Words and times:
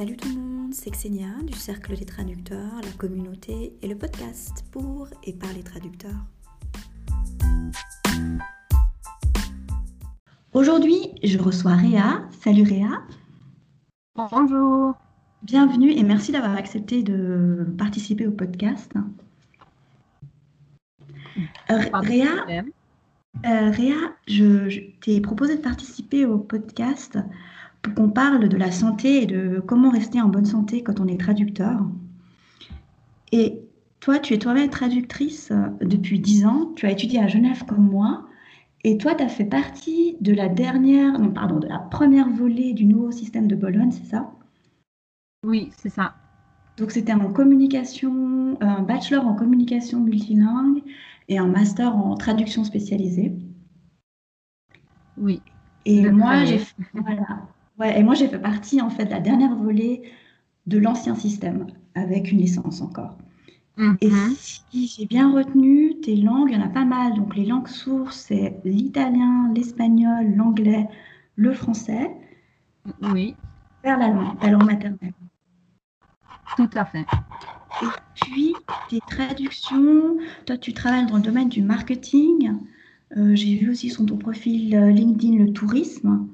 Salut 0.00 0.16
tout 0.16 0.30
le 0.34 0.40
monde, 0.40 0.72
c'est 0.72 0.88
Xenia 0.88 1.28
du 1.42 1.52
Cercle 1.52 1.94
des 1.94 2.06
traducteurs, 2.06 2.72
la 2.82 2.90
communauté 2.92 3.74
et 3.82 3.86
le 3.86 3.94
podcast 3.94 4.64
pour 4.70 5.08
et 5.24 5.34
par 5.34 5.52
les 5.52 5.62
traducteurs. 5.62 6.24
Aujourd'hui, 10.54 11.12
je 11.22 11.36
reçois 11.36 11.74
Réa. 11.74 12.22
Salut 12.42 12.62
Réa. 12.62 13.02
Bonjour. 14.14 14.94
Bienvenue 15.42 15.92
et 15.92 16.02
merci 16.02 16.32
d'avoir 16.32 16.56
accepté 16.56 17.02
de 17.02 17.66
participer 17.76 18.26
au 18.26 18.32
podcast. 18.32 18.94
Euh, 21.70 21.78
Réa, 21.92 22.46
euh, 22.48 23.70
Réa, 23.70 24.14
je, 24.26 24.70
je 24.70 24.80
t'ai 25.02 25.20
proposé 25.20 25.58
de 25.58 25.62
participer 25.62 26.24
au 26.24 26.38
podcast 26.38 27.18
qu'on 27.94 28.10
parle 28.10 28.48
de 28.48 28.56
la 28.56 28.70
santé 28.70 29.22
et 29.22 29.26
de 29.26 29.62
comment 29.66 29.90
rester 29.90 30.20
en 30.20 30.28
bonne 30.28 30.44
santé 30.44 30.82
quand 30.82 31.00
on 31.00 31.06
est 31.06 31.18
traducteur. 31.18 31.80
Et 33.32 33.60
toi, 34.00 34.18
tu 34.18 34.34
es 34.34 34.38
toi-même 34.38 34.70
traductrice 34.70 35.50
euh, 35.50 35.66
depuis 35.80 36.18
10 36.18 36.46
ans, 36.46 36.72
tu 36.76 36.86
as 36.86 36.90
étudié 36.90 37.20
à 37.20 37.28
Genève 37.28 37.64
comme 37.66 37.88
moi, 37.88 38.26
et 38.82 38.96
toi, 38.96 39.14
tu 39.14 39.22
as 39.22 39.28
fait 39.28 39.44
partie 39.44 40.16
de 40.20 40.32
la 40.32 40.48
dernière, 40.48 41.18
non, 41.18 41.30
pardon, 41.30 41.58
de 41.58 41.68
la 41.68 41.78
première 41.78 42.30
volée 42.30 42.72
du 42.72 42.86
nouveau 42.86 43.12
système 43.12 43.46
de 43.46 43.54
Bologne, 43.54 43.90
c'est 43.92 44.06
ça? 44.06 44.30
Oui, 45.44 45.70
c'est 45.76 45.90
ça. 45.90 46.14
Donc 46.78 46.92
c'était 46.92 47.12
en 47.12 47.30
communication, 47.30 48.56
un 48.62 48.80
bachelor 48.82 49.26
en 49.26 49.34
communication 49.34 50.00
multilingue 50.00 50.82
et 51.28 51.38
un 51.38 51.46
master 51.46 51.94
en 51.94 52.14
traduction 52.14 52.64
spécialisée. 52.64 53.32
Oui. 55.18 55.42
Et 55.84 56.10
moi, 56.10 56.44
j'ai 56.44 56.60
voilà. 56.94 57.42
Ouais, 57.80 57.98
et 57.98 58.02
moi, 58.02 58.14
j'ai 58.14 58.28
fait 58.28 58.38
partie 58.38 58.80
en 58.80 58.90
fait 58.90 59.06
de 59.06 59.10
la 59.10 59.20
dernière 59.20 59.56
volée 59.56 60.02
de 60.66 60.78
l'ancien 60.78 61.14
système, 61.14 61.66
avec 61.94 62.30
une 62.30 62.38
licence 62.38 62.80
encore. 62.82 63.16
Et 64.00 64.10
Mhm. 64.10 64.36
si 64.38 64.86
j'ai 64.88 65.06
bien 65.06 65.32
retenu, 65.32 66.00
tes 66.00 66.16
langues, 66.16 66.50
il 66.50 66.56
y 66.58 66.62
en 66.62 66.64
a 66.66 66.68
pas 66.68 66.84
mal. 66.84 67.14
Donc 67.14 67.36
les 67.36 67.46
langues 67.46 67.68
sources, 67.68 68.18
c'est 68.28 68.60
l'italien, 68.64 69.52
l'espagnol, 69.54 70.34
l'anglais, 70.36 70.88
le 71.36 71.52
français, 71.54 72.10
Oui, 73.02 73.34
vers 73.84 73.98
l'allemand, 73.98 74.36
ta 74.36 74.50
langue 74.50 74.64
maternelle. 74.64 75.12
tout 76.56 76.70
à 76.74 76.84
fait. 76.84 77.06
Et 77.80 77.86
puis, 78.14 78.54
tes 78.88 79.00
traductions, 79.00 80.18
toi, 80.46 80.56
tu 80.58 80.72
travailles 80.74 81.06
dans 81.06 81.16
le 81.16 81.22
domaine 81.22 81.48
du 81.48 81.62
marketing. 81.62 82.52
Euh, 83.16 83.34
j'ai 83.34 83.56
vu 83.56 83.70
aussi 83.70 83.90
sur 83.90 84.06
ton 84.06 84.16
profil 84.18 84.74
euh, 84.76 84.90
LinkedIn 84.90 85.38
le 85.44 85.52
tourisme. 85.52 86.28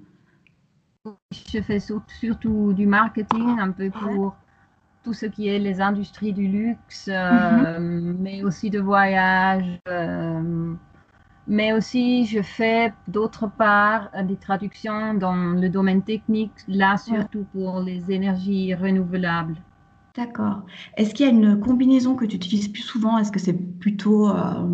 Je 1.33 1.61
fais 1.61 1.81
sur- 1.81 2.03
surtout 2.21 2.73
du 2.73 2.87
marketing, 2.87 3.59
un 3.59 3.71
peu 3.71 3.91
pour 3.91 4.37
tout 5.05 5.15
ce 5.15 5.27
qui 5.27 5.49
est 5.49 5.59
les 5.61 5.81
industries 5.81 6.33
du 6.35 6.49
luxe, 6.49 7.09
euh, 7.12 7.81
mais 7.81 8.43
aussi 8.45 8.71
de 8.71 8.81
voyage. 8.81 9.81
euh, 9.89 10.75
mais 11.49 11.73
aussi, 11.75 12.27
je 12.27 12.43
fais 12.43 12.93
d'autre 13.09 13.49
part 13.49 14.11
euh, 14.15 14.23
des 14.25 14.37
traductions 14.37 15.15
dans 15.15 15.34
le 15.37 15.69
domaine 15.71 16.03
technique, 16.03 16.55
là 16.69 16.97
surtout 16.99 17.45
pour 17.53 17.81
les 17.81 18.12
énergies 18.12 18.75
renouvelables. 18.75 19.57
D'accord. 20.17 20.65
Est-ce 20.97 21.15
qu'il 21.15 21.27
y 21.27 21.29
a 21.29 21.33
une 21.33 21.61
combinaison 21.61 22.17
que 22.17 22.25
tu 22.25 22.37
utilises 22.37 22.69
plus 22.69 22.83
souvent? 22.83 23.19
Est-ce 23.19 23.31
que 23.31 23.39
c'est 23.39 23.53
plutôt 23.79 24.29
euh, 24.31 24.67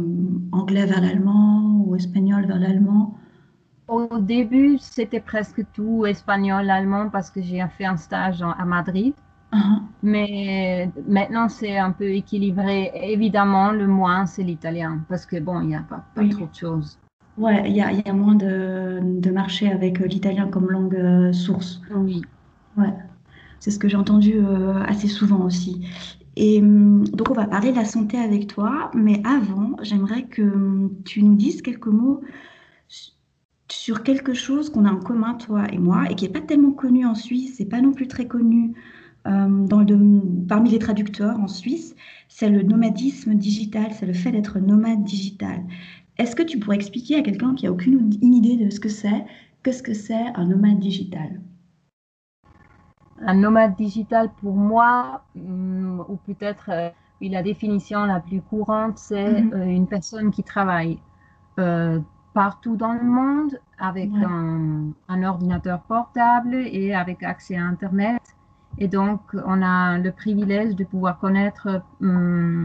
anglais 0.53 0.87
vers 0.87 1.01
l'allemand 1.03 1.83
ou 1.85 1.97
espagnol 1.97 2.47
vers 2.47 2.59
l'allemand? 2.61 3.19
Au 3.93 4.19
début, 4.19 4.79
c'était 4.79 5.21
presque 5.21 5.71
tout 5.73 6.05
espagnol, 6.07 6.69
allemand, 6.71 7.11
parce 7.11 7.31
que 7.31 7.41
j'ai 7.43 7.65
fait 7.69 7.85
un 7.85 7.97
stage 7.97 8.43
à 8.43 8.65
Madrid. 8.65 9.15
Ah, 9.51 9.89
Mais 10.03 10.91
maintenant, 11.07 11.49
c'est 11.49 11.79
un 11.79 11.93
peu 11.93 12.11
équilibré. 12.11 12.91
Évidemment, 12.95 13.73
le 13.73 13.87
moins, 13.87 14.27
c'est 14.27 14.45
l'italien, 14.45 15.05
parce 15.09 15.27
que 15.27 15.41
bon, 15.41 15.61
il 15.63 15.69
n'y 15.69 15.77
a 15.77 15.83
pas, 15.83 16.05
pas 16.15 16.23
Oui. 16.23 16.31
trop 16.31 16.47
de 16.47 16.55
choses. 16.55 16.99
Ouais, 17.37 17.69
il 17.71 17.77
y 17.77 17.81
a, 17.81 17.91
il 17.93 18.03
y 18.07 18.09
a 18.09 18.13
moins 18.13 18.35
de, 18.35 19.01
de 19.03 19.31
marché 19.31 19.71
avec 19.71 20.01
euh, 20.03 20.07
l'italien 20.07 20.49
comme 20.49 20.71
langue 20.71 20.95
euh, 20.97 21.33
source. 21.33 21.81
Oui. 21.91 22.23
Ouais, 22.77 22.93
c'est 23.61 23.71
ce 23.71 23.79
que 23.79 23.89
j'ai 23.89 23.97
entendu 23.97 24.35
euh, 24.39 24.83
assez 24.85 25.09
souvent 25.09 25.45
aussi. 25.45 25.87
Et 26.37 26.61
hum, 26.61 27.05
donc, 27.09 27.31
on 27.31 27.35
va 27.35 27.47
parler 27.47 27.73
de 27.73 27.77
la 27.77 27.85
santé 27.87 28.19
avec 28.19 28.49
toi, 28.49 28.91
mais 28.95 29.23
avant, 29.27 29.77
j'aimerais 29.83 30.25
que 30.25 30.43
hum, 30.43 30.93
tu 31.05 31.23
nous 31.23 31.37
dises 31.37 31.63
quelques 31.63 31.87
mots 31.89 32.23
sur 33.73 34.03
quelque 34.03 34.35
chose 34.35 34.71
qu'on 34.71 34.85
a 34.85 34.93
en 34.93 35.01
commun, 35.01 35.35
toi 35.35 35.67
et 35.73 35.79
moi, 35.79 36.05
et 36.11 36.15
qui 36.15 36.25
n'est 36.27 36.33
pas 36.33 36.41
tellement 36.41 36.73
connu 36.73 37.07
en 37.07 37.15
Suisse, 37.15 37.61
et 37.61 37.67
pas 37.67 37.81
non 37.81 37.93
plus 37.93 38.09
très 38.09 38.27
connu 38.27 38.75
euh, 39.27 39.67
dans 39.67 39.79
le 39.81 39.85
dom- 39.87 40.47
parmi 40.49 40.71
les 40.71 40.79
traducteurs 40.79 41.39
en 41.41 41.49
Suisse, 41.49 41.95
c'est 42.29 42.51
le 42.51 42.63
nomadisme 42.63 43.35
digital, 43.35 43.93
c'est 43.93 44.07
le 44.07 44.13
fait 44.15 44.33
d'être 44.33 44.59
nomade 44.61 45.05
digital. 45.05 45.65
Est-ce 46.19 46.37
que 46.37 46.43
tu 46.43 46.59
pourrais 46.59 46.77
expliquer 46.77 47.17
à 47.17 47.23
quelqu'un 47.23 47.55
qui 47.55 47.67
a 47.67 47.73
aucune 47.73 48.11
une 48.23 48.35
idée 48.35 48.57
de 48.57 48.71
ce 48.71 48.81
que 48.81 48.89
c'est, 48.89 49.25
qu'est-ce 49.63 49.83
que 49.83 49.95
c'est 49.95 50.27
un 50.35 50.47
nomade 50.47 50.79
digital? 50.81 51.41
Un 53.21 53.35
nomade 53.35 53.75
digital, 53.77 54.31
pour 54.41 54.55
moi, 54.55 55.25
hum, 55.37 56.05
ou 56.09 56.17
peut-être 56.17 56.71
euh, 56.71 56.91
la 57.23 57.43
définition 57.43 58.05
la 58.05 58.21
plus 58.21 58.43
courante, 58.43 58.99
c'est 58.99 59.47
Mhm. 59.47 59.53
euh, 59.55 59.65
une 59.65 59.87
personne 59.87 60.31
qui 60.31 60.43
travaille 60.43 60.99
partout 62.35 62.77
dans 62.77 62.93
le 62.93 63.03
monde 63.05 63.59
avec 63.79 64.11
Ouais. 64.11 64.23
un, 64.23 64.93
un 65.09 65.23
ordinateur 65.25 65.83
portable 65.83 66.55
et 66.55 66.95
avec 66.95 67.23
accès 67.23 67.57
à 67.57 67.65
Internet. 67.65 68.23
Et 68.79 68.89
donc, 68.89 69.21
on 69.35 69.63
a 69.63 69.99
le 69.99 70.13
privilège 70.13 70.75
de 70.77 70.85
pouvoir 70.85 71.19
connaître 71.19 71.83
hum, 72.01 72.63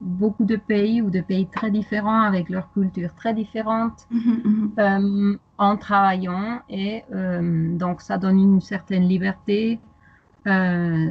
beaucoup 0.00 0.44
de 0.44 0.56
pays 0.56 1.00
ou 1.02 1.10
de 1.10 1.20
pays 1.20 1.48
très 1.48 1.70
différents 1.70 2.22
avec 2.22 2.48
leurs 2.50 2.70
cultures 2.72 3.14
très 3.14 3.34
différentes 3.34 4.08
Mhm, 4.14 4.42
mhm. 4.44 4.76
euh, 4.78 5.36
en 5.58 5.76
travaillant. 5.76 6.62
Et 6.68 7.04
euh, 7.14 7.76
donc, 7.76 8.00
ça 8.02 8.18
donne 8.18 8.38
une 8.38 8.60
certaine 8.60 9.08
liberté 9.08 9.80
euh, 10.46 11.10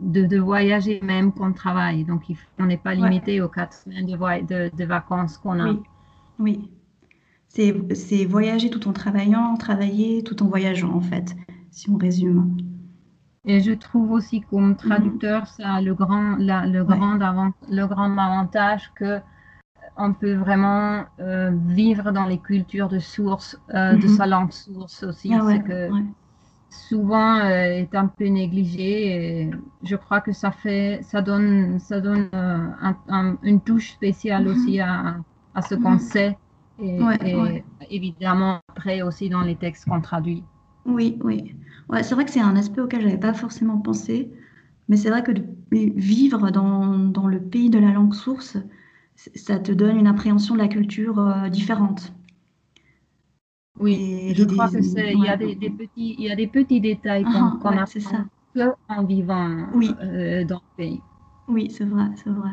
de, 0.00 0.26
de 0.26 0.38
voyager 0.38 1.00
même 1.02 1.32
qu'on 1.32 1.52
travaille. 1.52 2.04
Donc, 2.04 2.28
il 2.28 2.38
on 2.58 2.66
n'est 2.66 2.78
pas 2.78 2.94
Ouais. 2.98 3.12
limité 3.12 3.40
aux 3.40 3.48
quatre 3.48 3.74
semaines 3.74 4.06
de, 4.06 4.16
voy- 4.16 4.44
de, 4.44 4.70
de 4.74 4.84
vacances 4.84 5.38
qu'on 5.38 5.60
a. 5.60 5.74
Oui, 5.74 5.82
oui. 6.38 6.70
C'est, 7.56 8.24
voyager 8.26 8.68
tout 8.70 8.86
en 8.86 8.92
travaillant, 8.92 9.56
travailler 9.56 10.22
tout 10.22 10.42
en 10.42 10.46
voyageant, 10.46 10.92
en 10.92 11.00
fait, 11.00 11.34
si 11.70 11.88
on 11.90 11.96
résume. 11.96 12.56
Et 13.46 13.60
je 13.60 13.72
trouve 13.72 14.10
aussi 14.12 14.40
comme 14.42 14.76
traducteur, 14.76 15.46
ça 15.46 15.74
a 15.74 15.80
le 15.80 15.94
grand, 15.94 16.36
la- 16.36 16.66
le, 16.66 16.80
Ouais. 16.80 16.96
grand 16.96 17.20
avant- 17.20 17.52
le 17.68 17.86
grand 17.86 18.16
avantage 18.18 18.92
que 18.94 19.20
on 19.96 20.12
peut 20.14 20.34
vraiment 20.34 21.04
euh, 21.20 21.50
vivre 21.68 22.12
dans 22.12 22.26
les 22.26 22.38
cultures 22.40 22.88
de 22.88 22.98
source, 23.00 23.58
euh, 23.74 23.96
de 23.96 24.06
Mhm. 24.06 24.08
sa 24.08 24.26
langue 24.26 24.52
source 24.52 25.02
aussi. 25.04 25.32
Ah 25.34 25.44
ouais, 25.44 25.62
que 25.62 25.92
ouais. 25.92 26.02
souvent 26.70 27.38
euh, 27.40 27.50
est 27.82 27.94
un 27.94 28.06
peu 28.08 28.26
négligé 28.26 29.44
et 29.46 29.50
je 29.82 29.96
crois 29.96 30.20
que 30.20 30.32
ça 30.32 30.50
fait, 30.52 31.00
ça 31.02 31.22
donne, 31.22 31.78
ça 31.78 32.00
donne 32.00 32.28
euh, 32.34 32.68
un- 32.80 32.98
un- 33.08 33.38
une 33.42 33.60
touche 33.62 33.92
spéciale 33.92 34.44
Mhm. 34.44 34.50
aussi 34.52 34.80
à, 34.80 35.16
à 35.54 35.62
ce 35.62 35.74
qu'on 35.74 35.92
Mhm. 35.92 35.98
sait 35.98 36.38
et, 36.78 37.00
Ouais, 37.00 37.18
et 37.22 37.34
ouais. 37.34 37.64
évidemment 37.90 38.60
après 38.68 39.02
aussi 39.02 39.28
dans 39.28 39.42
les 39.42 39.56
textes 39.56 39.86
qu'on 39.86 40.00
traduit. 40.00 40.44
Oui, 40.86 41.18
oui. 41.22 41.54
Ouais, 41.88 42.02
c'est 42.02 42.14
vrai 42.14 42.24
que 42.24 42.30
c'est 42.30 42.40
un 42.40 42.56
aspect 42.56 42.80
auquel 42.80 43.02
j'avais 43.02 43.18
pas 43.18 43.34
forcément 43.34 43.78
pensé, 43.78 44.30
mais 44.88 44.96
c'est 44.96 45.10
vrai 45.10 45.22
que 45.22 45.32
de 45.32 45.44
vivre 45.72 46.50
dans, 46.50 46.98
dans 46.98 47.26
le 47.26 47.40
pays 47.42 47.70
de 47.70 47.78
la 47.78 47.92
langue 47.92 48.14
source, 48.14 48.56
ça 49.16 49.58
te 49.58 49.72
donne 49.72 49.96
une 49.98 50.06
appréhension 50.06 50.54
de 50.54 50.60
la 50.60 50.68
culture 50.68 51.18
euh, 51.20 51.48
différente. 51.48 52.12
Oui, 53.78 54.04
Et 54.28 54.34
je 54.34 54.44
crois 54.44 54.68
que 54.70 54.78
des- 54.78 55.12
il 55.14 55.20
y 55.20 55.28
a 55.28 55.36
des, 55.36 55.54
des 55.54 55.70
petits, 55.70 56.14
il 56.18 56.24
y 56.24 56.30
a 56.30 56.36
des 56.36 56.46
petits 56.48 56.80
détails 56.80 57.28
qu'on 57.28 57.42
Ah, 57.52 57.58
apprend 57.76 57.84
ça. 58.00 58.24
que 58.54 58.74
en 58.88 59.04
vivant 59.04 59.68
Oui. 59.74 59.96
euh, 60.00 60.44
dans 60.44 60.56
le 60.56 60.76
pays. 60.76 61.04
Oui, 61.48 61.70
c'est 61.70 61.84
vrai, 61.84 62.06
c'est 62.22 62.30
vrai. 62.30 62.50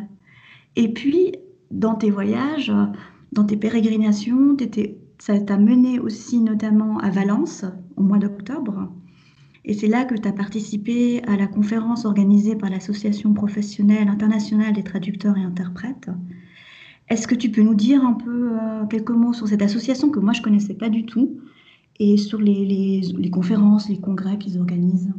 Et 0.75 0.93
puis, 0.93 1.35
dans 1.71 1.95
tes 1.95 2.11
voyages, 2.11 2.73
dans 3.33 3.43
tes 3.43 3.57
pérégrinations, 3.57 4.55
t'étais- 4.55 4.97
ça 5.19 5.39
t'a 5.39 5.57
mené 5.57 5.99
aussi 5.99 6.39
notamment 6.39 6.99
à 6.99 7.09
Valence 7.09 7.65
au 7.97 8.03
mois 8.03 8.19
d'octobre. 8.19 8.91
Et 9.65 9.73
c'est 9.73 9.87
là 9.87 10.03
que 10.05 10.15
tu 10.15 10.27
as 10.27 10.33
participé 10.33 11.23
à 11.23 11.35
la 11.37 11.47
conférence 11.47 12.05
organisée 12.05 12.55
par 12.55 12.69
l'Association 12.69 13.33
professionnelle 13.33 14.07
internationale 14.09 14.73
des 14.73 14.83
traducteurs 14.83 15.37
et 15.37 15.43
interprètes. 15.43 16.09
Est-ce 17.09 17.27
que 17.27 17.35
tu 17.35 17.49
peux 17.49 17.61
nous 17.61 17.73
dire 17.75 18.03
un 18.05 18.13
peu 18.13 18.51
euh, 18.61 18.85
quelques 18.85 19.11
mots 19.11 19.33
sur 19.33 19.47
cette 19.47 19.61
association 19.61 20.09
que 20.09 20.19
moi 20.19 20.33
je 20.33 20.41
connaissais 20.41 20.73
pas 20.73 20.89
du 20.89 21.05
tout 21.05 21.37
et 21.99 22.17
sur 22.17 22.39
les, 22.39 22.65
les- 22.65 23.01
les 23.17 23.29
conférences, 23.29 23.89
les 23.89 23.99
congrès 23.99 24.37
qu'ils 24.37 24.59
organisent? 24.59 25.13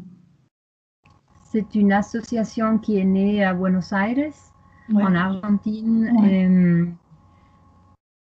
C'est 1.41 1.75
une 1.75 1.93
association 1.93 2.79
qui 2.79 2.97
est 2.99 3.05
née 3.05 3.43
à 3.45 3.55
Buenos 3.55 3.93
Aires, 3.93 4.33
Ouais. 4.93 5.03
en 5.03 5.15
Argentine. 5.15 6.11
Ouais. 6.21 6.47
Euh, 6.47 6.87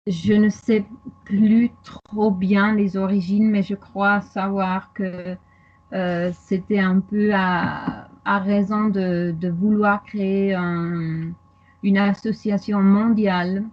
je 0.07 0.33
ne 0.33 0.49
sais 0.49 0.85
plus 1.23 1.71
trop 1.83 2.31
bien 2.31 2.75
les 2.75 2.97
origines, 2.97 3.49
mais 3.49 3.63
je 3.63 3.75
crois 3.75 4.21
savoir 4.21 4.93
que 4.93 5.35
c'était 6.33 6.79
un 6.79 6.99
peu 6.99 7.31
à, 7.33 8.09
raison 8.25 8.89
de, 8.89 9.49
vouloir 9.49 10.03
créer 10.03 10.53
une 10.53 11.97
association 11.97 12.81
mondiale 12.81 13.63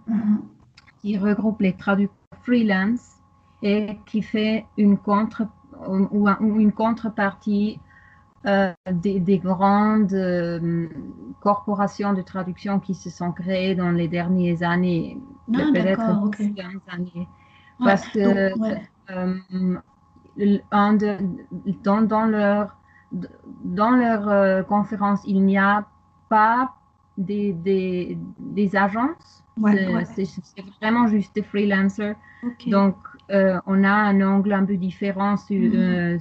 qui 1.01 1.17
regroupe 1.17 1.61
les 1.61 1.73
traducteurs 1.73 2.23
freelance 2.43 3.17
et 3.61 3.97
qui 4.05 4.21
fait 4.21 4.65
une, 4.77 4.97
contre, 4.97 5.43
une 5.87 6.71
contrepartie 6.71 7.79
euh, 8.45 8.73
des, 8.91 9.39
grandes 9.39 10.13
euh, 10.13 10.87
corporations 11.39 12.13
de 12.13 12.21
traduction 12.21 12.79
qui 12.79 12.93
se 12.93 13.09
sont 13.09 13.31
créées 13.31 13.75
dans 13.75 13.91
les 13.91 14.07
dernières 14.07 14.63
années, 14.63 15.17
ah, 15.53 15.59
peut-être 15.73 16.01
années. 16.87 17.27
Parce 17.79 18.07
que 18.09 18.51
euh, 19.11 19.79
un 20.71 20.93
de, 20.93 21.17
dans, 21.83 22.01
dans, 22.01 22.25
leur, 22.25 22.75
dans 23.63 23.91
leur 23.91 24.65
conférence, 24.67 25.21
il 25.25 25.43
n'y 25.43 25.57
a 25.57 25.85
pas 26.29 26.73
des, 27.17 27.53
des, 27.53 28.17
des 28.39 28.75
agences 28.75 29.43
c'est 30.15 30.65
vraiment 30.81 31.07
juste 31.07 31.35
des 31.35 31.43
freelancers. 31.43 32.15
Donc, 32.67 32.95
on 33.29 33.83
a 33.83 33.91
un 33.91 34.21
angle 34.21 34.53
un 34.53 34.65
peu 34.65 34.77
différent 34.77 35.37
sur, 35.37 35.59
mhm. 35.59 35.75
euh, 35.75 36.17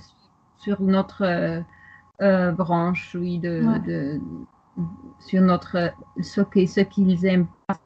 sur 0.58 0.80
notre 0.82 1.64
euh, 2.20 2.52
branche, 2.52 3.16
oui, 3.18 3.38
de, 3.38 4.20
sur 5.20 5.40
notre, 5.42 5.92
ce 6.20 6.40
qu'ils 6.40 6.68
ce 6.68 6.80
qu'ils 6.80 7.24
aiment 7.26 7.48
pas, 7.66 7.78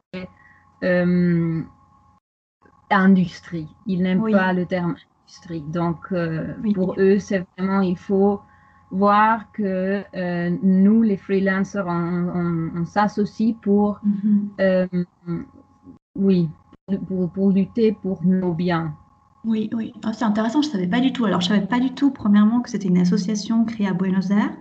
industrie. 2.90 3.68
Ils 3.86 4.02
n'aiment 4.02 4.30
pas 4.30 4.52
le 4.52 4.66
terme 4.66 4.96
industrie. 5.24 5.62
Donc, 5.62 6.12
pour 6.74 6.94
eux, 6.98 7.18
c'est 7.18 7.44
vraiment, 7.56 7.80
il 7.80 7.96
faut 7.96 8.40
voir 8.90 9.50
que 9.52 10.02
euh, 10.14 10.56
nous, 10.62 11.02
les 11.02 11.16
freelancers, 11.16 11.86
on, 11.86 12.84
s'associe 12.84 13.54
pour, 13.60 14.00
mhm. 14.04 14.50
euh, 14.60 14.86
oui, 16.14 16.48
pour, 17.34 17.50
lutter 17.50 17.92
pour 17.92 18.24
nos 18.24 18.54
biens. 18.54 18.94
Oui, 19.46 19.70
oui. 19.72 19.92
Ah, 20.04 20.12
c'est 20.12 20.24
intéressant, 20.24 20.60
je 20.60 20.68
ne 20.68 20.72
savais 20.72 20.88
pas 20.88 21.00
du 21.00 21.12
tout. 21.12 21.24
Alors, 21.24 21.40
je 21.40 21.48
ne 21.50 21.54
savais 21.54 21.66
pas 21.66 21.78
du 21.78 21.90
tout, 21.92 22.10
premièrement, 22.10 22.60
que 22.60 22.68
c'était 22.68 22.88
une 22.88 22.98
association 22.98 23.64
créée 23.64 23.86
à 23.86 23.94
Buenos 23.94 24.30
Aires. 24.30 24.56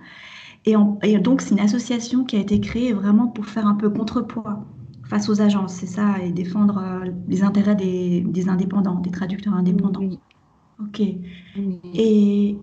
Et, 0.65 0.75
et 1.03 1.17
donc, 1.17 1.41
c'est 1.41 1.55
une 1.55 1.59
association 1.59 2.23
qui 2.23 2.35
a 2.35 2.39
été 2.39 2.59
créée 2.59 2.93
vraiment 2.93 3.27
pour 3.27 3.47
faire 3.47 3.65
un 3.67 3.75
peu 3.75 3.89
contrepoids 3.89 4.63
face 5.07 5.27
aux 5.29 5.41
agences, 5.41 5.73
c'est 5.73 5.87
ça, 5.87 6.19
et 6.23 6.31
défendre 6.31 6.77
euh, 6.77 7.11
les 7.27 7.43
intérêts 7.43 7.75
des, 7.75 8.21
des, 8.21 8.49
indépendants, 8.49 8.95
des 8.95 9.11
traducteurs 9.11 9.53
indépendants. 9.53 10.01
Oui. 10.01 10.19
Ok. 10.79 11.01
Et, 11.93 12.57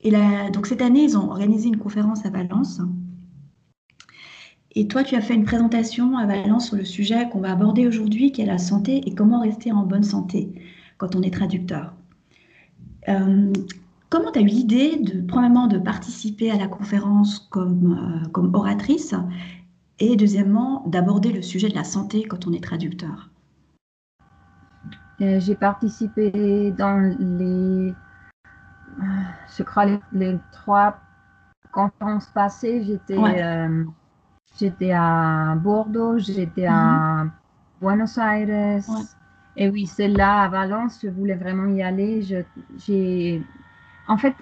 et 0.00 0.10
donc 0.52 0.66
cette 0.66 0.82
année, 0.82 1.04
ils 1.04 1.16
ont 1.16 1.30
organisé 1.30 1.68
une 1.68 1.78
conférence 1.78 2.24
à 2.24 2.30
Valence. 2.30 2.80
Et 4.74 4.86
toi, 4.86 5.02
tu 5.02 5.16
as 5.16 5.20
fait 5.20 5.34
une 5.34 5.44
présentation 5.44 6.16
à 6.16 6.26
Valence 6.26 6.68
sur 6.68 6.76
le 6.76 6.84
sujet 6.84 7.28
qu'on 7.30 7.40
va 7.40 7.52
aborder 7.52 7.86
aujourd'hui, 7.86 8.32
qui 8.32 8.42
est 8.42 8.46
la 8.46 8.58
santé 8.58 9.02
et 9.06 9.14
comment 9.14 9.40
rester 9.40 9.72
en 9.72 9.84
bonne 9.84 10.04
santé 10.04 10.52
quand 11.02 11.16
on 11.16 11.22
est 11.22 11.34
traducteur. 11.34 11.92
Euh, 13.08 13.52
comment 14.08 14.30
tu 14.30 14.38
as 14.38 14.42
eu 14.42 14.46
l'idée, 14.46 14.98
de, 14.98 15.26
premièrement, 15.26 15.66
de 15.66 15.78
participer 15.78 16.48
à 16.52 16.56
la 16.56 16.68
conférence 16.68 17.40
comme, 17.50 18.22
euh, 18.24 18.28
comme 18.28 18.54
oratrice 18.54 19.12
et 19.98 20.14
deuxièmement, 20.14 20.84
d'aborder 20.86 21.32
le 21.32 21.42
sujet 21.42 21.68
de 21.68 21.74
la 21.74 21.82
santé 21.82 22.22
quand 22.22 22.46
on 22.46 22.52
est 22.52 22.62
traducteur? 22.62 23.30
Euh, 25.20 25.40
J'ai 25.40 25.56
participé 25.56 26.70
dans 26.78 27.00
les 27.18 27.92
je 29.56 29.62
crois, 29.64 29.86
les, 30.12 30.38
trois 30.52 30.98
conférences 31.72 32.26
passées, 32.26 32.84
j'étais 32.84 33.16
j'étais 34.56 34.92
à 34.92 35.56
Bordeaux, 35.56 36.18
j'étais 36.18 36.66
à 36.66 37.24
mhm. 37.24 37.32
Buenos 37.80 38.18
Aires. 38.18 38.82
Et 39.56 39.68
oui, 39.68 39.86
celle-là 39.86 40.42
à 40.42 40.48
Valence, 40.48 41.00
je 41.02 41.08
voulais 41.08 41.34
vraiment 41.34 41.66
y 41.74 41.82
aller. 41.82 42.22
j'ai, 42.78 43.42
en 44.08 44.16
fait, 44.16 44.34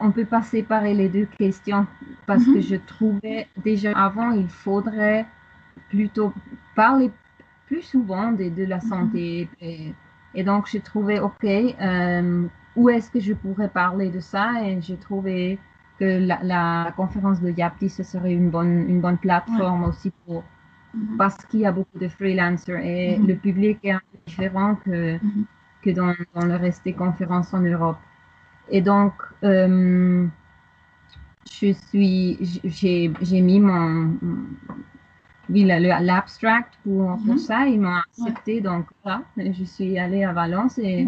on 0.00 0.10
peut 0.10 0.24
pas 0.24 0.42
séparer 0.42 0.94
les 0.94 1.08
deux 1.08 1.26
questions 1.26 1.86
parce 2.26 2.44
que 2.44 2.56
mhm. 2.56 2.62
je 2.62 2.76
trouvais 2.76 3.48
déjà 3.64 3.92
avant, 3.92 4.30
il 4.30 4.48
faudrait 4.48 5.26
plutôt 5.88 6.32
parler 6.76 7.10
plus 7.66 7.82
souvent 7.82 8.32
de, 8.32 8.48
de 8.48 8.64
la 8.64 8.76
mhm. 8.76 8.82
santé. 8.82 9.48
et, 9.60 10.44
donc, 10.44 10.68
j'ai 10.68 10.80
trouvé, 10.80 11.18
OK, 11.18 11.44
euh, 11.44 12.46
où 12.76 12.88
est-ce 12.88 13.10
que 13.10 13.20
je 13.20 13.32
pourrais 13.32 13.68
parler 13.68 14.10
de 14.10 14.20
ça? 14.20 14.52
Et 14.64 14.80
j'ai 14.80 14.96
trouvé 14.96 15.58
que 15.98 16.26
la, 16.42 16.92
conférence 16.96 17.40
de 17.40 17.50
Yapti, 17.50 17.88
ce 17.88 18.02
serait 18.02 18.32
une 18.32 18.50
bonne, 18.50 18.88
une 18.88 19.00
bonne 19.00 19.18
plateforme 19.18 19.84
aussi 19.84 20.12
pour, 20.26 20.42
mm-hmm. 20.94 21.16
parce 21.16 21.36
qu'il 21.46 21.60
y 21.60 21.66
a 21.66 21.72
beaucoup 21.72 21.98
de 21.98 22.08
freelancers 22.08 22.78
et 22.78 23.16
mm-hmm. 23.16 23.26
le 23.26 23.34
public 23.36 23.78
est 23.82 23.92
un 23.92 24.00
peu 24.12 24.18
différent 24.26 24.76
que, 24.76 25.16
mm-hmm. 25.16 25.44
que 25.82 25.90
dans, 25.90 26.14
dans, 26.34 26.46
le 26.46 26.56
reste 26.56 26.84
des 26.84 26.92
conférences 26.92 27.52
en 27.54 27.60
Europe. 27.60 27.98
Et 28.70 28.80
donc, 28.80 29.12
euh, 29.42 30.26
je 31.50 31.72
suis, 31.72 32.38
j'ai 32.64 33.40
mis 33.40 33.60
mon, 33.60 34.16
oui, 35.50 35.64
l'abstract 35.64 36.74
pour, 36.82 37.18
pour, 37.26 37.38
ça, 37.38 37.66
ils 37.66 37.80
m'ont 37.80 37.96
accepté, 37.96 38.60
donc 38.60 38.86
là, 39.04 39.22
je 39.36 39.64
suis 39.64 39.98
allée 39.98 40.24
à 40.24 40.32
Valence 40.32 40.78
et 40.78 41.06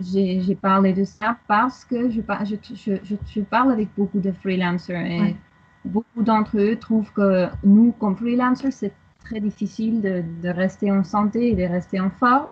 j'ai 0.00 0.54
parlé 0.60 0.92
de 0.92 1.04
ça 1.04 1.38
parce 1.46 1.84
que 1.84 2.10
je, 2.10 2.20
je, 2.44 2.92
je, 3.02 3.14
je, 3.26 3.40
parle 3.40 3.72
avec 3.72 3.88
beaucoup 3.96 4.18
de 4.18 4.32
freelancers 4.32 5.06
et 5.06 5.36
beaucoup 5.84 6.22
d'entre 6.22 6.58
eux 6.58 6.76
trouvent 6.76 7.12
que 7.12 7.48
nous, 7.64 7.92
comme 7.92 8.16
freelancers, 8.16 8.72
c'est 8.72 8.92
très 9.24 9.40
difficile 9.40 10.00
de, 10.00 10.24
de, 10.42 10.48
rester 10.48 10.90
en 10.90 11.04
santé, 11.04 11.54
de 11.54 11.62
rester 11.62 12.00
en 12.00 12.10
forme 12.10 12.48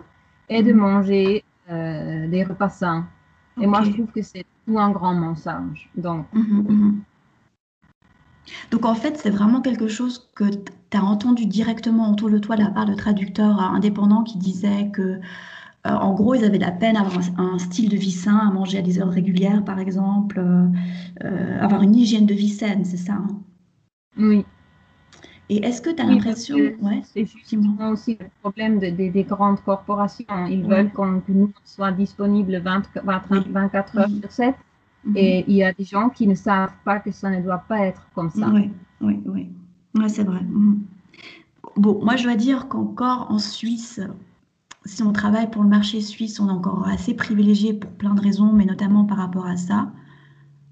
et 0.49 0.63
de 0.63 0.73
mhm. 0.73 0.79
manger 0.79 1.43
euh, 1.69 2.27
des 2.27 2.43
repas 2.43 2.69
sains. 2.69 3.07
Et 3.59 3.67
moi, 3.67 3.83
je 3.83 3.91
trouve 3.91 4.07
que 4.07 4.21
c'est 4.21 4.45
tout 4.65 4.79
un 4.79 4.91
grand 4.91 5.13
mensonge. 5.13 5.89
Donc, 5.95 6.25
mhm, 6.33 6.65
mhm. 6.69 7.01
Donc 8.71 8.85
en 8.85 8.95
fait, 8.95 9.17
c'est 9.17 9.29
vraiment 9.29 9.61
quelque 9.61 9.87
chose 9.87 10.29
que 10.35 10.45
tu 10.45 10.97
as 10.97 11.03
entendu 11.03 11.45
directement 11.45 12.11
autour 12.11 12.29
de 12.29 12.39
toi 12.39 12.55
de 12.55 12.63
la 12.63 12.71
part 12.71 12.85
de 12.85 12.95
traducteurs 12.95 13.59
indépendants 13.59 14.23
qui 14.23 14.37
disaient 14.37 14.89
que 14.91 15.19
euh, 15.87 15.89
en 15.89 16.13
gros, 16.13 16.35
ils 16.35 16.45
avaient 16.45 16.59
la 16.59 16.71
peine 16.71 16.95
à 16.95 17.01
avoir 17.01 17.23
un, 17.37 17.57
style 17.57 17.89
de 17.89 17.97
vie 17.97 18.11
sain, 18.11 18.37
à 18.37 18.51
manger 18.51 18.77
à 18.77 18.81
des 18.81 18.99
heures 18.99 19.09
régulières, 19.09 19.63
par 19.63 19.79
exemple, 19.79 20.39
euh, 20.39 20.67
euh, 21.23 21.59
avoir 21.59 21.81
une 21.81 21.95
hygiène 21.95 22.27
de 22.27 22.35
vie 22.35 22.49
saine, 22.49 22.85
c'est 22.85 22.97
ça 22.97 23.13
hein 23.13 23.27
Oui. 24.17 24.45
Et 25.49 25.65
est-ce 25.65 25.81
que 25.81 25.89
tu 25.89 26.01
as 26.01 26.05
l'impression. 26.05 26.55
Ouais, 26.55 27.01
c'est 27.03 27.25
justement 27.25 27.89
aussi 27.89 28.17
le 28.19 28.27
problème 28.41 28.79
des 28.79 29.25
grandes 29.27 29.59
corporations. 29.61 30.25
Ils 30.47 30.63
veulent 30.63 30.91
qu'on, 30.91 31.19
que 31.19 31.31
nous 31.31 31.51
soient 31.65 31.91
disponibles 31.91 32.57
20, 32.59 32.83
24 33.03 33.97
heures 33.97 34.09
sur 34.09 34.31
7. 34.31 34.55
Mhm. 35.03 35.17
Et 35.17 35.43
il 35.47 35.55
y 35.55 35.63
a 35.63 35.73
des 35.73 35.83
gens 35.83 36.09
qui 36.09 36.25
ne 36.27 36.35
savent 36.35 36.75
pas 36.85 36.99
que 36.99 37.11
ça 37.11 37.29
ne 37.29 37.41
doit 37.41 37.63
pas 37.67 37.79
être 37.79 38.07
comme 38.15 38.29
ça. 38.29 38.49
Oui, 38.53 38.69
oui, 39.01 39.19
oui. 39.25 39.49
Ouais, 39.95 40.07
c'est 40.07 40.23
vrai. 40.23 40.39
Mhm. 40.41 40.83
Bon, 41.75 41.99
moi, 42.01 42.15
je 42.15 42.23
dois 42.23 42.35
dire 42.35 42.69
qu'encore 42.69 43.27
en 43.29 43.39
Suisse, 43.39 43.99
si 44.85 45.03
on 45.03 45.13
travaille 45.13 45.49
pour 45.49 45.63
le 45.63 45.69
marché 45.69 46.01
suisse, 46.01 46.39
on 46.39 46.47
est 46.47 46.51
encore 46.51 46.87
assez 46.87 47.13
privilégié 47.13 47.73
pour 47.73 47.91
plein 47.91 48.13
de 48.15 48.21
raisons, 48.21 48.51
mais 48.51 48.65
notamment 48.65 49.05
par 49.05 49.17
rapport 49.17 49.45
à 49.45 49.57
ça. 49.57 49.91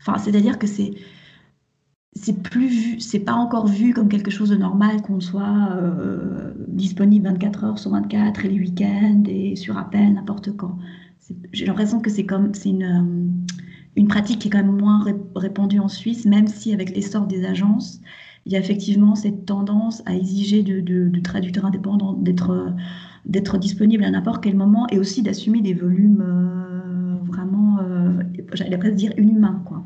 Enfin, 0.01 0.17
c'est-à-dire 0.17 0.57
que 0.57 0.67
c'est 0.67 0.93
c'est 2.13 2.41
plus 2.41 2.67
vu, 2.67 2.99
c'est 2.99 3.19
pas 3.19 3.33
encore 3.33 3.67
vu 3.67 3.93
comme 3.93 4.09
quelque 4.09 4.31
chose 4.31 4.49
de 4.49 4.55
normal 4.55 5.01
qu'on 5.03 5.19
soit 5.19 5.69
euh, 5.73 6.53
disponible 6.67 7.27
24 7.27 7.63
heures 7.63 7.79
sur 7.79 7.91
24 7.91 8.45
et 8.45 8.49
les 8.49 8.59
week-ends 8.59 9.23
et 9.27 9.55
sur 9.55 9.77
appel 9.77 10.13
n'importe 10.13 10.55
quand. 10.57 10.77
J'ai 11.53 11.65
l'impression 11.65 11.99
que 12.01 12.09
c'est 12.09 12.25
comme 12.25 12.53
c'est 12.55 12.69
une, 12.69 12.83
euh, 12.83 13.59
une 13.95 14.07
pratique 14.07 14.39
qui 14.39 14.47
est 14.47 14.51
quand 14.51 14.63
même 14.63 14.77
moins 14.77 15.05
répandue 15.35 15.79
en 15.79 15.87
Suisse, 15.87 16.25
même 16.25 16.47
si 16.47 16.73
avec 16.73 16.95
l'essor 16.95 17.27
des 17.27 17.45
agences, 17.45 18.01
il 18.45 18.53
y 18.53 18.55
a 18.55 18.59
effectivement 18.59 19.13
cette 19.13 19.45
tendance 19.45 20.01
à 20.07 20.15
exiger 20.15 20.63
de, 20.63 20.79
de, 20.79 21.09
de 21.09 21.19
traducteurs 21.19 21.65
indépendants 21.65 22.13
d'être 22.13 22.73
d'être 23.29 23.57
disponible 23.59 24.03
à 24.03 24.11
n'importe 24.11 24.43
quel 24.43 24.55
moment 24.55 24.87
et 24.89 24.99
aussi 24.99 25.21
d'assumer 25.21 25.61
des 25.61 25.73
volumes 25.73 26.23
euh, 26.25 27.23
vraiment, 27.25 27.77
euh, 27.79 28.23
j'allais 28.53 28.77
presque 28.77 28.95
dire, 28.95 29.13
inhumains. 29.17 29.61
Quoi. 29.65 29.83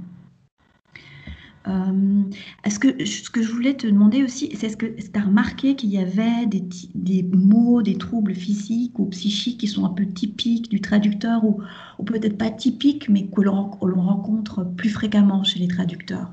Euh, 1.68 2.24
est-ce 2.66 2.80
que 2.80 3.06
ce 3.06 3.30
que 3.30 3.42
je 3.42 3.52
voulais 3.52 3.76
te 3.76 3.88
demander 3.88 4.24
aussi, 4.24 4.50
c'est 4.56 4.68
est-ce 4.68 4.78
que 4.78 4.86
tu 4.86 5.10
as 5.14 5.22
remarqué 5.22 5.76
qu'il 5.76 5.92
y 5.92 5.98
avait 5.98 6.46
des, 6.46 6.64
des, 6.96 7.24
mots, 7.24 7.82
des 7.82 7.98
troubles 7.98 8.34
physiques 8.34 8.98
ou 8.98 9.06
psychiques 9.08 9.60
qui 9.60 9.68
sont 9.68 9.86
un 9.86 9.90
peu 9.90 10.06
typiques 10.06 10.70
du 10.70 10.82
traducteur 10.82 11.44
ou, 11.46 11.62
ou 12.00 12.04
peut-être 12.04 12.38
pas 12.38 12.50
typiques, 12.50 13.10
mais 13.10 13.28
que 13.28 13.42
l'on 13.42 13.70
rencontre 13.80 14.64
plus 14.76 14.90
fréquemment 14.90 15.44
chez 15.44 15.60
les 15.60 15.68
traducteurs? 15.68 16.32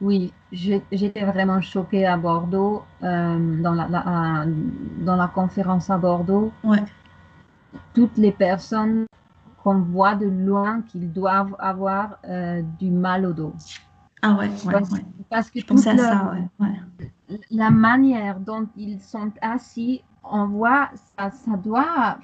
Oui, 0.00 0.32
j'étais 0.52 1.24
vraiment 1.24 1.60
choquée 1.60 2.06
à 2.06 2.16
Bordeaux, 2.16 2.82
euh, 3.02 3.62
dans, 3.62 3.72
la, 3.74 3.88
dans 5.04 5.16
la 5.16 5.26
conférence 5.28 5.90
à 5.90 5.98
Bordeaux. 5.98 6.52
Ouais. 6.62 6.82
Toutes 7.94 8.16
les 8.16 8.32
personnes 8.32 9.06
qu'on 9.62 9.80
voit 9.80 10.14
de 10.14 10.26
loin 10.26 10.82
qu'ils 10.82 11.12
doivent 11.12 11.56
avoir 11.58 12.18
euh, 12.24 12.62
du 12.78 12.90
mal 12.90 13.26
au 13.26 13.32
dos. 13.32 13.52
Ah 14.22 14.34
ouais, 14.34 14.48
ouais, 14.48 14.72
parce, 14.72 14.90
ouais. 14.92 15.04
parce 15.28 15.50
que 15.50 15.60
Je 15.60 15.66
pensais 15.66 15.90
à 15.90 15.92
toute 15.92 16.00
ça, 16.00 16.32
ouais. 16.60 17.36
la 17.50 17.70
manière 17.70 18.40
dont 18.40 18.66
ils 18.76 19.00
sont 19.00 19.32
assis, 19.40 20.02
on 20.24 20.46
voit 20.46 20.90
ça, 21.16 21.30
ça 21.30 21.56
doit 21.56 22.18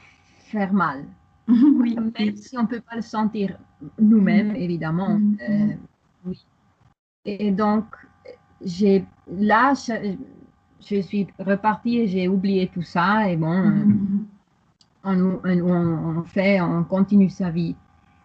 faire 0.51 0.73
mal. 0.73 1.05
oui, 1.49 1.97
Même 2.19 2.37
si 2.37 2.57
on 2.57 2.63
ne 2.63 2.67
peut 2.69 2.81
pas 2.81 2.97
le 2.97 3.03
sentir 3.03 3.59
nous-mêmes, 3.99 4.55
évidemment. 4.57 5.11
Mhm, 5.11 5.37
Euh, 5.49 5.67
oui. 6.27 6.45
Et 7.27 7.51
donc, 7.51 7.85
j'ai 8.61 9.05
là, 9.29 9.75
je, 9.75 10.17
je 10.81 11.01
suis 11.03 11.27
repartie 11.39 11.99
et 12.01 12.09
j'ai 12.09 12.29
oublié 12.29 12.69
tout 12.69 12.83
ça. 12.83 13.29
Et 13.31 13.37
bon, 13.37 13.53
euh, 13.53 13.85
Mhm, 13.85 14.29
on, 15.05 15.41
on- 15.45 16.19
on 16.19 16.25
fait, 16.25 16.61
on 16.61 16.85
continue 16.85 17.31
sa 17.31 17.51
vie. 17.51 17.77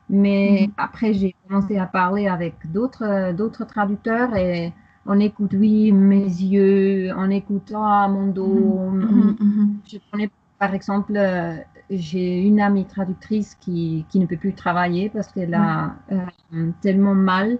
Mais 0.09 0.67
Mhm. 0.67 0.73
après, 0.77 1.13
j'ai 1.13 1.35
commencé 1.47 1.77
à 1.77 1.85
parler 1.87 2.27
avec 2.27 2.55
d'autres 2.71 3.65
traducteurs 3.65 4.35
et 4.35 4.73
on 5.05 5.19
écoute, 5.19 5.53
oui, 5.53 5.91
mes 5.91 6.23
yeux, 6.25 7.11
on 7.17 7.29
écoute, 7.29 7.71
ah, 7.75 8.07
mon 8.09 8.27
dos. 8.27 8.91
mhm, 9.01 9.35
mhm, 9.37 9.37
mhm. 9.39 9.83
Je 9.85 9.97
connais, 10.11 10.29
par 10.59 10.73
exemple, 10.73 11.15
euh, 11.17 11.57
j'ai 11.89 12.39
une 12.43 12.59
amie 12.61 12.85
traductrice 12.87 13.55
qui, 13.55 14.05
qui 14.09 14.19
ne 14.19 14.25
peut 14.25 14.37
plus 14.37 14.53
travailler 14.55 15.09
parce 15.09 15.31
qu'elle 15.31 15.53
a 15.53 15.95
euh, 16.11 16.71
tellement 16.81 17.15
mal 17.15 17.59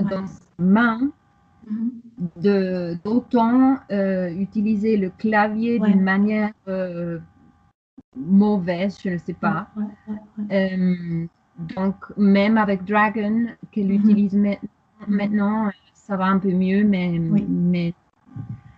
Ouais. 0.00 0.10
dans 0.10 0.26
ses 0.26 0.47
mains 0.58 1.10
Mhm. 1.66 1.90
de 2.42 2.96
d'autant 3.04 3.78
euh, 3.90 4.28
utiliser 4.30 4.96
le 4.96 5.10
clavier 5.10 5.78
Ouais. 5.78 5.90
d'une 5.90 6.02
manière 6.02 6.52
euh, 6.68 7.18
mauvaise, 8.16 8.98
je 9.02 9.10
ne 9.10 9.18
sais 9.18 9.34
pas. 9.34 9.68
Ouais, 9.76 9.84
ouais, 10.08 10.14
ouais. 10.38 10.72
Euh, 10.72 11.26
donc, 11.76 11.94
même 12.16 12.58
avec 12.58 12.84
Dragon, 12.84 13.46
qu'elle 13.70 13.88
Mhm. 13.88 13.94
utilise 13.94 14.34
ma- 14.34 14.56
maintenant, 15.06 15.70
ça 15.94 16.16
va 16.16 16.26
un 16.26 16.38
peu 16.38 16.50
mieux, 16.52 16.84
mais 16.84 17.18
Oui. 17.18 17.44
mais 17.48 17.94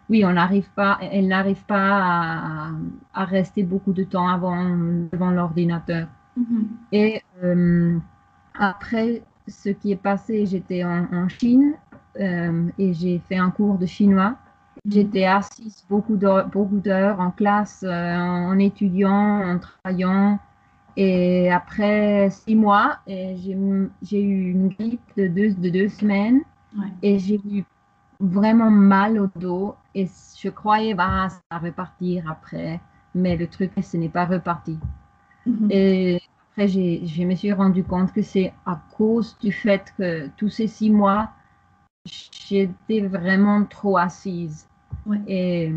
oui, 0.08 0.24
on 0.24 0.32
n'arrive 0.32 0.68
pas, 0.74 0.98
elle 1.00 1.28
n'arrive 1.28 1.64
pas 1.66 2.00
à, 2.02 2.70
à 3.14 3.24
rester 3.24 3.62
beaucoup 3.62 3.92
de 3.92 4.02
temps 4.04 4.26
avant, 4.28 4.76
devant 5.12 5.30
l'ordinateur. 5.30 6.08
Mhm. 6.36 6.68
Et 6.92 7.22
après 8.54 9.22
ce 9.48 9.70
qui 9.70 9.92
est 9.92 9.96
passé, 9.96 10.46
j'étais 10.46 10.84
en, 10.84 11.06
en 11.12 11.28
Chine 11.28 11.74
euh, 12.18 12.68
et 12.78 12.92
j'ai 12.94 13.18
fait 13.28 13.36
un 13.36 13.50
cours 13.50 13.78
de 13.78 13.86
chinois. 13.86 14.36
J'étais 14.86 15.24
assise 15.26 15.84
beaucoup 15.90 16.16
d'heures, 16.16 16.48
beaucoup 16.48 16.78
d'heures 16.80 17.20
en 17.20 17.30
classe, 17.30 17.84
euh, 17.86 18.16
en 18.16 18.58
étudiant, 18.58 19.42
en 19.42 19.58
travaillant. 19.58 20.38
Et 20.96 21.50
après 21.52 22.30
six 22.30 22.54
mois, 22.56 22.98
j'ai 23.06 24.22
eu 24.22 24.50
une 24.52 24.68
grippe 24.68 25.00
de 25.16 25.28
deux, 25.28 25.54
de 25.54 25.68
deux 25.70 25.88
semaines 25.88 26.40
Ouais. 26.78 26.86
et 27.02 27.18
j'ai 27.18 27.40
eu 27.44 27.64
vraiment 28.20 28.70
mal 28.70 29.18
au 29.18 29.26
dos. 29.38 29.74
Et 29.94 30.06
je 30.40 30.48
croyais, 30.50 30.94
bah, 30.94 31.28
ça 31.28 31.40
va 31.50 31.58
repartir 31.58 32.30
après. 32.30 32.80
Mais 33.14 33.36
le 33.36 33.48
truc, 33.48 33.72
ce 33.82 33.96
n'est 33.96 34.08
pas 34.08 34.24
reparti. 34.26 34.78
Mhm. 35.46 35.68
Et 35.70 36.20
après, 36.60 36.68
je 36.68 37.24
me 37.24 37.34
suis 37.34 37.52
rendu 37.52 37.82
compte 37.82 38.12
que 38.12 38.20
c'est 38.20 38.52
à 38.66 38.78
cause 38.96 39.34
du 39.40 39.50
fait 39.50 39.94
que 39.96 40.28
tous 40.36 40.50
ces 40.50 40.66
six 40.66 40.90
mois, 40.90 41.30
j'étais 42.04 43.00
vraiment 43.00 43.64
trop 43.64 43.96
assise. 43.96 44.68
Ouais. 45.06 45.20
Et 45.26 45.72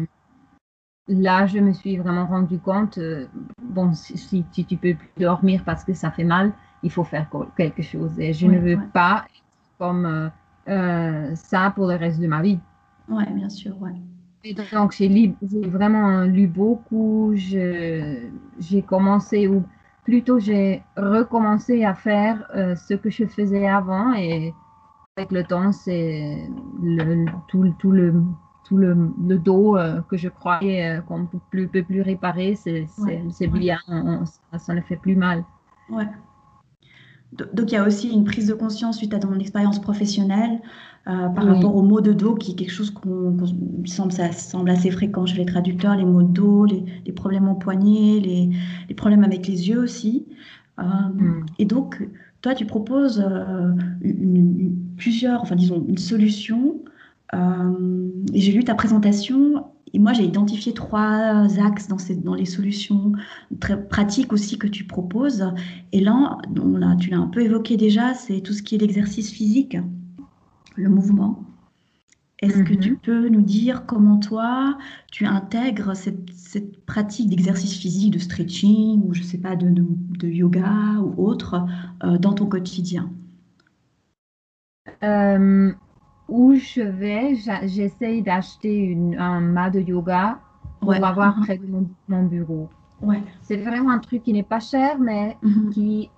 là, 1.07 1.45
je 1.45 1.59
me 1.59 1.71
suis 1.71 1.95
vraiment 1.95 2.25
rendu 2.25 2.59
compte, 2.59 2.97
euh, 2.97 3.27
bon, 3.61 3.93
si, 3.93 4.17
si 4.17 4.43
tu, 4.51 4.65
tu 4.65 4.75
peux 4.75 4.93
plus 4.93 5.09
dormir 5.17 5.63
parce 5.63 5.85
que 5.85 5.93
ça 5.93 6.11
fait 6.11 6.25
mal, 6.25 6.51
il 6.81 6.91
faut 6.91 7.05
faire 7.05 7.29
quelque 7.55 7.81
chose. 7.81 8.19
Et 8.19 8.33
je 8.33 8.45
Ouais, 8.45 8.55
ne 8.55 8.59
veux 8.59 8.75
ouais. 8.75 8.87
pas 8.91 9.25
être 9.29 9.43
comme 9.79 10.05
euh, 10.05 10.27
euh, 10.67 11.33
ça 11.35 11.71
pour 11.73 11.87
le 11.87 11.95
reste 11.95 12.19
de 12.19 12.27
ma 12.27 12.41
vie. 12.41 12.59
Ouais, 13.07 13.31
bien 13.31 13.49
sûr, 13.49 13.81
ouais. 13.81 13.95
Et 14.43 14.53
donc, 14.53 14.91
j'ai 14.91 15.33
vraiment 15.65 16.23
lu 16.23 16.47
beaucoup. 16.47 17.31
J'ai 17.35 18.81
commencé, 18.85 19.47
ou 19.47 19.63
plutôt 20.03 20.39
j'ai 20.39 20.83
recommencé 20.97 21.83
à 21.85 21.93
faire 21.95 22.45
euh, 22.55 22.75
ce 22.75 22.93
que 22.93 23.09
je 23.09 23.25
faisais 23.25 23.67
avant. 23.67 24.13
Et 24.13 24.53
avec 25.17 25.31
le 25.31 25.43
temps, 25.43 25.71
c'est 25.71 26.47
le, 26.81 27.25
tout, 27.47 27.73
tout 27.79 27.91
le, 27.91 28.13
tout 28.65 28.77
le, 28.77 28.95
le 29.27 29.37
dos 29.37 29.77
euh, 29.77 30.01
que 30.09 30.17
je 30.17 30.29
croyais 30.29 30.97
euh, 30.97 31.01
qu'on 31.01 31.19
ne 31.19 31.25
peut 31.27 31.39
plus, 31.49 31.67
peut 31.67 31.83
plus 31.83 32.01
réparer, 32.01 32.55
c'est 32.55 32.87
Ouais, 32.99 33.21
bien, 33.47 33.77
on- 33.87 34.23
on- 34.53 34.57
ça, 34.57 34.73
ne 34.73 34.81
fait 34.81 34.95
plus 34.97 35.15
mal. 35.15 35.43
Ouais. 35.89 36.07
Donc 37.53 37.71
il 37.71 37.73
y 37.73 37.77
a 37.77 37.83
aussi 37.85 38.09
une 38.09 38.25
prise 38.25 38.47
de 38.47 38.53
conscience 38.53 38.97
suite 38.97 39.13
à 39.13 39.19
ton 39.19 39.33
expérience 39.39 39.81
professionnelle 39.81 40.61
euh, 41.07 41.27
par 41.29 41.45
Oui. 41.45 41.51
rapport 41.51 41.75
aux 41.75 41.81
maux 41.83 42.01
de 42.01 42.13
dos, 42.13 42.35
qui 42.35 42.51
est 42.51 42.55
quelque 42.55 42.71
chose 42.71 42.89
qu'on 42.91 43.35
semble, 43.85 44.11
ça 44.13 44.31
semble 44.31 44.69
assez 44.69 44.89
fréquent 44.91 45.25
chez 45.25 45.37
les 45.37 45.45
traducteurs, 45.45 45.95
les 45.97 46.05
maux 46.05 46.23
de 46.23 46.31
dos, 46.31 46.65
les, 46.65 46.83
les 47.05 47.11
problèmes 47.11 47.47
au 47.49 47.55
poignet, 47.55 48.19
les, 48.21 48.49
les 48.87 48.95
problèmes 48.95 49.23
avec 49.23 49.47
les 49.47 49.69
yeux 49.69 49.79
aussi. 49.79 50.25
Euh, 50.79 50.83
Mm. 50.83 51.45
Et 51.59 51.65
donc, 51.65 52.07
toi, 52.41 52.55
tu 52.55 52.65
proposes 52.65 53.23
euh, 53.25 53.73
une- 54.01 54.35
une- 54.59 54.75
plusieurs, 54.97 55.41
enfin 55.41 55.55
disons, 55.55 55.85
une 55.87 55.97
solution. 55.97 56.79
Et 58.33 58.39
j'ai 58.41 58.51
lu 58.51 58.63
ta 58.63 58.75
présentation, 58.75 59.65
et 59.93 59.99
moi 59.99 60.13
j'ai 60.13 60.23
identifié 60.23 60.73
trois 60.73 61.47
axes 61.59 61.87
dans, 61.87 61.97
ces, 61.97 62.15
dans 62.15 62.35
les 62.35 62.45
solutions 62.45 63.11
très 63.59 63.87
pratiques 63.87 64.31
aussi 64.33 64.57
que 64.59 64.67
tu 64.67 64.83
proposes. 64.85 65.43
Et 65.91 65.99
là, 65.99 66.37
on 66.61 66.95
tu 66.97 67.09
l'as 67.09 67.17
un 67.17 67.27
peu 67.27 67.41
évoqué 67.41 67.75
déjà, 67.77 68.13
c'est 68.13 68.41
tout 68.41 68.53
ce 68.53 68.61
qui 68.61 68.75
est 68.75 68.77
l'exercice 68.77 69.31
physique, 69.31 69.77
le 70.75 70.89
mouvement. 70.89 71.43
Est-ce 72.41 72.63
que 72.63 72.73
Mhm. 72.73 72.79
tu 72.79 72.95
peux 72.97 73.29
nous 73.29 73.41
dire 73.41 73.85
comment 73.85 74.17
toi, 74.19 74.77
tu 75.11 75.25
intègres 75.25 75.95
cette, 75.95 76.29
cette 76.33 76.85
pratique 76.85 77.29
d'exercice 77.29 77.75
physique, 77.77 78.13
de 78.13 78.19
stretching, 78.19 79.01
ou 79.07 79.13
je 79.13 79.23
sais 79.23 79.37
pas, 79.39 79.55
de, 79.55 79.69
de- 79.69 79.85
de 80.19 80.27
yoga 80.27 80.99
ou 81.01 81.25
autre, 81.25 81.65
euh, 82.03 82.17
dans 82.17 82.33
ton 82.33 82.45
quotidien? 82.47 83.09
Euh, 85.03 85.71
où 86.27 86.53
je 86.55 86.81
vais, 86.81 87.35
j'essaye 87.67 88.21
d'acheter 88.21 88.97
un 89.17 89.39
mat 89.41 89.69
de 89.69 89.79
yoga 89.79 90.39
pour 90.79 90.89
Ouais. 90.89 90.99
l'avoir 90.99 91.37
Mhm. 91.37 91.43
près 91.43 91.57
de 91.57 91.65
mon, 91.67 91.89
mon 92.07 92.23
bureau. 92.23 92.69
Ouais. 93.01 93.21
C'est 93.41 93.57
vraiment 93.57 93.91
un 93.91 93.99
truc 93.99 94.23
qui 94.23 94.33
n'est 94.33 94.43
pas 94.43 94.59
cher, 94.59 94.99
mais 94.99 95.37
Mhm. 95.41 95.69
qui 95.71 96.09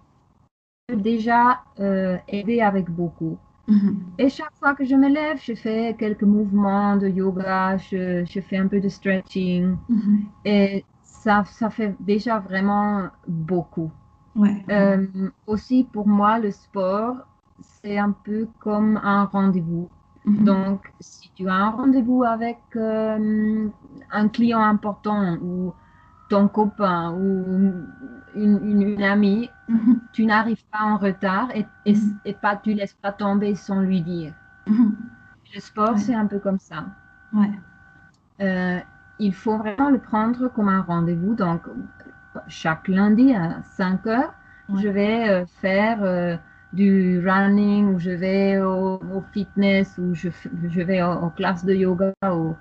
peut 0.87 0.95
déjà 0.95 1.63
euh, 1.79 2.17
aider 2.27 2.61
avec 2.61 2.89
beaucoup. 2.89 3.37
Mhm. 3.67 3.97
Et 4.17 4.29
chaque 4.29 4.53
fois 4.59 4.75
que 4.75 4.85
je 4.85 4.95
me 4.95 5.09
lève, 5.09 5.39
je 5.41 5.55
fais 5.55 5.95
quelques 5.97 6.23
mouvements 6.23 6.95
de 6.97 7.07
yoga, 7.07 7.77
je, 7.77 8.23
je 8.25 8.39
fais 8.39 8.57
un 8.57 8.67
peu 8.67 8.79
de 8.79 8.89
stretching 8.89 9.75
Mhm. 9.89 10.25
et 10.45 10.85
ça, 11.03 11.43
ça 11.45 11.69
fait 11.69 11.95
déjà 11.99 12.39
vraiment 12.39 13.09
beaucoup. 13.27 13.91
Ouais. 14.35 14.63
Euh, 14.69 15.07
aussi 15.47 15.83
pour 15.83 16.07
moi, 16.07 16.39
le 16.39 16.51
sport, 16.51 17.15
c'est 17.59 17.97
un 17.97 18.11
peu 18.11 18.47
comme 18.59 18.97
un 19.03 19.25
rendez-vous. 19.25 19.89
Mhm. 20.25 20.43
Donc, 20.45 20.91
si 20.99 21.31
tu 21.35 21.47
as 21.47 21.53
un 21.55 21.69
rendez-vous 21.71 22.23
avec 22.23 22.59
euh, 22.75 23.69
un 24.11 24.27
client 24.29 24.61
important 24.61 25.37
ou 25.41 25.73
ton 26.29 26.47
copain 26.47 27.11
ou 27.13 27.73
une, 28.35 28.59
une- 28.63 28.81
une 28.83 29.03
amie, 29.03 29.49
tu 30.13 30.25
n'arrives 30.25 30.65
pas 30.71 30.83
en 30.83 30.97
retard 30.97 31.49
et, 31.55 31.65
et, 31.85 31.93
Mhm. 31.93 32.19
et 32.25 32.33
pas, 32.33 32.55
tu 32.57 32.73
laisses 32.73 32.93
pas 33.01 33.11
tomber 33.11 33.55
sans 33.55 33.81
lui 33.81 34.01
dire. 34.01 34.33
Mhm. 34.67 34.95
Le 35.55 35.59
sport, 35.59 35.95
Ouais. 35.95 35.99
c'est 35.99 36.13
un 36.13 36.27
peu 36.27 36.39
comme 36.39 36.59
ça. 36.59 36.85
Ouais. 37.33 37.51
Euh, 38.41 38.79
il 39.19 39.33
faut 39.33 39.57
vraiment 39.57 39.89
le 39.89 39.99
prendre 39.99 40.47
comme 40.49 40.69
un 40.69 40.81
rendez-vous. 40.81 41.35
Donc, 41.35 41.61
chaque 42.47 42.87
lundi 42.87 43.33
à 43.33 43.61
5 43.63 44.05
heures, 44.07 44.33
Ouais. 44.69 44.81
je 44.81 44.89
vais 44.89 45.29
euh, 45.29 45.45
faire 45.61 46.03
euh, 46.03 46.37
du 46.73 47.19
running 47.25 47.93
ou 47.95 47.99
je 47.99 48.11
vais 48.11 48.59
au, 48.59 48.95
au 48.97 49.21
fitness 49.33 49.97
ou 49.97 50.13
je, 50.13 50.29
je 50.69 50.81
vais 50.81 51.01
aux, 51.01 51.13
aux 51.13 51.29
classes 51.29 51.65
de 51.65 51.73
yoga 51.73 52.13
ou 52.33 52.55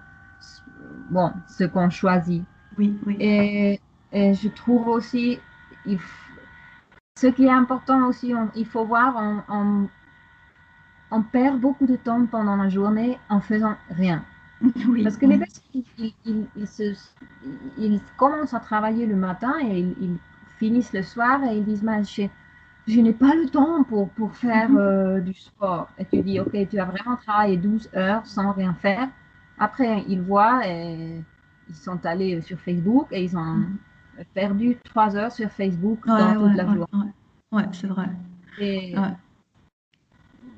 bon, 1.11 1.33
ce 1.47 1.65
qu'on 1.65 1.91
choisit. 1.91 2.45
Oui, 2.79 2.99
oui. 3.07 3.19
Et, 3.19 3.81
et 4.13 4.35
je 4.35 4.49
trouve 4.49 4.89
aussi, 4.89 5.41
il 5.85 5.99
ce 7.19 7.27
qui 7.27 7.47
est 7.47 7.51
important 7.51 8.07
aussi, 8.07 8.35
on- 8.37 8.53
il 8.55 8.67
faut 8.67 8.85
voir, 8.85 9.17
on, 9.17 9.43
on- 9.53 9.89
on 11.11 11.23
perd 11.23 11.61
beaucoup 11.61 11.87
de 11.87 11.97
temps 11.97 12.27
pendant 12.27 12.57
la 12.57 12.69
journée 12.69 13.19
en 13.29 13.41
faisant 13.41 13.77
rien. 13.91 14.25
Oui, 14.89 15.05
Parce 15.05 15.17
que 15.17 15.27
oui. 15.27 15.37
les 15.37 15.39
personnes, 15.39 15.63
ils, 15.75 15.85
ils- 15.99 16.15
ils- 16.27 16.49
ils 16.57 16.69
se- 16.69 16.95
ils 17.79 18.01
commencent 18.17 18.55
à 18.55 18.61
travailler 18.61 19.07
le 19.07 19.17
matin 19.17 19.55
et 19.63 19.81
ils, 19.81 20.19
finissent 20.59 20.93
le 20.95 21.03
soir 21.03 21.43
et 21.45 21.57
ils 21.59 21.65
disent, 21.65 21.83
Mais 21.85 22.05
je, 22.05 22.23
je 22.87 23.01
n'ai 23.01 23.13
pas 23.15 23.35
le 23.35 23.49
temps 23.51 23.85
pour, 23.85 24.11
pour 24.13 24.37
faire 24.37 24.75
Mhm. 24.75 24.79
euh, 24.79 25.21
du 25.21 25.35
sport. 25.35 25.89
Et 25.99 26.07
tu 26.07 26.23
dis, 26.23 26.41
ok, 26.41 26.51
tu 26.71 26.79
as 26.79 26.85
vraiment 26.87 27.17
travaillé 27.17 27.57
12 27.59 27.89
heures 27.97 28.27
sans 28.27 28.53
rien 28.53 28.75
faire. 28.75 29.09
Après, 29.59 30.05
ils 30.09 30.23
voient 30.23 30.67
et 30.69 31.23
ils 31.69 31.75
sont 31.75 32.05
allés 32.05 32.41
sur 32.43 32.59
Facebook 32.61 33.09
et 33.11 33.25
ils 33.25 33.37
ont 33.37 33.65
perdu 34.33 34.77
3 34.85 35.17
heures 35.17 35.33
sur 35.33 35.51
Facebook 35.51 36.05
Ouais, 36.07 36.19
dans 36.19 36.35
toute 36.35 36.43
ouais, 36.43 36.55
la 36.57 36.65
ouais, 36.65 36.75
journée. 36.75 37.13
ouais. 37.53 37.59
Ouais, 37.59 37.69
c'est 37.73 37.87
vrai. 37.87 38.09
Et 38.59 38.95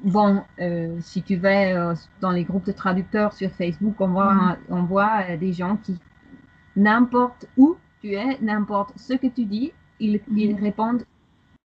bon, 0.04 0.42
euh, 0.60 0.96
si 1.00 1.22
tu 1.22 1.36
vas 1.36 1.90
euh, 1.90 1.94
dans 2.20 2.30
les 2.30 2.44
groupes 2.44 2.66
de 2.66 2.72
traducteurs 2.72 3.32
sur 3.32 3.50
Facebook, 3.50 3.96
on 4.00 4.08
voit, 4.08 4.34
mm. 4.34 4.56
on 4.70 4.82
voit 4.84 5.22
euh, 5.28 5.36
des 5.36 5.52
gens 5.52 5.76
qui, 5.76 5.98
n'importe 6.75 7.46
où 7.56 7.76
tu 8.00 8.12
es, 8.12 8.38
n'importe 8.40 8.92
ce 8.96 9.14
que 9.14 9.26
tu 9.26 9.44
dis, 9.44 9.72
ils, 10.00 10.20
mm. 10.28 10.38
ils 10.38 10.54
répondent 10.54 11.04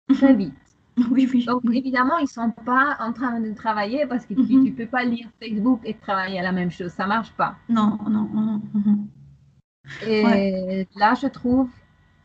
très 0.10 0.34
vite. 0.34 0.53
Oui, 1.12 1.29
oui. 1.34 1.46
Donc, 1.46 1.62
évidemment, 1.72 2.17
ils 2.17 2.24
ne 2.24 2.27
sont 2.27 2.51
pas 2.65 2.98
en 3.00 3.13
train 3.13 3.39
de 3.39 3.53
travailler 3.53 4.05
parce 4.05 4.25
que 4.25 4.34
tu 4.34 4.41
ne 4.41 4.63
mm-hmm. 4.65 4.75
peux 4.75 4.86
pas 4.86 5.05
lire 5.05 5.29
Facebook 5.41 5.79
et 5.86 5.93
travailler 5.93 6.39
à 6.39 6.43
la 6.43 6.51
même 6.51 6.69
chose. 6.69 6.91
Ça 6.91 7.03
ne 7.03 7.08
marche 7.08 7.31
pas. 7.31 7.55
Non, 7.69 7.98
non. 8.10 8.27
non. 8.34 8.62
Et 10.08 10.88
là, 10.96 11.13
je 11.22 11.27
trouve, 11.27 11.69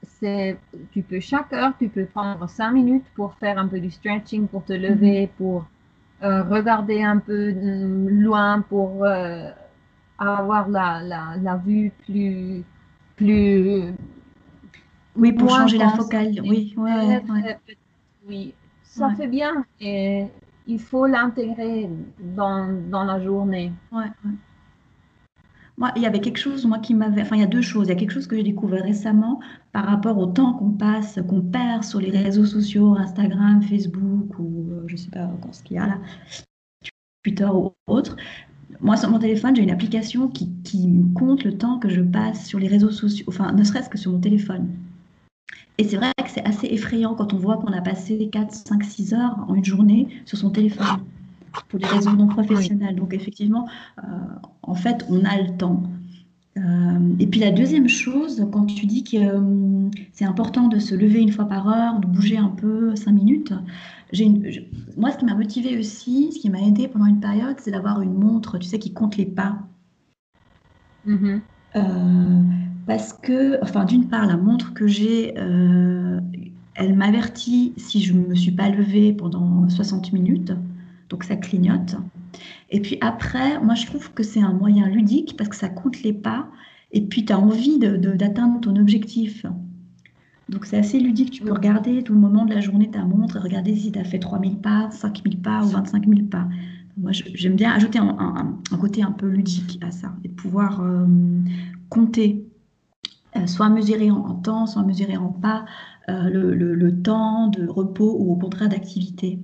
c'est, 0.03 0.59
tu 0.93 1.03
peux 1.03 1.21
chaque 1.21 1.53
heure, 1.53 1.73
tu 1.79 1.89
peux 1.89 2.05
prendre 2.07 2.49
cinq 2.49 2.73
minutes 2.73 3.07
pour 3.15 3.35
faire 3.35 3.59
un 3.59 3.69
peu 3.69 3.81
du 3.81 3.91
stretching, 3.91 4.47
pour 4.47 4.65
te 4.65 4.73
lever, 4.73 5.27
mm-hmm. 5.27 5.37
pour 5.39 5.67
euh, 6.23 6.43
regarder 6.45 7.03
un 7.03 7.19
peu 7.19 7.53
mm, 7.53 8.09
loin, 8.21 8.61
pour 8.63 9.05
euh, 9.05 9.51
avoir 10.19 10.69
la, 10.69 11.03
la, 11.03 11.37
la, 11.43 11.57
vue 11.57 11.93
plus, 12.05 12.65
plus. 13.17 13.93
Oui, 15.17 15.33
pour 15.33 15.51
changer 15.51 15.79
la 15.79 15.91
focale. 15.91 16.33
Oui, 16.43 16.75
ouais, 16.77 17.23
oui, 18.27 18.55
ça 18.83 19.11
fait 19.11 19.27
bien 19.27 19.65
et 19.81 20.27
il 20.67 20.81
faut 20.81 21.07
l'intégrer 21.07 21.91
dans, 22.21 22.73
dans 22.89 23.05
la 23.05 23.23
journée. 23.23 23.73
Ouais, 23.93 24.07
moi, 25.77 25.91
il 25.97 26.03
y 26.03 26.07
avait 26.07 26.21
quelque 26.21 26.39
chose, 26.39 26.65
moi, 26.67 26.79
qui 26.79 26.95
m'avait. 26.95 27.23
Enfin, 27.23 27.37
il 27.37 27.41
y 27.41 27.45
a 27.45 27.49
deux 27.49 27.63
choses. 27.63 27.87
Il 27.87 27.91
y 27.91 27.93
a 27.93 27.97
quelque 27.97 28.13
chose 28.13 28.27
que 28.27 28.37
j'ai 28.37 28.45
découvert 28.45 28.83
récemment 28.83 29.41
par 29.73 29.87
rapport 29.87 30.19
au 30.19 30.27
temps 30.27 30.55
qu'on 30.55 30.71
passe, 30.71 31.19
qu'on 31.29 31.41
perd 31.41 31.83
sur 31.83 32.01
les 32.01 32.11
réseaux 32.11 32.47
sociaux, 32.47 32.95
Instagram, 32.97 33.61
Facebook 33.63 34.39
ou 34.39 34.67
euh, 34.71 34.85
je 34.87 34.93
ne 34.93 34.99
sais 34.99 35.11
pas 35.11 35.25
encore 35.25 35.55
ce 35.55 35.63
qu'il 35.65 35.77
y 35.77 35.81
a 35.81 35.87
là, 35.87 35.99
Twitter 37.25 37.47
ou 37.47 37.73
autre. 37.89 38.17
Moi, 38.81 38.97
sur 38.97 39.11
mon 39.11 39.19
téléphone, 39.19 39.57
j'ai 39.57 39.63
une 39.63 39.71
application 39.71 40.29
qui, 40.29 40.51
qui 40.63 40.89
compte 41.15 41.45
le 41.45 41.57
temps 41.57 41.79
que 41.79 41.89
je 41.89 42.01
passe 42.01 42.47
sur 42.47 42.59
les 42.59 42.69
réseaux 42.69 42.91
sociaux, 42.91 43.25
enfin, 43.29 43.53
ne 43.53 43.65
serait-ce 43.65 43.89
que 43.89 43.99
sur 43.99 44.13
mon 44.13 44.21
téléphone. 44.21 44.69
Et 45.79 45.85
c'est 45.85 45.97
vrai 45.97 46.13
que 46.23 46.31
c'est 46.31 46.45
assez 46.45 46.69
effrayant 46.69 47.15
quand 47.15 47.33
on 47.33 47.39
voit 47.39 47.57
qu'on 47.57 47.73
a 47.73 47.81
passé 47.81 48.29
4, 48.31 48.53
5, 48.53 48.85
6 48.85 49.15
heures 49.15 49.45
en 49.49 49.55
une 49.55 49.65
journée 49.65 50.09
sur 50.25 50.39
son 50.39 50.51
téléphone 50.51 50.87
pour 51.69 51.79
des 51.79 51.87
raisons 51.87 52.13
non 52.13 52.29
professionnelles. 52.29 52.97
Donc 52.97 53.13
effectivement, 53.13 53.67
euh, 53.99 54.03
en 54.67 54.75
fait, 54.75 55.05
on 55.09 55.25
a 55.25 55.41
le 55.41 55.57
temps. 55.57 55.83
Euh, 56.57 57.15
et 57.19 57.27
puis 57.27 57.41
la 57.41 57.51
deuxième 57.51 57.89
chose, 57.89 58.47
quand 58.53 58.67
tu 58.67 58.87
dis 58.87 59.03
que 59.03 59.17
euh, 59.17 59.91
c'est 60.13 60.25
important 60.25 60.69
de 60.69 60.79
se 60.79 60.95
lever 60.95 61.21
une 61.21 61.33
fois 61.33 61.47
par 61.47 61.69
heure, 61.69 61.99
de 61.99 62.07
bouger 62.07 62.39
un 62.39 62.49
peu 62.49 62.95
cinq 62.95 63.13
minutes, 63.13 63.53
une, 64.13 64.49
moi 64.97 65.11
ce 65.11 65.19
qui 65.19 65.25
m'a 65.25 65.35
motivé 65.35 65.77
aussi, 65.77 66.31
ce 66.33 66.39
qui 66.39 66.51
m'a 66.51 66.61
aidé 66.61 66.87
pendant 66.87 67.07
une 67.07 67.19
période, 67.19 67.57
c'est 67.59 67.73
d'avoir 67.73 68.01
une 68.03 68.15
montre, 68.15 68.59
tu 68.59 68.69
sais, 68.69 68.79
qui 68.79 68.93
compte 68.93 69.17
les 69.17 69.27
pas. 69.27 69.59
Mm-hmm. 71.07 71.41
parce 72.87 73.13
que, 73.13 73.63
enfin, 73.63 73.85
d'une 73.85 74.07
part, 74.09 74.25
la 74.27 74.39
montre 74.39 74.73
que 74.73 74.87
j'ai, 74.87 75.35
elle 75.35 76.95
m'avertit 76.95 77.75
si 77.77 78.01
je 78.01 78.15
ne 78.15 78.27
me 78.27 78.35
suis 78.35 78.53
pas 78.53 78.71
levée 78.71 79.13
pendant 79.13 79.69
60 79.69 80.15
minutes 80.15 80.53
donc 81.09 81.25
ça 81.25 81.37
clignote. 81.37 81.97
Et 82.71 82.81
puis 82.81 82.99
après, 83.01 83.61
moi 83.61 83.75
je 83.75 83.87
trouve 83.87 84.13
que 84.13 84.23
c'est 84.23 84.41
un 84.41 84.53
moyen 84.53 84.89
ludique 84.89 85.37
parce 85.37 85.49
que 85.49 85.57
ça 85.57 85.69
compte 85.69 86.03
les 86.03 86.13
pas 86.13 86.49
et 86.93 87.03
puis 87.03 87.25
tu 87.25 87.33
as 87.33 87.39
envie 87.39 87.79
d'atteindre 87.79 88.61
ton 88.61 88.77
objectif. 88.77 89.45
Donc 90.49 90.67
c'est 90.67 90.77
assez 90.77 91.01
ludique, 91.01 91.31
tu 91.31 91.43
peux 91.43 91.53
regarder 91.53 92.03
tout 92.03 92.13
le 92.13 92.21
moment 92.21 92.45
de 92.45 92.53
la 92.53 92.61
journée 92.61 92.91
ta 92.91 93.05
montre 93.05 93.37
et 93.37 93.41
regarder 93.41 93.75
si 93.75 93.93
tu 93.93 93.99
as 93.99 94.05
fait 94.05 94.19
3000 94.19 94.59
pas, 94.59 94.91
5000 94.91 95.41
pas 95.41 95.63
ou 95.65 95.69
25 95.69 96.07
000 96.07 96.27
pas. 96.27 96.47
Moi 96.97 97.13
j'aime 97.13 97.57
bien 97.57 97.73
ajouter 97.73 97.99
un, 97.99 98.59
côté 98.79 99.03
un 99.03 99.11
peu 99.11 99.29
ludique 99.29 99.79
à 99.83 99.91
ça 99.91 100.13
et 100.23 100.29
pouvoir 100.29 100.81
euh, 100.83 101.07
compter, 101.89 102.47
euh, 103.37 103.47
soit 103.47 103.69
mesurer 103.69 104.11
en, 104.11 104.35
temps, 104.35 104.67
soit 104.67 104.85
mesurer 104.85 105.17
en 105.17 105.29
pas, 105.29 105.65
euh, 106.09 106.29
le, 106.29 106.55
le, 106.55 107.03
temps 107.03 107.49
de 107.49 107.67
repos 107.67 108.17
ou 108.19 108.33
au 108.33 108.37
contraire 108.37 108.69
d'activité. 108.69 109.41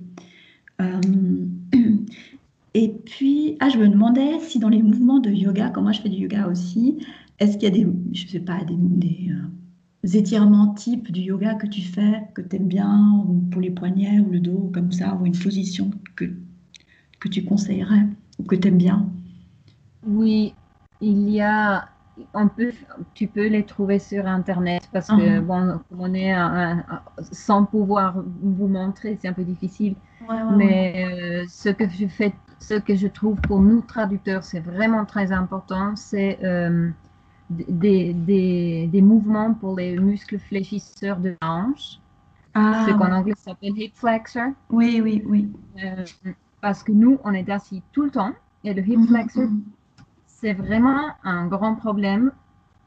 Euh, 0.81 1.47
et 2.73 2.89
puis, 2.89 3.57
ah, 3.59 3.69
je 3.69 3.77
me 3.77 3.87
demandais 3.87 4.39
si 4.39 4.59
dans 4.59 4.69
les 4.69 4.81
mouvements 4.81 5.19
de 5.19 5.29
yoga, 5.29 5.69
comme 5.69 5.83
moi 5.83 5.91
je 5.91 6.01
fais 6.01 6.09
du 6.09 6.17
yoga 6.17 6.47
aussi, 6.47 7.05
est-ce 7.39 7.57
qu'il 7.57 7.63
y 7.63 7.67
a 7.67 7.83
des, 7.83 7.87
je 8.13 8.27
sais 8.27 8.39
pas, 8.39 8.59
des, 8.63 9.31
euh, 9.31 10.13
étirements 10.13 10.73
types 10.73 11.11
du 11.11 11.21
yoga 11.21 11.55
que 11.55 11.67
tu 11.67 11.81
fais, 11.81 12.23
que 12.33 12.41
tu 12.41 12.55
aimes 12.55 12.67
bien, 12.67 13.23
ou 13.27 13.41
pour 13.51 13.61
les 13.61 13.71
poignets 13.71 14.19
ou 14.19 14.31
le 14.31 14.39
dos, 14.39 14.69
comme 14.73 14.91
ça, 14.91 15.15
ou 15.15 15.25
une 15.25 15.37
position 15.37 15.91
que, 16.15 16.25
que 17.19 17.27
tu 17.27 17.43
conseillerais 17.43 18.07
ou 18.39 18.43
que 18.43 18.55
tu 18.55 18.67
aimes 18.67 18.77
bien? 18.77 19.09
Oui, 20.05 20.53
il 21.01 21.29
y 21.29 21.41
a 21.41 21.87
on 22.33 22.47
peut, 22.47 22.71
tu 23.13 23.27
peux 23.27 23.47
les 23.47 23.63
trouver 23.63 23.99
sur 23.99 24.27
Internet 24.27 24.87
parce 24.91 25.07
que, 25.07 25.13
uh-huh. 25.13 25.41
bon, 25.41 25.79
on 25.97 26.13
est 26.13 26.35
sans 27.31 27.65
pouvoir 27.65 28.23
vous 28.41 28.67
montrer, 28.67 29.17
c'est 29.19 29.27
un 29.27 29.33
peu 29.33 29.43
difficile. 29.43 29.95
Mais 30.57 31.05
euh, 31.05 31.45
ce 31.49 31.69
que 31.69 31.87
je 31.89 32.07
fais, 32.07 32.33
ce 32.59 32.75
que 32.75 32.95
je 32.95 33.07
trouve 33.07 33.39
pour 33.41 33.61
nous 33.61 33.81
traducteurs, 33.81 34.43
c'est 34.43 34.59
vraiment 34.59 35.05
très 35.05 35.31
important, 35.31 35.95
c'est 35.95 36.39
euh, 36.43 36.89
des, 37.49 38.13
des, 38.13 38.87
des, 38.87 39.01
mouvements 39.01 39.53
pour 39.53 39.77
les 39.77 39.97
muscles 39.97 40.39
fléchisseurs 40.39 41.17
de 41.17 41.35
la 41.41 41.47
hanche. 41.49 41.99
Ah, 42.53 42.85
ce 42.87 42.93
qu'en 42.93 43.11
anglais 43.11 43.33
s'appelle 43.37 43.77
hip 43.77 43.91
flexor. 43.93 44.49
Oui, 44.69 45.01
oui, 45.01 45.23
oui. 45.25 45.49
Euh, 45.83 46.05
parce 46.59 46.83
que 46.83 46.91
nous, 46.91 47.17
on 47.23 47.33
est 47.33 47.49
assis 47.49 47.81
tout 47.93 48.03
le 48.03 48.11
temps 48.11 48.33
et 48.63 48.73
le 48.73 48.81
hip 48.81 48.97
mm-hmm, 48.97 49.07
flexor, 49.07 49.43
mm-hmm 49.45 49.61
c'est 50.41 50.53
vraiment 50.53 51.11
un 51.23 51.47
grand 51.47 51.75
problème. 51.75 52.31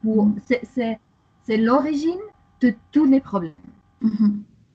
Pour, 0.03 0.27
mm. 0.27 0.41
c'est, 0.63 1.57
l'origine 1.57 2.19
de 2.61 2.73
tous 2.91 3.05
les 3.05 3.21
problèmes. 3.21 3.53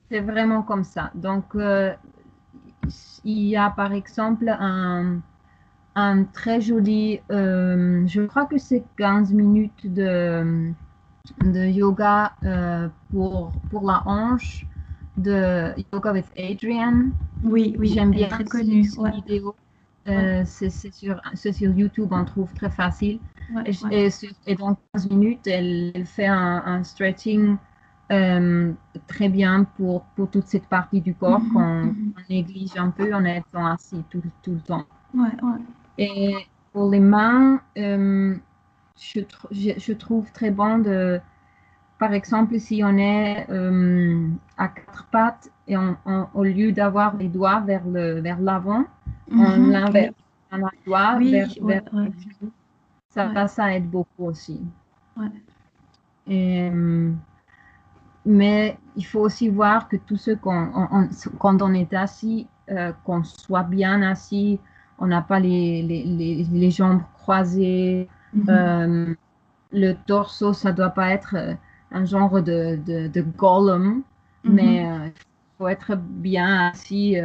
C'est 0.09 0.19
vraiment 0.19 0.63
comme 0.63 0.83
ça. 0.83 1.11
Donc, 1.15 1.55
euh, 1.55 1.93
il 3.23 3.43
y 3.43 3.55
a 3.55 3.69
par 3.69 3.93
exemple 3.93 4.49
un, 4.49 5.21
un 5.95 6.23
très 6.23 6.61
joli, 6.61 7.19
euh, 7.31 8.05
je 8.07 8.21
crois 8.21 8.45
que 8.45 8.57
c'est 8.57 8.83
15 8.97 9.33
minutes 9.33 9.93
de, 9.93 10.71
de 11.43 11.65
yoga 11.65 12.33
euh, 12.43 12.87
pour, 13.11 13.51
pour 13.69 13.85
la 13.85 14.03
hanche 14.05 14.65
de 15.17 15.73
Yoga 15.93 16.13
with 16.13 16.31
Adrian. 16.37 17.09
Oui, 17.43 17.75
oui, 17.77 17.89
j'aime 17.89 18.11
bien. 18.11 18.27
Très 18.27 18.45
connu. 18.45 18.87
vidéo. 19.13 19.55
Euh, 20.07 20.41
c'est 20.45 20.69
sur, 20.69 21.21
sur, 21.35 21.53
YouTube, 21.71 22.09
on 22.11 22.25
trouve 22.25 22.51
très 22.53 22.71
facile. 22.71 23.19
et, 23.65 24.09
et, 24.47 24.55
dans 24.55 24.75
15 24.93 25.09
minutes, 25.09 25.45
elle, 25.45 26.05
fait 26.05 26.25
un, 26.25 26.83
stretching 26.83 27.57
euh, 28.11 28.73
très 29.07 29.29
bien 29.29 29.63
pour, 29.77 30.03
pour 30.15 30.29
toute 30.29 30.45
cette 30.47 30.67
partie 30.67 31.01
du 31.01 31.13
corps 31.13 31.39
mhm, 31.39 31.53
qu'on 31.53 31.83
mhm. 31.85 32.13
néglige 32.29 32.77
un 32.77 32.89
peu 32.89 33.13
en 33.13 33.23
étant 33.25 33.65
assis 33.65 34.03
tout, 34.09 34.21
tout 34.41 34.51
le 34.51 34.59
temps. 34.59 34.85
Et 35.97 36.35
pour 36.73 36.89
les 36.89 36.99
mains, 36.99 37.61
euh, 37.77 38.35
je, 38.97 39.21
je, 39.51 39.93
trouve 39.93 40.31
très 40.31 40.51
bon 40.51 40.79
de, 40.79 41.19
par 41.99 42.13
exemple, 42.13 42.59
si 42.59 42.81
on 42.83 42.97
est 42.97 43.47
à 44.57 44.67
quatre 44.67 45.07
pattes 45.11 45.49
et 45.67 45.75
au 45.77 46.43
lieu 46.43 46.71
d'avoir 46.71 47.15
les 47.15 47.27
doigts 47.27 47.61
vers 47.61 47.83
l'avant, 47.87 48.83
vers 48.83 48.85
on 49.31 49.57
mhm. 49.57 49.71
l'inverse. 49.71 50.15
On 50.51 50.65
a 50.65 50.71
doigt 50.85 51.17
vers, 51.19 51.47
vers 51.61 51.83
Ça, 53.09 53.47
ça 53.47 53.73
aide 53.73 53.89
beaucoup 53.89 54.25
aussi. 54.25 54.59
Et, 56.27 56.69
euh, 56.69 57.11
mais 58.25 58.77
il 58.95 59.05
faut 59.05 59.19
aussi 59.19 59.49
voir 59.49 59.87
que 59.87 59.97
tout 59.97 60.17
ce 60.17 60.31
qu'on, 60.31 60.69
quand 61.39 61.61
on 61.61 61.73
est 61.73 61.93
assis, 61.93 62.47
euh, 62.69 62.91
qu'on 63.03 63.23
soit 63.23 63.63
bien 63.63 64.01
assis, 64.01 64.59
on 64.99 65.07
n'a 65.07 65.21
pas 65.21 65.39
les, 65.39 65.81
les, 65.81 66.45
les, 66.51 66.71
jambes 66.71 67.01
croisées, 67.13 68.07
mhm. 68.33 68.45
euh, 68.49 69.13
le 69.71 69.93
torse, 70.05 70.51
ça 70.53 70.71
ne 70.71 70.77
doit 70.77 70.91
pas 70.91 71.09
être 71.09 71.35
un 71.91 72.05
genre 72.05 72.41
de, 72.41 72.79
de, 72.85 73.07
de 73.07 73.21
golem, 73.21 74.03
mhm. 74.43 74.53
mais 74.53 74.83
il 74.83 75.11
faut 75.57 75.67
être 75.67 75.95
bien 75.95 76.69
assis 76.69 77.17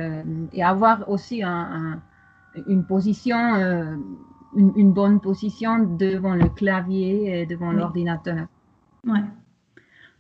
et 0.52 0.62
avoir 0.62 1.08
aussi 1.08 1.42
un 1.42 2.00
une 2.66 2.84
position, 2.84 3.54
euh, 3.56 3.96
une, 4.54 4.92
bonne 4.92 5.20
position 5.20 5.78
devant 5.78 6.34
le 6.34 6.48
clavier 6.48 7.40
et 7.40 7.46
devant 7.46 7.72
l'ordinateur. 7.72 8.46
Ouais. 9.06 9.20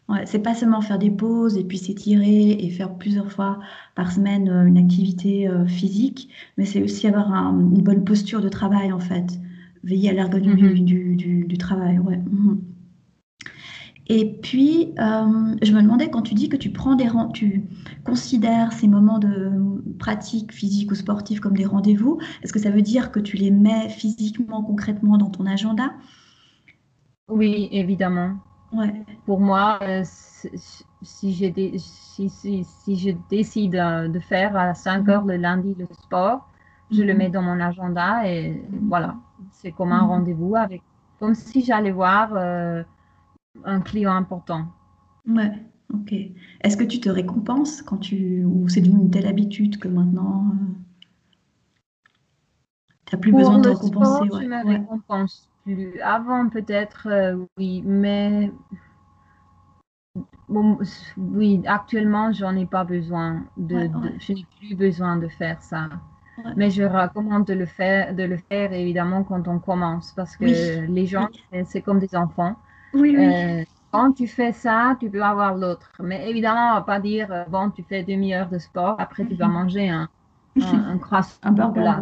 Ouais, 0.08 0.24
c'est 0.24 0.38
pas 0.38 0.54
seulement 0.54 0.80
faire 0.80 1.00
des 1.00 1.10
pauses 1.10 1.56
et 1.56 1.64
puis 1.64 1.78
s'étirer 1.78 2.52
et 2.52 2.70
faire 2.70 2.94
plusieurs 2.94 3.32
fois 3.32 3.58
par 3.96 4.12
semaine 4.12 4.48
euh, 4.48 4.64
une 4.64 4.78
activité 4.78 5.48
euh, 5.48 5.66
physique, 5.66 6.28
mais 6.56 6.64
c'est 6.64 6.80
aussi 6.80 7.08
avoir 7.08 7.28
une 7.32 7.82
bonne 7.82 8.04
posture 8.04 8.40
de 8.40 8.48
travail 8.48 8.92
en 8.92 9.00
fait, 9.00 9.40
veiller 9.82 10.10
à 10.10 10.12
l'ergonomie 10.12 10.62
mm-hmm. 10.62 11.16
du, 11.16 11.44
du, 11.44 11.58
travail. 11.58 11.98
Ouais. 11.98 12.18
Mm-hmm. 12.18 12.58
Et 14.08 14.38
puis, 14.40 14.94
euh, 15.00 15.56
je 15.60 15.72
me 15.72 15.82
demandais, 15.82 16.08
quand 16.08 16.22
tu 16.22 16.34
dis 16.34 16.48
que 16.48 16.56
tu 16.56 16.70
prends 16.70 16.94
des 16.94 17.08
tu 17.34 17.64
considères 18.04 18.72
ces 18.72 18.86
moments 18.86 19.18
de 19.18 19.50
pratique 19.98 20.52
physique 20.52 20.92
ou 20.92 20.94
sportive 20.94 21.40
comme 21.40 21.56
des 21.56 21.66
rendez-vous, 21.66 22.20
est-ce 22.44 22.52
que 22.52 22.60
ça 22.60 22.70
veut 22.70 22.82
dire 22.82 23.10
que 23.10 23.18
tu 23.18 23.36
les 23.36 23.50
mets 23.50 23.88
physiquement, 23.88 24.62
concrètement 24.62 25.18
dans 25.18 25.30
ton 25.30 25.46
agenda? 25.46 25.92
Oui, 27.26 27.68
évidemment. 27.72 28.36
Ouais. 28.72 29.04
Pour 29.24 29.40
moi, 29.40 29.78
euh, 29.82 30.02
si, 30.04 31.34
je 31.34 31.78
si, 31.78 32.64
si, 32.64 32.96
je 32.96 33.10
décide 33.30 33.76
euh, 33.76 34.08
de 34.08 34.18
faire 34.18 34.56
à 34.56 34.74
5 34.74 35.08
heures 35.08 35.24
le 35.24 35.36
lundi 35.36 35.74
le 35.78 35.86
sport, 35.86 36.48
je 36.90 37.02
le 37.02 37.12
mhm. 37.12 37.18
mets 37.18 37.28
dans 37.30 37.42
mon 37.42 37.60
agenda 37.60 38.28
et 38.28 38.62
voilà, 38.82 39.16
c'est 39.50 39.72
comme 39.72 39.92
un 39.92 40.02
mhm. 40.02 40.08
rendez-vous 40.08 40.56
avec, 40.56 40.82
comme 41.18 41.34
si 41.34 41.64
j'allais 41.64 41.92
voir 41.92 42.30
euh, 42.34 42.82
un 43.64 43.80
client 43.80 44.12
important. 44.12 44.66
Ouais, 45.28 45.52
ok. 45.92 46.12
Est-ce 46.60 46.76
que 46.76 46.84
tu 46.84 47.00
te 47.00 47.08
récompenses 47.08 47.82
quand 47.82 47.98
tu, 47.98 48.44
ou 48.44 48.68
c'est 48.68 48.80
d'une 48.80 49.10
telle 49.10 49.26
habitude 49.26 49.78
que 49.78 49.88
maintenant 49.88 50.44
euh, 50.50 50.72
tu 53.06 53.14
n'as 53.14 53.20
plus 53.20 53.32
besoin 53.32 53.58
de 53.58 53.68
récompenser 53.68 54.26
sport, 54.26 54.40
Je 54.40 54.46
me 54.46 54.66
récompense 54.66 55.48
plus. 55.66 56.00
Avant 56.00 56.48
peut-être, 56.48 57.08
euh, 57.10 57.44
oui, 57.58 57.82
mais 57.84 58.52
bon, 60.48 60.78
oui, 61.16 61.62
actuellement, 61.66 62.32
j'en 62.32 62.56
ai 62.56 62.66
pas 62.66 62.84
besoin 62.84 63.44
de, 63.56 63.90
je 64.18 64.32
n'ai 64.32 64.46
plus 64.58 64.74
besoin 64.74 65.16
de 65.16 65.28
faire 65.28 65.60
ça. 65.62 65.88
Mais 66.54 66.70
je 66.70 66.82
recommande 66.82 67.46
de 67.46 67.54
le 67.54 67.64
faire, 67.64 68.14
de 68.14 68.22
le 68.22 68.36
faire 68.36 68.70
évidemment 68.74 69.24
quand 69.24 69.48
on 69.48 69.58
commence 69.58 70.12
parce 70.12 70.36
que 70.36 70.44
les 70.86 71.06
gens, 71.06 71.28
c'est 71.64 71.80
comme 71.80 71.98
des 71.98 72.14
enfants. 72.14 72.56
Oui, 72.92 73.16
euh, 73.16 73.64
quand 73.90 74.12
tu 74.12 74.26
fais 74.26 74.52
ça, 74.52 74.96
tu 75.00 75.08
peux 75.08 75.22
avoir 75.22 75.54
l'autre. 75.54 75.90
Mais 76.00 76.28
évidemment, 76.30 76.72
on 76.72 76.74
va 76.74 76.80
pas 76.82 77.00
dire 77.00 77.32
euh, 77.32 77.44
bon, 77.48 77.70
tu 77.70 77.82
fais 77.82 78.02
demi-heure 78.02 78.50
de 78.50 78.58
sport, 78.58 78.96
après 78.98 79.24
tu 79.24 79.34
vas 79.34 79.48
mhm. 79.48 79.52
manger 79.54 79.88
un, 79.88 80.08
un, 80.60 80.98
croissant. 81.00 81.38
un 81.42 81.52
burger. 81.52 81.80
Là, 81.80 82.00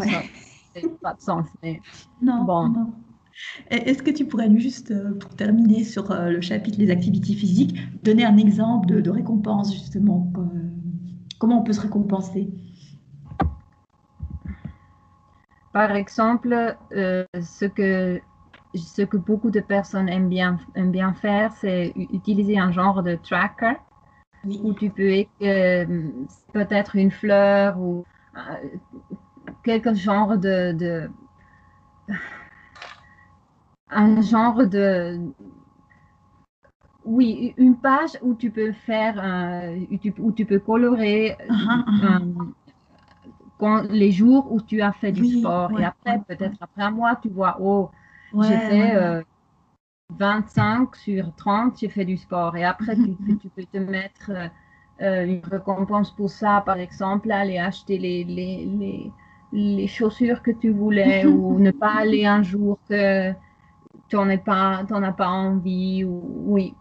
pas 1.00 1.14
de 1.14 1.20
sens. 1.20 1.46
Mais 1.62 1.80
non, 2.20 2.42
bon. 2.42 2.72
Est-ce 3.70 4.02
que 4.02 4.10
tu 4.10 4.26
pourrais 4.26 4.50
juste, 4.58 4.90
euh, 4.90 5.18
pour 5.18 5.30
terminer 5.36 5.84
sur 5.84 6.14
le 6.14 6.40
chapitre 6.40 6.78
les 6.78 6.90
activités 6.90 7.34
physiques, 7.34 7.76
donner 8.02 8.24
un 8.24 8.36
exemple 8.36 8.86
de, 8.86 9.00
de 9.00 9.10
récompense 9.10 9.72
justement 9.72 10.32
Comment 11.38 11.60
on 11.60 11.62
peut 11.62 11.72
se 11.72 11.80
récompenser? 11.80 12.48
Par 15.74 15.90
exemple, 15.96 16.76
euh, 16.92 17.24
ce, 17.42 17.64
que, 17.64 18.20
ce 18.74 19.02
que 19.02 19.16
beaucoup 19.16 19.50
de 19.50 19.60
personnes 19.60 20.08
aiment 20.08 20.28
bien, 20.28 20.58
aiment 20.76 20.92
bien 20.92 21.12
faire, 21.14 21.52
c'est 21.60 21.92
utiliser 21.96 22.58
un 22.58 22.70
genre 22.70 23.02
de 23.02 23.16
tracker 23.16 23.74
où 24.46 24.72
tu 24.72 24.90
peux 24.90 25.24
euh, 25.42 25.84
peut-être 26.52 26.96
une 26.96 27.10
fleur 27.10 27.78
ou 27.80 28.04
euh, 28.36 28.40
quelque 29.64 29.94
genre 29.94 30.38
de, 30.38 31.10
un 33.90 34.20
genre 34.22 34.66
de 34.66 35.18
oui, 37.04 37.52
une 37.58 37.76
page 37.76 38.18
où 38.22 38.34
tu 38.34 38.50
peux 38.50 38.72
faire, 38.72 39.16
où, 40.18 40.32
tu, 40.32 40.44
peux 40.46 40.58
colorer 40.58 41.36
uh-huh, 41.48 41.84
uh-huh 41.86 42.52
les 43.90 44.12
jours 44.12 44.52
où 44.52 44.60
tu 44.60 44.80
as 44.82 44.92
fait 44.92 45.12
du 45.12 45.38
sport. 45.38 45.78
et 45.78 45.84
après, 45.84 46.20
peut-être 46.26 46.56
après 46.60 46.82
un 46.82 46.90
mois, 46.90 47.16
tu 47.16 47.28
vois, 47.28 47.56
oh, 47.60 47.90
j'ai 48.42 48.58
fait 48.58 49.24
25 50.10 50.82
euh, 50.82 50.86
sur 50.98 51.34
30, 51.36 51.78
j'ai 51.78 51.88
fait 51.88 52.04
du 52.04 52.16
sport. 52.16 52.56
Et 52.56 52.64
après, 52.64 52.96
tu, 52.96 53.16
tu, 53.40 53.48
peux 53.48 53.64
te 53.64 53.78
mettre 53.78 54.30
euh, 54.30 54.48
euh, 55.02 55.24
une 55.24 55.42
récompense 55.50 56.10
pour 56.10 56.30
ça, 56.30 56.62
par 56.64 56.78
exemple, 56.78 57.30
aller 57.30 57.58
acheter 57.58 57.98
les, 57.98 58.24
les, 58.24 58.66
les, 58.66 59.12
les 59.52 59.86
chaussures 59.86 60.42
que 60.42 60.50
tu 60.50 60.70
voulais 60.70 61.26
ou 61.26 61.58
ne 61.58 61.70
pas 61.70 61.94
aller 61.98 62.26
un 62.26 62.42
jour 62.42 62.78
que 62.88 63.32
tu 64.16 64.28
n'en 64.28 64.38
pas, 64.38 64.84
as 64.88 65.12
pas 65.12 65.28
envie. 65.28 66.04
Ou, 66.04 66.22
oui, 66.46 66.74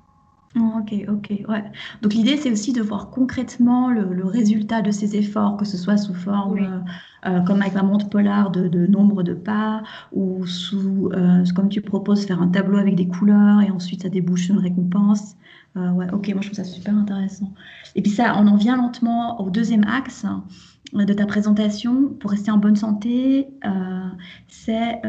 Oh, 0.55 0.79
ok, 0.79 0.93
ok, 1.07 1.49
ouais. 1.49 1.63
Donc 2.03 2.13
l'idée, 2.13 2.37
c'est 2.37 2.51
aussi 2.51 2.73
de 2.73 2.81
voir 2.81 3.09
concrètement 3.09 3.89
le, 3.89 4.23
résultat 4.23 4.83
de 4.83 4.91
ces 4.91 5.15
efforts, 5.15 5.57
que 5.57 5.65
ce 5.65 5.77
soit 5.77 5.97
sous 5.97 6.13
forme, 6.13 6.59
euh, 7.25 7.29
euh, 7.29 7.41
comme 7.41 7.61
avec 7.61 7.73
la 7.73 7.81
montre 7.81 8.07
polar, 8.07 8.51
de, 8.51 8.85
nombre 8.85 9.23
de 9.23 9.33
pas, 9.33 9.81
ou 10.11 10.45
sous, 10.45 11.09
euh, 11.13 11.43
comme 11.55 11.69
tu 11.69 11.81
proposes, 11.81 12.25
faire 12.25 12.39
un 12.39 12.49
tableau 12.49 12.77
avec 12.77 12.95
des 12.95 13.07
couleurs, 13.07 13.61
et 13.61 13.71
ensuite 13.71 14.03
ça 14.03 14.09
débouche 14.09 14.49
une 14.49 14.59
récompense. 14.59 15.35
ouais, 15.75 16.05
ok, 16.13 16.29
moi 16.33 16.41
je 16.41 16.49
trouve 16.49 16.57
ça 16.57 16.63
super 16.63 16.95
intéressant. 16.95 17.51
Et 17.95 18.03
puis 18.03 18.11
ça, 18.11 18.35
on 18.37 18.45
en 18.45 18.55
vient 18.55 18.77
lentement 18.77 19.41
au 19.41 19.49
deuxième 19.49 19.85
axe 19.85 20.25
de 20.93 21.13
ta 21.13 21.25
présentation. 21.25 22.09
Pour 22.19 22.29
rester 22.29 22.51
en 22.51 22.57
bonne 22.57 22.75
santé, 22.75 23.47
c'est 24.47 25.01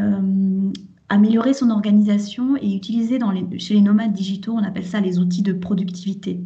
améliorer 1.15 1.55
son 1.55 1.71
organisation 1.71 2.57
et 2.57 2.75
utiliser 2.75 3.19
dans 3.19 3.31
les, 3.31 3.59
chez 3.61 3.75
les 3.75 3.81
nomades 3.81 4.13
digitaux, 4.13 4.53
on 4.53 4.65
appelle 4.65 4.85
ça 4.85 5.01
les 5.01 5.21
outils 5.21 5.43
de 5.43 5.53
productivité. 5.53 6.41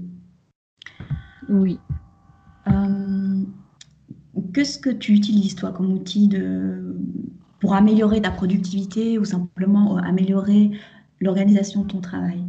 Oui. 1.48 1.78
Euh, 2.68 3.42
qu'est-ce 4.52 4.78
que 4.78 4.90
tu 4.90 5.12
utilises, 5.12 5.54
toi, 5.54 5.72
comme 5.72 5.90
outil 5.90 6.28
de, 6.28 6.94
pour 7.60 7.74
améliorer 7.74 8.20
ta 8.20 8.30
productivité 8.30 9.18
ou 9.18 9.24
simplement 9.24 9.96
améliorer 9.96 10.72
l'organisation 11.20 11.82
de 11.82 11.86
ton 11.86 12.00
travail? 12.00 12.44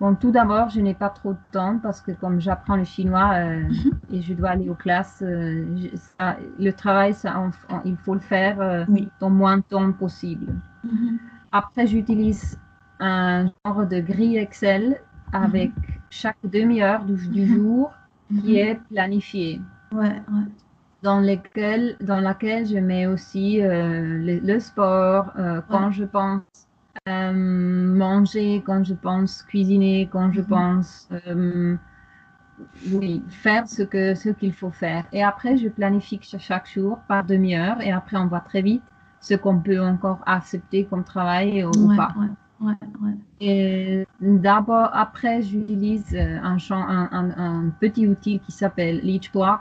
Bon, 0.00 0.14
tout 0.16 0.32
d'abord, 0.32 0.70
je 0.70 0.80
n'ai 0.80 0.94
pas 0.94 1.08
trop 1.08 1.32
de 1.32 1.38
temps 1.52 1.78
parce 1.78 2.00
que 2.00 2.10
comme 2.10 2.40
j'apprends 2.40 2.76
le 2.76 2.84
chinois 2.84 3.30
euh, 3.34 3.60
mhm. 3.60 3.92
et 4.12 4.22
je 4.22 4.34
dois 4.34 4.50
aller 4.50 4.68
aux 4.68 4.74
classes, 4.74 5.22
euh, 5.22 5.64
le 6.58 6.70
travail, 6.72 7.14
ça, 7.14 7.34
il 7.84 7.96
faut 7.98 8.14
le 8.14 8.20
faire 8.20 8.60
euh, 8.60 8.84
dans 9.20 9.30
moins 9.30 9.58
de 9.58 9.62
temps 9.62 9.92
possible. 9.92 10.52
Mhm. 10.82 11.18
Après, 11.52 11.86
j'utilise 11.86 12.58
un 12.98 13.46
genre 13.64 13.86
de 13.86 14.00
grille 14.00 14.36
Excel 14.36 15.00
avec 15.32 15.70
mhm. 15.76 15.84
chaque 16.10 16.38
demi-heure 16.42 17.04
du, 17.04 17.46
jour 17.46 17.92
qui 18.42 18.58
est 18.58 18.80
planifié. 18.90 19.60
Ouais, 19.92 20.20
Dans, 21.02 21.20
lequel, 21.20 21.96
dans 22.00 22.20
laquelle 22.20 22.66
je 22.66 22.78
mets 22.78 23.06
aussi 23.06 23.60
le, 23.62 24.58
sport, 24.58 25.32
quand 25.68 25.92
je 25.92 26.04
pense 26.04 26.42
euh, 27.06 27.32
manger, 27.34 28.62
quand 28.64 28.82
je 28.82 28.94
pense 28.94 29.42
cuisiner, 29.42 30.08
quand 30.10 30.32
je 30.32 30.40
mhm. 30.40 30.46
pense 30.46 31.06
euh, 31.26 31.76
oui, 32.92 33.22
faire 33.28 33.68
ce 33.68 33.82
que 33.82 34.14
ce 34.14 34.30
qu'il 34.30 34.54
faut 34.54 34.70
faire. 34.70 35.04
Et 35.12 35.22
après, 35.22 35.58
je 35.58 35.68
planifie 35.68 36.18
chaque 36.22 36.66
jour 36.66 36.98
par 37.06 37.22
demi-heure 37.24 37.78
et 37.82 37.92
après, 37.92 38.16
on 38.16 38.26
voit 38.26 38.40
très 38.40 38.62
vite 38.62 38.82
ce 39.20 39.34
qu'on 39.34 39.58
peut 39.58 39.82
encore 39.82 40.20
accepter 40.24 40.86
comme 40.86 41.04
travail 41.04 41.62
ou, 41.64 41.94
pas. 41.94 42.14
et 43.38 44.06
d'abord, 44.20 44.88
après, 44.94 45.42
j'utilise 45.42 46.14
euh, 46.14 46.38
un, 46.42 46.56
un, 46.70 47.30
un, 47.36 47.68
petit 47.80 48.06
outil 48.08 48.38
qui 48.38 48.52
s'appelle 48.52 49.00
Leechblock. 49.02 49.60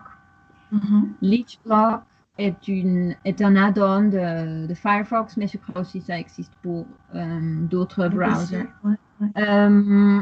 Mm 0.72 1.04
Leechblock 1.22 2.04
est, 2.38 2.68
une, 2.68 3.16
est 3.26 3.42
un 3.42 3.56
add-on 3.56 4.10
de, 4.10 4.74
Firefox, 4.74 5.38
mais 5.38 5.48
je 5.48 5.58
crois 5.58 5.82
aussi 5.82 6.00
que 6.00 6.08
ça 6.08 6.20
existe 6.20 6.54
pour 6.62 6.86
euh, 7.16 7.66
d'autres 7.68 8.08
browsers. 8.08 8.68
Euh, 9.38 10.22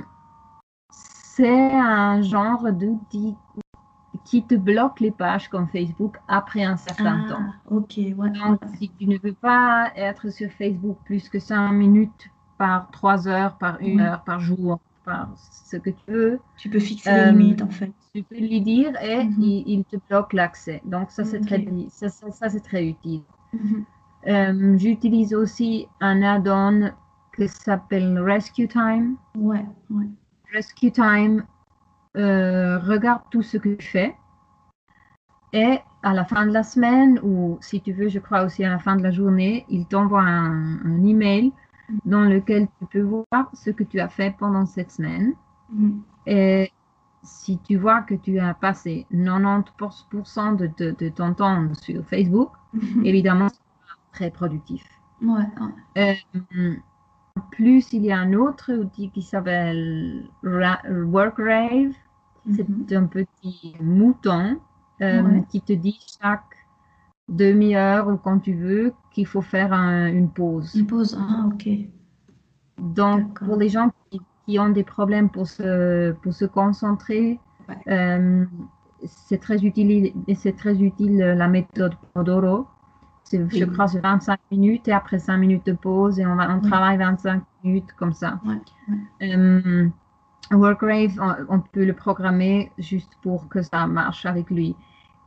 c'est 0.92 1.72
un 1.74 2.22
genre 2.22 2.72
d'outil 2.72 3.36
qui 4.26 4.44
te 4.44 4.56
bloque 4.56 5.00
les 5.00 5.12
pages 5.12 5.50
comme 5.50 5.68
Facebook 5.68 6.18
après 6.28 6.64
un 6.64 6.78
certain 6.78 7.26
ah, 7.26 7.30
temps. 7.30 7.76
Ok, 7.76 8.00
Donc, 8.18 8.62
si 8.78 8.90
tu 8.90 9.08
ne 9.08 9.18
veux 9.18 9.34
pas 9.34 9.92
être 9.96 10.30
sur 10.30 10.52
Facebook 10.52 10.98
plus 11.06 11.28
que 11.30 11.40
5 11.40 11.72
minutes 11.72 12.30
par 12.58 12.92
3 12.92 13.28
heures, 13.28 13.58
par 13.58 13.78
1 13.82 14.00
heure, 14.00 14.24
par 14.24 14.40
jour, 14.40 14.80
par 15.06 15.30
ce 15.38 15.78
que 15.78 15.90
tu 15.90 16.12
veux. 16.12 16.40
Tu 16.58 16.70
peux 16.70 16.80
fixer 16.80 17.12
les 17.12 17.20
euh, 17.20 17.32
limites 17.32 17.62
en 17.62 17.70
fait. 17.70 17.92
Tu 18.14 18.24
peux 18.24 18.36
lui 18.36 18.62
dire 18.62 18.94
et 19.02 19.24
mhm. 19.24 19.42
il, 19.42 19.84
te 19.86 19.98
bloque 20.10 20.34
l'accès. 20.34 20.82
Donc 20.86 21.12
ça 21.12 21.24
c'est 21.24 21.42
très, 21.42 21.66
ça, 21.90 22.10
ça, 22.10 22.50
c'est 22.50 22.60
très 22.60 22.86
utile. 22.86 23.22
Mhm. 23.54 23.86
Euh, 24.28 24.78
j'utilise 24.78 25.34
aussi 25.34 25.88
un 26.00 26.22
add-on 26.22 26.92
qui 27.36 27.48
s'appelle 27.48 28.20
Rescue 28.20 28.68
Time. 28.68 29.16
Ouais, 29.36 29.66
ouais. 29.90 30.10
Rescue 30.54 30.92
Time 30.92 31.44
euh, 32.18 32.78
regarde 32.80 33.22
tout 33.32 33.42
ce 33.42 33.58
que 33.58 33.70
tu 33.70 33.88
fais 33.88 34.16
et 35.54 35.80
à 36.04 36.14
la 36.14 36.26
fin 36.26 36.46
de 36.46 36.52
la 36.52 36.64
semaine 36.64 37.20
ou 37.24 37.58
si 37.62 37.82
tu 37.82 37.94
veux, 37.94 38.10
je 38.10 38.20
crois 38.20 38.44
aussi 38.44 38.64
à 38.64 38.70
la 38.70 38.80
fin 38.80 38.96
de 38.96 39.04
la 39.04 39.12
journée, 39.12 39.66
il 39.70 39.86
t'envoie 39.86 40.22
un, 40.22 40.86
un 40.86 41.06
email 41.06 41.52
dans 42.06 42.22
lequel 42.22 42.68
tu 42.80 42.86
peux 42.88 43.02
voir 43.02 43.50
ce 43.54 43.70
que 43.70 43.84
tu 43.84 44.00
as 44.00 44.10
fait 44.10 44.36
pendant 44.38 44.66
cette 44.66 44.92
semaine. 44.92 45.34
Mm. 45.70 46.00
Et 46.28 46.72
si 47.24 47.60
tu 47.60 47.78
vois 47.78 48.02
que 48.02 48.16
tu 48.16 48.40
as 48.40 48.54
passé 48.54 49.06
90% 49.14 50.56
de, 50.58 50.92
de, 50.92 51.10
ton 51.10 51.34
temps 51.34 51.74
sur 51.76 52.04
Facebook, 52.06 52.52
mm-hmm. 52.76 53.06
évidemment, 53.06 53.48
c'est 53.50 53.60
très 54.14 54.32
productif. 54.32 54.84
Ouais, 55.22 55.44
euh, 55.98 56.76
plus, 57.52 57.94
il 57.94 58.04
y 58.04 58.12
a 58.12 58.18
un 58.20 58.34
autre 58.34 58.74
outil 58.74 59.10
qui 59.12 59.22
s'appelle 59.22 60.28
WorkRave. 60.44 61.94
C'est 62.56 62.68
Mhm. 62.68 62.88
un 62.92 63.06
petit 63.06 63.76
mouton 63.80 64.60
euh, 65.02 65.22
Ouais. 65.22 65.44
qui 65.50 65.62
te 65.62 65.74
dit 65.74 66.00
chaque 66.22 66.51
demi-heure 67.30 68.08
ou 68.08 68.18
quand 68.18 68.40
tu 68.40 68.54
veux 68.54 68.94
qu'il 69.12 69.26
faut 69.28 69.42
faire 69.42 69.74
un- 69.74 70.08
une 70.08 70.30
pause. 70.30 70.76
Une 70.76 70.88
pause. 70.88 71.18
Ah, 71.20 71.48
ok. 71.48 71.68
Donc, 72.80 73.40
pour 73.40 73.58
les 73.58 73.70
gens 73.70 73.92
qui, 74.10 74.22
qui 74.46 74.60
ont 74.60 74.70
des 74.70 74.84
problèmes 74.84 75.30
pour 75.30 75.48
se, 75.48 76.12
pour 76.14 76.34
se 76.34 76.46
concentrer, 76.46 77.40
Ouais. 77.70 77.78
euh, 77.94 78.46
c'est 79.06 79.40
très 79.40 79.64
utile, 79.64 80.14
c'est 80.36 80.56
très 80.58 80.82
utile 80.82 81.22
euh, 81.22 81.36
la 81.36 81.48
méthode 81.48 81.94
Pomodoro. 82.14 82.66
C'est, 83.24 83.48
Je 83.50 83.66
crois 83.66 83.86
que 83.86 83.92
c'est 83.92 84.00
25 84.02 84.40
minutes 84.52 84.88
et 84.88 84.92
après 84.92 85.20
5 85.20 85.38
minutes 85.38 85.66
de 85.66 85.74
pause 85.74 86.20
et 86.20 86.26
on, 86.26 86.36
va, 86.36 86.50
on 86.52 86.60
Oui. 86.60 86.70
travaille 86.70 86.98
25 86.98 87.44
minutes 87.64 87.94
comme 87.98 88.14
ça. 88.14 88.40
Ouais. 88.46 88.58
Euh, 89.36 89.88
Workrave, 90.52 91.18
on, 91.22 91.36
on 91.56 91.60
peut 91.62 91.86
le 91.86 91.94
programmer 91.94 92.72
juste 92.78 93.14
pour 93.22 93.48
que 93.48 93.62
ça 93.62 93.88
marche 93.88 94.26
avec 94.26 94.50
lui. 94.50 94.76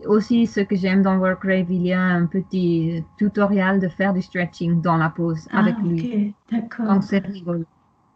Aussi, 0.07 0.47
ce 0.47 0.61
que 0.61 0.77
j'aime 0.77 1.03
dans 1.03 1.19
Workrave, 1.19 1.71
il 1.71 1.83
y 1.83 1.93
a 1.93 2.01
un 2.01 2.27
petit 2.27 3.05
tutoriel 3.17 3.81
de 3.81 3.89
faire 3.89 4.13
du 4.13 4.23
stretching 4.23 4.81
dans 4.81 4.97
la 4.97 5.11
pause 5.11 5.49
Ah, 5.51 5.61
avec 5.61 5.77
lui. 5.83 6.01
ok. 6.05 6.35
D'accord. 6.51 6.87
Donc, 6.87 7.05
c'est 7.05 7.19
rigolo. 7.27 7.65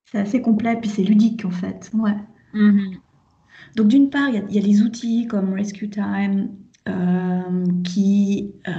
C'est 0.06 0.18
assez 0.18 0.42
complet, 0.42 0.76
puis 0.80 0.90
c'est 0.90 1.04
ludique 1.04 1.44
en 1.44 1.50
fait. 1.52 1.90
Ouais. 1.94 2.16
Mhm. 2.52 3.02
Donc 3.76 3.88
d'une 3.88 4.10
part, 4.10 4.28
il 4.28 4.34
y 4.36 4.38
a, 4.38 4.42
il 4.48 4.54
y 4.54 4.58
a 4.58 4.62
des 4.62 4.82
outils 4.82 5.26
comme 5.26 5.52
Rescue 5.54 5.90
Time 5.90 6.50
euh, 6.88 7.64
qui 7.84 8.54
euh, 8.68 8.72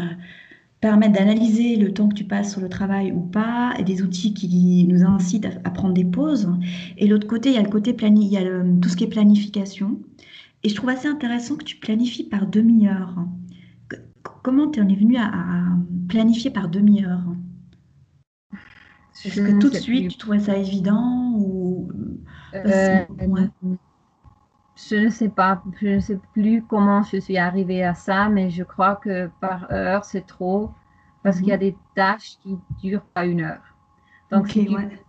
permettent 0.81 1.13
d'analyser 1.13 1.75
le 1.77 1.93
temps 1.93 2.09
que 2.09 2.15
tu 2.15 2.25
passes 2.25 2.51
sur 2.51 2.61
le 2.61 2.69
travail 2.69 3.11
ou 3.11 3.21
pas, 3.21 3.73
et 3.79 3.83
des 3.83 4.01
outils 4.03 4.33
qui 4.33 4.85
nous 4.89 5.03
incitent 5.05 5.45
à, 5.45 5.51
à 5.65 5.71
prendre 5.71 5.93
des 5.93 6.05
pauses. 6.05 6.49
Et 6.97 7.07
l'autre 7.07 7.27
côté, 7.27 7.49
il 7.49 7.55
y 7.55 7.59
a 7.59 7.63
le 7.63 7.69
côté 7.69 7.93
plani 7.93 8.25
il 8.27 8.33
y 8.33 8.37
a 8.37 8.43
le- 8.43 8.79
tout 8.81 8.89
ce 8.89 8.95
qui 8.97 9.05
est 9.05 9.07
planification. 9.07 9.99
Et 10.63 10.69
je 10.69 10.75
trouve 10.75 10.89
assez 10.89 11.07
intéressant 11.09 11.57
que 11.57 11.65
tu 11.65 11.75
planifies 11.75 12.23
par 12.29 12.47
demi-heure. 12.47 13.13
Comment 14.43 14.69
tu 14.71 14.81
en 14.81 14.87
es 14.89 14.95
venu 14.95 15.17
à, 15.17 15.25
à 15.25 15.63
planifier 16.07 16.51
par 16.51 16.69
demi-heure? 16.69 17.23
Est-ce 19.23 19.41
que 19.41 19.51
tout 19.51 19.69
de 19.69 19.75
suite 19.75 20.09
plus. 20.09 20.11
tu 20.11 20.17
trouvais 20.17 20.39
ça 20.39 20.57
évident 20.57 21.31
ou 21.37 21.89
Euh, 22.55 23.05
ouais. 23.25 23.49
Je 24.75 24.95
ne 24.95 25.09
sais 25.09 25.29
pas, 25.29 25.61
je 25.81 25.87
ne 25.87 25.99
sais 25.99 26.17
plus 26.33 26.63
comment 26.65 27.03
je 27.03 27.17
suis 27.17 27.37
arrivée 27.37 27.83
à 27.83 27.93
ça, 27.93 28.29
mais 28.29 28.49
je 28.49 28.63
crois 28.63 28.95
que 28.95 29.27
par 29.41 29.69
heure, 29.71 30.05
c'est 30.05 30.25
trop 30.25 30.71
parce 31.21 31.41
qu'il 31.41 31.51
y 31.51 31.53
a 31.53 31.57
Mhm. 31.57 31.59
des 31.59 31.77
tâches 31.95 32.37
qui 32.41 32.57
durent 32.81 33.05
pas 33.13 33.25
une 33.25 33.41
heure. 33.41 33.61
Donc, 34.31 34.47
si 34.49 34.65
tu, 34.65 34.75
ouais. 34.75 35.05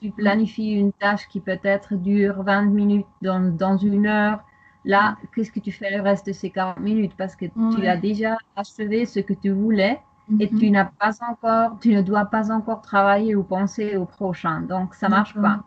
tu 0.00 0.12
planifies 0.12 0.72
une 0.72 0.92
tâche 0.94 1.28
qui 1.28 1.40
peut-être 1.40 1.96
dure 1.96 2.42
20 2.44 2.62
minutes 2.66 3.06
dans, 3.22 3.40
dans 3.56 3.76
une 3.78 4.06
heure, 4.06 4.44
là, 4.84 5.16
qu'est-ce 5.34 5.50
que 5.52 5.60
tu 5.60 5.72
fais 5.72 5.96
le 5.96 6.02
reste 6.02 6.26
de 6.26 6.32
ces 6.32 6.50
40 6.50 6.80
minutes? 6.80 7.12
Parce 7.16 7.36
que 7.36 7.46
tu 7.72 7.86
as 7.86 7.96
déjà 7.96 8.36
achevé 8.56 9.06
ce 9.06 9.20
que 9.20 9.34
tu 9.34 9.50
voulais 9.50 10.00
et 10.38 10.48
Mhm. 10.50 10.58
tu 10.58 10.70
n'as 10.70 10.86
pas 10.86 11.12
encore, 11.28 11.78
tu 11.80 11.94
ne 11.94 12.02
dois 12.02 12.24
pas 12.26 12.50
encore 12.50 12.82
travailler 12.82 13.34
ou 13.34 13.42
penser 13.42 13.96
au 13.96 14.04
prochain. 14.06 14.62
Donc, 14.62 14.94
ça 14.94 15.08
marche 15.08 15.34
pas. 15.34 15.62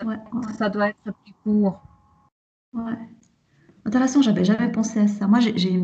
D'accord. 0.00 0.06
Ouais, 0.06 0.16
ouais, 0.32 0.52
Ça 0.58 0.68
doit 0.68 0.88
être 0.88 1.12
plus 1.24 1.34
court. 1.44 1.80
ouais. 2.74 2.98
Intéressant, 3.84 4.20
j'avais 4.20 4.44
jamais 4.44 4.70
pensé 4.70 5.00
à 5.00 5.06
ça. 5.08 5.26
Moi, 5.28 5.38
j'ai, 5.40 5.80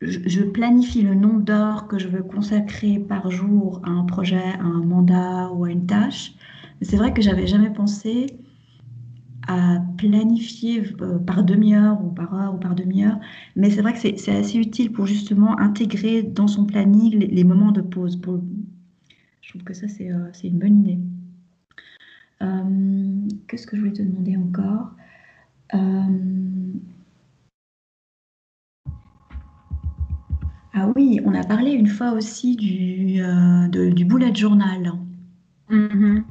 je, 0.00 0.42
planifie 0.42 1.02
le 1.02 1.14
nombre 1.14 1.40
d'heures 1.42 1.86
que 1.88 1.98
je 1.98 2.08
veux 2.08 2.22
consacrer 2.22 2.98
par 2.98 3.30
jour 3.30 3.80
à 3.84 3.90
un 3.90 4.04
projet, 4.04 4.42
à 4.58 4.62
un 4.64 4.84
mandat 4.84 5.50
ou 5.52 5.64
à 5.64 5.70
une 5.70 5.86
tâche. 5.86 6.32
Mais 6.80 6.86
c'est 6.86 6.96
vrai 6.96 7.12
que 7.12 7.22
j'avais 7.22 7.46
jamais 7.46 7.70
pensé 7.70 8.26
à 9.48 9.80
planifier 9.96 10.84
euh, 11.00 11.18
par 11.18 11.42
demi-heure 11.42 12.04
ou 12.04 12.10
par 12.10 12.34
heure 12.34 12.54
ou 12.54 12.58
par 12.58 12.74
demi-heure. 12.74 13.18
Mais 13.56 13.70
c'est 13.70 13.82
vrai 13.82 13.94
que 13.94 13.98
c'est, 13.98 14.28
assez 14.28 14.58
utile 14.58 14.92
pour 14.92 15.06
justement 15.06 15.58
intégrer 15.58 16.22
dans 16.22 16.46
son 16.46 16.66
planning 16.66 17.18
les, 17.18 17.26
les 17.26 17.44
moments 17.44 17.72
de 17.72 17.80
pause. 17.80 18.16
Pour... 18.20 18.40
Je 19.40 19.48
trouve 19.48 19.64
que 19.64 19.74
ça, 19.74 19.88
c'est, 19.88 20.12
euh, 20.12 20.28
c'est 20.32 20.48
une 20.48 20.58
bonne 20.58 20.80
idée. 20.80 20.98
Euh, 22.42 23.28
qu'est-ce 23.48 23.66
que 23.66 23.76
je 23.76 23.80
voulais 23.80 23.94
te 23.94 24.02
demander 24.02 24.36
encore? 24.36 24.92
Euh, 25.74 26.38
Ah 30.74 30.92
oui, 30.94 31.18
on 31.24 31.34
a 31.34 31.42
parlé 31.42 31.72
une 31.72 31.88
fois 31.88 32.12
aussi 32.12 32.54
du, 32.54 33.16
de- 33.18 33.90
du 33.90 34.04
bullet 34.04 34.32
journal. 34.32 34.92
Mhm. 35.68 36.24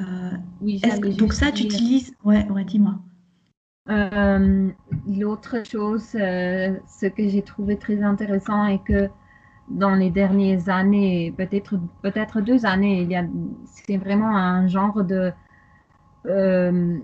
Euh, 0.00 0.30
Oui, 0.64 0.80
que- 0.80 1.08
donc 1.18 1.32
ça, 1.32 1.52
tu 1.52 1.64
utilises... 1.64 2.14
Ouais, 2.24 2.48
ouais, 2.50 2.64
dis-moi. 2.64 2.94
Euh, 3.90 4.70
l'autre 5.06 5.62
chose, 5.70 6.14
euh, 6.14 6.78
ce 6.88 7.06
que 7.06 7.28
j'ai 7.28 7.42
trouvé 7.42 7.76
très 7.76 8.02
intéressant 8.02 8.66
est 8.66 8.82
que 8.82 9.10
dans 9.68 9.94
les 9.94 10.10
dernières 10.10 10.68
années, 10.70 11.34
peut-être 11.36 11.76
peut-être 12.02 12.40
deux 12.40 12.64
années, 12.66 13.02
il 13.02 13.10
y 13.10 13.16
a, 13.16 13.24
c'est 13.66 13.98
vraiment 13.98 14.34
un 14.36 14.66
genre 14.68 15.04
de 15.04 15.32
euh, 16.26 16.98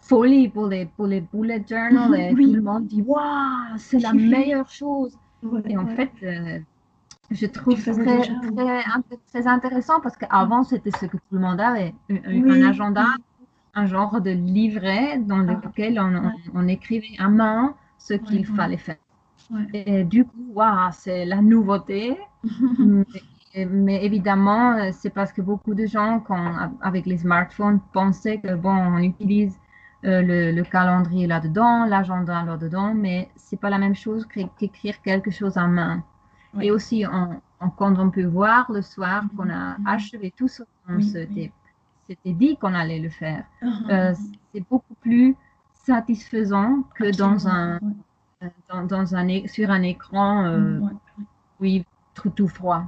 folie 0.00 0.48
pour 0.48 0.66
les 0.66 0.84
pour 0.86 1.06
les 1.06 1.20
bullet 1.22 1.64
journals 1.66 2.14
et 2.14 2.34
Oui. 2.34 2.44
tout 2.44 2.52
le 2.52 2.62
monde 2.62 2.86
dit 2.86 3.02
waouh, 3.02 3.78
c'est 3.78 4.00
la 4.00 4.12
meilleure 4.12 4.68
chose. 4.68 5.16
Ouais, 5.42 5.62
Et 5.68 5.76
en 5.76 5.86
ouais. 5.86 5.96
fait, 5.96 6.10
je 7.32 7.46
trouve 7.46 7.80
très, 7.82 8.18
déjà, 8.18 8.34
très, 8.56 8.80
int- 8.82 9.18
très 9.28 9.46
intéressant 9.46 10.00
parce 10.00 10.16
qu'avant, 10.16 10.62
c'était 10.64 10.90
ce 10.90 11.06
que 11.06 11.16
tout 11.16 11.22
le 11.32 11.40
monde 11.40 11.60
avait, 11.60 11.94
un, 12.10 12.16
un- 12.16 12.42
Oui, 12.42 12.50
un 12.50 12.62
agenda, 12.68 13.06
un 13.74 13.86
genre 13.86 14.20
de 14.20 14.30
livret 14.30 15.18
dans 15.18 15.48
Ah, 15.48 15.54
lequel 15.64 16.00
on, 16.00 16.14
on- 16.14 16.24
ouais. 16.26 16.32
on 16.54 16.68
écrivait 16.68 17.16
à 17.18 17.28
main 17.28 17.76
ce 17.98 18.14
qu'il 18.14 18.44
ouais. 18.50 18.56
fallait 18.56 18.76
faire. 18.78 18.96
Ouais. 19.50 19.66
Et 19.74 20.04
du 20.04 20.24
coup, 20.24 20.52
waouh, 20.54 20.90
c'est 20.92 21.24
la 21.26 21.42
nouveauté. 21.42 22.18
mais, 22.78 23.66
mais 23.66 24.04
évidemment, 24.04 24.74
euh, 24.76 24.90
c'est 24.92 25.10
parce 25.10 25.32
que 25.32 25.42
beaucoup 25.42 25.74
de 25.74 25.86
gens, 25.86 26.20
quand, 26.20 26.70
avec 26.80 27.06
les 27.06 27.18
smartphones, 27.18 27.80
pensaient 27.92 28.40
que, 28.40 28.54
bon, 28.54 28.74
on 28.74 28.98
utilise 28.98 29.58
euh, 30.04 30.22
le, 30.22 30.52
le 30.52 30.64
calendrier 30.64 31.26
là-dedans, 31.26 31.86
l'agenda 31.86 32.42
là-dedans, 32.44 32.94
mais 32.94 33.30
c'est 33.36 33.60
pas 33.60 33.70
la 33.70 33.78
même 33.78 33.94
chose 33.94 34.26
qu'é- 34.26 34.48
qu'écrire 34.58 35.00
quelque 35.02 35.30
chose 35.30 35.56
en 35.58 35.68
main. 35.68 36.04
Et 36.60 36.70
aussi, 36.70 37.04
on- 37.10 37.40
on- 37.60 37.70
quand 37.70 37.98
on 37.98 38.10
peut 38.10 38.24
voir 38.24 38.70
le 38.70 38.82
soir 38.82 39.24
qu'on 39.36 39.48
a 39.48 39.78
Mhm. 39.78 39.86
achevé 39.86 40.32
tout 40.36 40.48
ce 40.48 40.62
qu'on 40.86 41.00
s'était 41.00 41.52
dit 42.26 42.56
qu'on 42.58 42.74
allait 42.74 42.98
le 43.00 43.08
faire, 43.08 43.44
Ah, 43.62 43.66
euh, 43.90 44.14
c'est 44.52 44.64
beaucoup 44.68 44.94
plus 45.00 45.34
satisfaisant 45.72 46.82
que 46.94 47.16
dans 47.16 47.48
un, 47.48 47.76
absolument, 47.76 48.04
dans, 48.68 48.84
dans 48.86 49.14
un, 49.16 49.46
sur 49.46 49.70
un 49.70 49.82
écran, 49.82 50.44
euh, 50.44 50.78
Ouais. 50.80 50.92
oui, 51.60 51.84
tout, 52.14 52.30
tout 52.30 52.48
froid. 52.48 52.84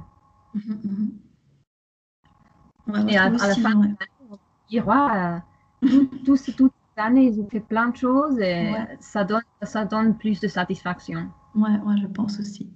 Ouais, 2.87 3.01
moi, 3.01 3.11
Et 3.11 3.17
à, 3.17 3.29
la 3.29 3.55
fin, 3.55 3.75
ouais. 3.81 3.87
on 4.29 4.37
dira, 4.69 5.37
euh, 5.81 5.87
tout, 5.87 6.05
tout 6.25 6.37
toute 6.55 6.73
cette 6.95 7.03
année, 7.05 7.25
ils 7.25 7.39
ont 7.41 7.49
fait 7.49 7.59
plein 7.59 7.89
de 7.89 7.95
choses 7.95 8.39
et 8.39 8.71
ça, 8.99 9.23
donne, 9.23 9.41
ça 9.63 9.85
donne 9.85 10.15
plus 10.17 10.39
de 10.39 10.47
satisfaction. 10.47 11.29
Ouais, 11.55 11.77
ouais, 11.85 11.97
je 12.01 12.07
pense 12.07 12.39
aussi. 12.39 12.69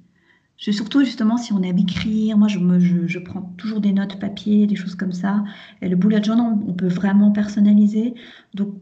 Je, 0.59 0.71
surtout, 0.71 1.03
justement, 1.05 1.37
si 1.37 1.53
on 1.53 1.61
aime 1.63 1.77
écrire, 1.77 2.37
moi, 2.37 2.47
je, 2.49 2.59
me, 2.59 2.79
je, 2.79 3.07
je 3.07 3.19
prends 3.19 3.41
toujours 3.57 3.79
des 3.81 3.93
notes 3.93 4.19
papier, 4.19 4.67
des 4.67 4.75
choses 4.75 4.95
comme 4.95 5.13
ça. 5.13 5.43
Et 5.81 5.87
le 5.89 5.95
bullet 5.95 6.21
journal, 6.23 6.57
on 6.67 6.73
peut 6.73 6.87
vraiment 6.87 7.31
personnaliser. 7.31 8.13
Donc, 8.53 8.75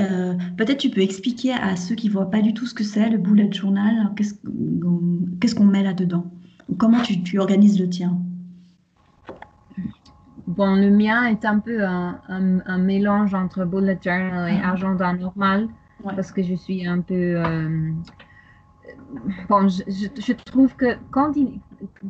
euh, 0.00 0.34
peut-être 0.56 0.78
tu 0.78 0.90
peux 0.90 1.02
expliquer 1.02 1.52
à 1.52 1.76
ceux 1.76 1.94
qui 1.96 2.08
voient 2.08 2.30
pas 2.30 2.42
du 2.42 2.54
tout 2.54 2.66
ce 2.66 2.74
que 2.74 2.84
c'est, 2.84 3.10
le 3.10 3.18
bullet 3.18 3.52
journal, 3.52 4.12
qu'est-ce 4.16 4.34
qu'on 4.34 5.20
qu'est-ce 5.40 5.54
qu'on 5.54 5.66
met 5.66 5.82
là-dedans? 5.82 6.32
Comment 6.78 7.02
tu, 7.02 7.22
tu 7.22 7.38
organises 7.38 7.80
le 7.80 7.88
tien? 7.88 8.18
Bon, 10.46 10.74
le 10.74 10.90
mien 10.90 11.24
est 11.26 11.44
un 11.44 11.58
peu 11.60 11.84
un, 11.84 12.20
un- 12.28 12.60
un 12.66 12.78
mélange 12.78 13.34
entre 13.34 13.64
bullet 13.64 13.98
journal 14.02 14.52
et 14.52 14.60
Ah. 14.62 14.72
agenda 14.72 15.12
normal 15.12 15.68
Ouais. 16.04 16.14
parce 16.16 16.32
que 16.32 16.42
je 16.42 16.54
suis 16.54 16.86
un 16.86 17.00
peu... 17.02 17.14
euh, 17.14 17.92
bon, 19.48 19.68
je, 19.68 19.82
je- 19.88 20.32
trouve 20.32 20.74
que 20.76 20.96
quand 21.10 21.32
il, 21.36 21.60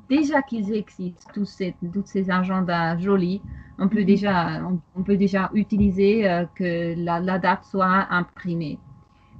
déjà 0.08 0.42
qu'ils 0.42 0.72
existent, 0.72 1.30
tous 1.32 1.44
ces, 1.46 1.76
tous 1.92 2.04
ces 2.06 2.30
agendas 2.30 2.98
jolis, 2.98 3.42
on 3.78 3.88
peut 3.88 4.04
Mhm. 4.04 4.04
déjà, 4.04 4.62
on, 4.66 4.80
on 4.94 5.02
peut 5.02 5.16
déjà 5.16 5.50
utiliser 5.54 6.28
euh, 6.28 6.44
que 6.54 6.94
la, 6.96 7.20
la 7.20 7.38
date 7.38 7.64
soit 7.64 8.06
imprimée. 8.10 8.78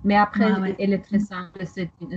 Mais 0.05 0.16
après, 0.16 0.53
ouais. 0.62 0.77
elle 0.79 0.92
est 0.94 1.01
très 1.01 1.18
simple. 1.20 1.64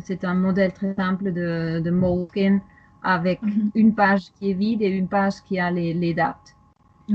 C'est 0.04 0.24
un 0.26 0.34
modèle 0.36 0.74
très 0.74 0.94
simple 0.96 1.34
de, 1.34 1.82
de 1.84 1.92
Moleskine 1.92 2.62
avec 3.04 3.42
Mhm. 3.42 3.72
une 3.76 3.96
page 3.96 4.32
qui 4.40 4.52
est 4.52 4.54
vide 4.54 4.82
et 4.82 4.88
une 4.90 5.10
page 5.10 5.42
qui 5.44 5.60
a 5.60 5.72
les, 5.72 5.94
les 5.94 6.14
dates. 6.14 6.56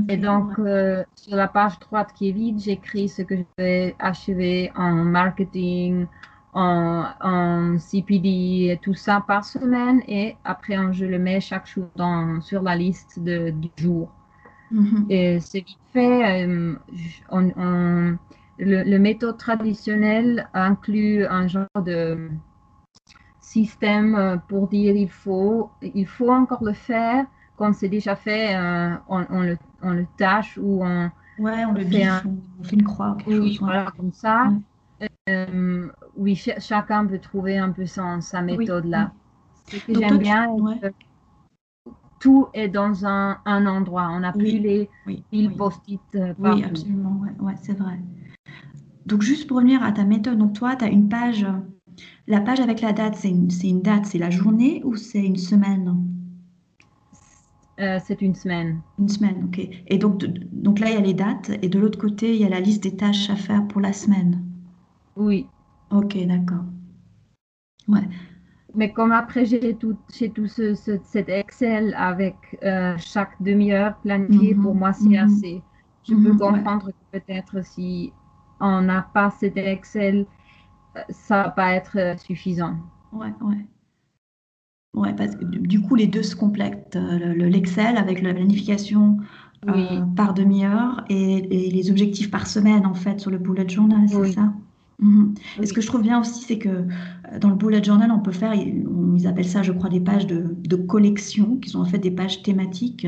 Et 0.07 0.17
donc, 0.17 0.47
ouais. 0.47 0.55
euh, 0.59 1.03
sur 1.15 1.35
la 1.35 1.47
page 1.47 1.77
droite 1.79 2.13
qui 2.13 2.29
est 2.29 2.31
vide, 2.31 2.59
j'écris 2.59 3.09
ce 3.09 3.21
que 3.21 3.37
je 3.37 3.43
vais 3.57 3.95
achever 3.99 4.71
en 4.75 4.91
marketing, 5.05 6.07
en, 6.53 7.05
en 7.21 7.77
CPD 7.77 8.79
tout 8.81 8.93
ça 8.93 9.23
par 9.27 9.45
semaine. 9.45 10.01
Et 10.07 10.35
après, 10.43 10.77
on- 10.77 10.91
je 10.91 11.05
le 11.05 11.19
mets 11.19 11.39
chaque 11.41 11.67
jour 11.67 11.87
dans, 11.95 12.41
sur 12.41 12.61
la 12.61 12.75
liste 12.75 13.19
de, 13.19 13.51
du 13.51 13.69
jour. 13.77 14.09
Mhm. 14.71 15.05
Et 15.09 15.39
c'est 15.39 15.59
vite 15.59 15.77
fait. 15.93 16.45
Euh, 16.45 16.75
on, 17.31 18.17
le, 18.59 18.97
méthode 18.97 19.37
traditionnel 19.37 20.47
inclut 20.53 21.25
un 21.25 21.47
genre 21.47 21.67
de 21.83 22.29
système 23.41 24.15
euh, 24.15 24.37
pour 24.47 24.67
dire 24.67 24.95
il 24.95 25.09
faut, 25.09 25.69
il 25.81 26.05
faut 26.07 26.31
encore 26.31 26.63
le 26.63 26.73
faire. 26.73 27.25
Quand 27.57 27.73
c'est 27.73 27.89
déjà 27.89 28.15
fait, 28.15 28.55
euh, 28.55 28.95
on, 29.07 29.19
le, 29.41 29.57
on, 29.81 29.91
le, 29.91 30.05
tâche 30.17 30.57
ou 30.61 30.83
on, 30.83 31.09
ouais, 31.39 31.65
on 31.65 31.73
le 31.73 31.85
fait, 31.85 32.07
on 32.59 32.63
fait 32.63 32.75
une 32.75 32.83
croix. 32.83 33.17
Oui, 33.27 33.57
voilà, 33.59 33.91
comme 33.97 34.13
ça. 34.13 34.51
Oui, 36.15 36.35
chacun 36.35 37.05
peut 37.05 37.19
trouver 37.19 37.57
un 37.57 37.71
peu 37.71 37.85
son, 37.85 38.21
sa 38.21 38.41
méthode 38.41 38.85
là. 38.85 39.11
Ce 39.67 39.77
que 39.77 39.93
j'aime 39.93 40.17
bien, 40.17 40.47
tout 42.19 42.47
est 42.53 42.67
dans 42.67 43.05
un, 43.05 43.37
un 43.45 43.65
endroit. 43.65 44.09
On 44.11 44.19
n'a 44.19 44.33
plus 44.33 44.59
les 44.59 44.89
oui, 45.07 45.49
post-it 45.57 46.01
euh, 46.15 46.33
Oui, 46.39 46.63
absolument, 46.63 47.21
ouais, 47.39 47.55
c'est 47.61 47.77
vrai. 47.77 47.99
Donc, 49.05 49.21
juste 49.21 49.47
pour 49.47 49.57
revenir 49.57 49.83
à 49.83 49.91
ta 49.91 50.03
méthode, 50.03 50.37
donc 50.37 50.53
toi, 50.53 50.75
tu 50.75 50.85
as 50.85 50.89
une 50.89 51.09
page. 51.09 51.45
La 52.27 52.41
page 52.41 52.59
avec 52.59 52.81
la 52.81 52.93
date, 52.93 53.15
c'est 53.15 53.29
une, 53.29 53.49
une, 53.63 53.81
date, 53.81 54.05
c'est 54.05 54.19
la 54.19 54.29
journée 54.29 54.81
ou 54.85 54.95
c'est 54.95 55.23
une 55.23 55.37
semaine? 55.37 55.95
Euh, 57.79 57.99
C'est 58.03 58.21
une 58.21 58.35
semaine. 58.35 58.81
Une 58.99 59.09
semaine, 59.09 59.45
ok. 59.45 59.67
Et 59.87 59.97
donc, 59.97 60.25
donc 60.51 60.79
là, 60.79 60.89
il 60.89 60.95
y 60.95 60.97
a 60.97 61.01
les 61.01 61.13
dates 61.13 61.51
et 61.61 61.69
de 61.69 61.79
l'autre 61.79 61.97
côté, 61.97 62.35
il 62.35 62.41
y 62.41 62.45
a 62.45 62.49
la 62.49 62.59
liste 62.59 62.83
des 62.83 62.95
tâches 62.95 63.29
à 63.29 63.35
faire 63.35 63.67
pour 63.67 63.81
la 63.81 63.93
semaine. 63.93 64.48
Oui. 65.15 65.47
Ok, 65.91 66.17
d'accord. 66.25 66.65
Ouais. 67.87 68.07
Mais 68.75 68.91
comme 68.93 69.11
après 69.11 69.45
j'ai 69.45 69.75
tout, 69.75 69.97
tout 70.35 70.47
ce, 70.47 70.75
cet 70.75 71.29
Excel 71.29 71.93
avec 71.97 72.35
euh, 72.63 72.95
chaque 72.97 73.41
demi-heure 73.41 73.97
planifié, 74.01 74.53
pour 74.53 74.73
mhm, 74.73 74.79
moi 74.79 74.93
c'est 74.93 75.09
mhm. 75.09 75.15
assez. 75.15 75.63
Je 76.07 76.13
peux 76.13 76.33
mhm, 76.33 76.37
comprendre 76.37 76.87
que 76.91 77.19
peut-être 77.19 77.65
si 77.65 78.13
on 78.59 78.81
n'a 78.81 79.01
pas 79.13 79.31
cet 79.31 79.57
Excel, 79.57 80.27
euh, 80.95 81.01
ça 81.09 81.43
va 81.43 81.49
pas 81.49 81.73
être 81.73 81.97
euh, 81.97 82.17
suffisant. 82.17 82.75
Ouais, 83.11 83.33
ouais. 83.41 83.65
Ouais, 84.93 85.13
parce 85.13 85.35
que 85.35 85.45
du 85.45 85.81
coup, 85.81 85.95
les 85.95 86.07
deux 86.07 86.23
se 86.23 86.35
complètent. 86.35 86.95
L'Excel 86.95 87.95
avec 87.97 88.21
la 88.21 88.33
planification 88.33 89.17
par 90.15 90.33
demi-heure 90.33 91.03
et, 91.09 91.67
et, 91.67 91.69
les 91.69 91.91
objectifs 91.91 92.31
par 92.31 92.47
semaine, 92.47 92.87
en 92.87 92.95
fait, 92.95 93.19
sur 93.19 93.29
le 93.29 93.37
bullet 93.37 93.69
journal, 93.69 94.09
c'est 94.09 94.31
ça? 94.31 94.51
Mhm. 94.99 95.33
Et 95.61 95.65
ce 95.65 95.73
que 95.73 95.81
je 95.81 95.87
trouve 95.87 96.01
bien 96.01 96.19
aussi, 96.19 96.43
c'est 96.43 96.57
que 96.57 96.69
euh, 96.69 97.39
dans 97.39 97.49
le 97.49 97.55
bullet 97.55 97.83
journal, 97.83 98.11
on 98.11 98.19
peut 98.19 98.31
faire, 98.31 98.53
ils 98.53 99.27
appellent 99.27 99.47
ça, 99.47 99.63
je 99.63 99.71
crois, 99.71 99.89
des 99.89 100.01
pages 100.01 100.27
de, 100.27 100.55
de 100.61 100.75
collection, 100.75 101.57
qui 101.57 101.69
sont 101.69 101.79
en 101.79 101.85
fait 101.85 101.99
des 101.99 102.11
pages 102.11 102.43
thématiques. 102.43 103.07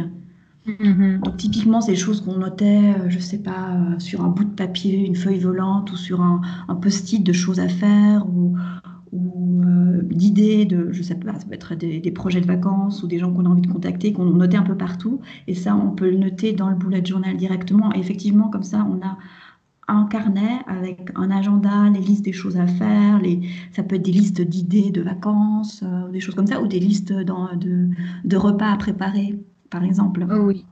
Mhm. 0.66 1.22
Donc 1.24 1.38
typiquement, 1.38 1.82
c'est 1.82 1.94
des 1.94 1.98
choses 1.98 2.22
qu'on 2.22 2.38
notait, 2.38 2.94
euh, 2.98 3.10
je 3.10 3.20
sais 3.20 3.40
pas, 3.40 3.74
euh, 3.74 4.00
sur 4.00 4.24
un 4.24 4.30
bout 4.30 4.44
de 4.44 4.52
papier, 4.52 5.06
une 5.06 5.16
feuille 5.16 5.40
volante, 5.40 5.92
ou 5.92 5.98
sur 5.98 6.22
un, 6.22 6.42
un 6.68 6.76
post-it 6.76 7.24
de 7.24 7.34
choses 7.34 7.60
à 7.60 7.68
faire, 7.68 8.26
ou, 8.30 8.56
ou 9.12 9.64
d'idées 10.04 10.66
de, 10.66 10.90
je 10.92 11.02
sais 11.02 11.16
pas, 11.16 11.34
ça 11.34 11.46
peut 11.46 11.56
être 11.56 11.76
des, 11.76 12.00
des, 12.00 12.12
projets 12.12 12.42
de 12.42 12.46
vacances 12.46 13.04
ou 13.04 13.08
des 13.08 13.18
gens 13.18 13.34
qu'on 13.34 13.46
a 13.46 13.50
envie 13.50 13.62
de 13.62 13.72
contacter, 13.72 14.14
qu'on 14.14 14.26
notait 14.26 14.58
un 14.58 14.64
peu 14.64 14.78
partout. 14.78 15.20
Et 15.48 15.56
ça, 15.56 15.76
on 15.76 15.92
peut 15.92 16.10
le 16.10 16.18
noter 16.18 16.54
dans 16.54 16.70
le 16.70 16.76
bullet 16.76 17.04
journal 17.04 17.36
directement. 17.38 17.94
Et 17.94 18.00
effectivement, 18.00 18.50
comme 18.50 18.64
ça, 18.64 18.88
on 18.90 19.06
a 19.06 19.18
un 19.88 20.06
carnet 20.06 20.60
avec 20.68 21.12
un 21.16 21.32
agenda, 21.32 21.90
les 21.90 22.00
listes 22.00 22.24
des 22.24 22.34
choses 22.34 22.58
à 22.58 22.68
faire, 22.68 23.20
les, 23.20 23.42
ça 23.74 23.84
peut 23.84 23.96
être 23.96 24.04
des 24.04 24.12
listes 24.12 24.42
d'idées 24.42 24.92
de 24.92 25.02
vacances, 25.02 25.84
euh, 25.84 26.10
des 26.10 26.20
choses 26.20 26.36
comme 26.36 26.48
ça, 26.48 26.62
ou 26.62 26.68
des 26.68 26.80
listes 26.80 27.12
dans, 27.12 27.56
de, 27.56 27.90
de, 28.24 28.38
repas 28.38 28.72
à 28.72 28.78
préparer, 28.78 29.40
par 29.70 29.84
exemple. 29.84 30.26
Oh 30.30 30.46
oui. 30.46 30.66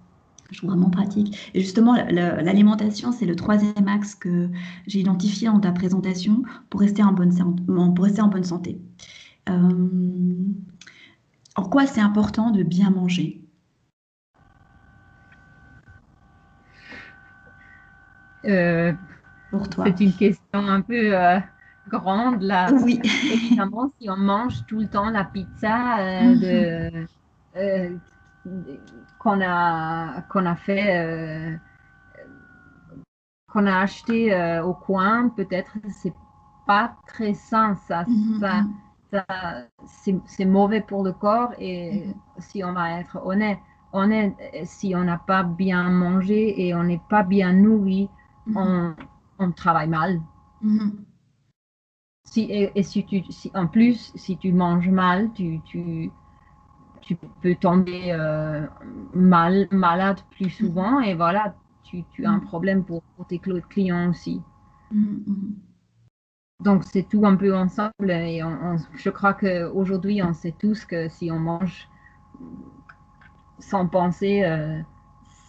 Je 0.52 0.58
trouve 0.58 0.72
vraiment 0.72 0.90
pratique. 0.90 1.52
Et 1.54 1.62
justement, 1.62 1.94
l'alimentation, 1.94 3.12
c'est 3.12 3.28
le 3.28 3.36
troisième 3.36 3.88
axe 3.88 4.16
que 4.16 4.50
j'ai 4.88 5.00
identifié 5.00 5.48
dans 5.48 5.60
ta 5.60 5.72
présentation 5.72 6.42
pour 6.72 6.80
rester 6.80 7.04
en 7.04 7.14
bonne, 7.14 7.32
pour 7.94 8.06
rester 8.06 8.22
en 8.22 8.30
bonne 8.30 8.44
santé. 8.44 8.80
Euh, 9.48 9.88
en 11.56 11.64
quoi 11.64 11.86
c'est 11.86 12.02
important 12.02 12.50
de 12.50 12.64
bien 12.64 12.90
manger? 12.90 13.44
Euh, 18.46 18.94
pour 19.52 19.68
toi 19.70 19.86
C'est 19.86 20.04
une 20.04 20.14
question 20.14 20.42
un 20.54 20.82
peu 20.82 21.16
euh, 21.16 21.40
grande 21.90 22.42
là. 22.42 22.72
Oui. 22.84 23.02
Évidemment, 23.04 23.92
si 24.00 24.10
on 24.10 24.18
mange 24.18 24.66
tout 24.68 24.80
le 24.80 24.88
temps 24.88 25.10
la 25.10 25.26
pizza 25.26 26.00
euh, 26.00 27.06
mhm. 27.56 28.78
qu'on 29.18 29.42
a 29.42 30.22
qu'on 30.30 30.46
a 30.46 30.56
fait 30.56 31.60
qu'on 33.52 33.66
a 33.66 33.80
acheté 33.80 34.60
au 34.64 34.74
coin, 34.74 35.30
peut-être 35.30 35.72
c'est 35.90 36.14
pas 36.68 36.96
très 37.08 37.34
sain 37.34 37.76
ça. 37.88 38.06
Mhm, 38.08 38.40
ça, 38.40 38.62
mhm. 38.62 38.74
ça 39.12 39.26
c'est 40.28 40.46
mauvais 40.46 40.82
pour 40.82 41.04
le 41.04 41.12
corps 41.12 41.52
et 41.58 42.14
si 42.38 42.64
on 42.64 42.74
va 42.74 43.00
être 43.00 43.20
honnête, 43.26 43.58
honnête 43.92 44.36
si 44.66 44.94
on 44.96 45.04
n'a 45.04 45.18
pas 45.18 45.44
bien 45.44 45.90
mangé 45.90 46.68
et 46.68 46.76
on 46.76 46.84
n'est 46.84 47.02
pas 47.10 47.24
bien 47.24 47.54
nourri, 47.54 48.08
on, 48.56 49.52
travaille 49.52 49.88
mal. 49.88 50.22
Mm-hmm. 50.64 50.92
Si, 52.26 52.42
et, 52.50 52.84
si 52.84 53.06
tu, 53.06 53.24
si, 53.30 53.52
en 53.54 53.68
plus, 53.68 54.12
si 54.16 54.38
tu 54.38 54.52
manges 54.52 54.90
mal, 54.90 55.32
tu, 55.34 55.60
tu, 55.66 56.12
tu 57.02 57.16
peux 57.42 57.56
tomber 57.56 58.12
euh, 58.12 58.68
mal, 59.14 59.68
malade 59.72 60.20
plus 60.32 60.48
mm-hmm. 60.48 60.58
souvent 60.58 61.00
et 61.00 61.16
voilà, 61.16 61.56
tu, 61.84 62.04
tu 62.12 62.26
as 62.26 62.30
un 62.30 62.38
mm-hmm. 62.38 62.46
problème 62.46 62.84
pour, 62.84 63.04
tes 63.28 63.40
clients 63.40 64.10
aussi. 64.10 64.42
Donc 66.64 66.84
c'est 66.84 67.08
tout 67.08 67.26
un 67.26 67.36
peu 67.36 67.56
ensemble 67.56 68.12
et 68.12 68.42
je 68.96 69.10
crois 69.10 69.34
qu'aujourd'hui 69.34 70.22
on 70.22 70.34
sait 70.34 70.54
tous 70.58 70.84
que 70.86 71.08
si 71.08 71.32
on 71.32 71.40
mange 71.40 71.88
sans 73.60 73.88
penser, 73.88 74.44
euh, 74.44 74.82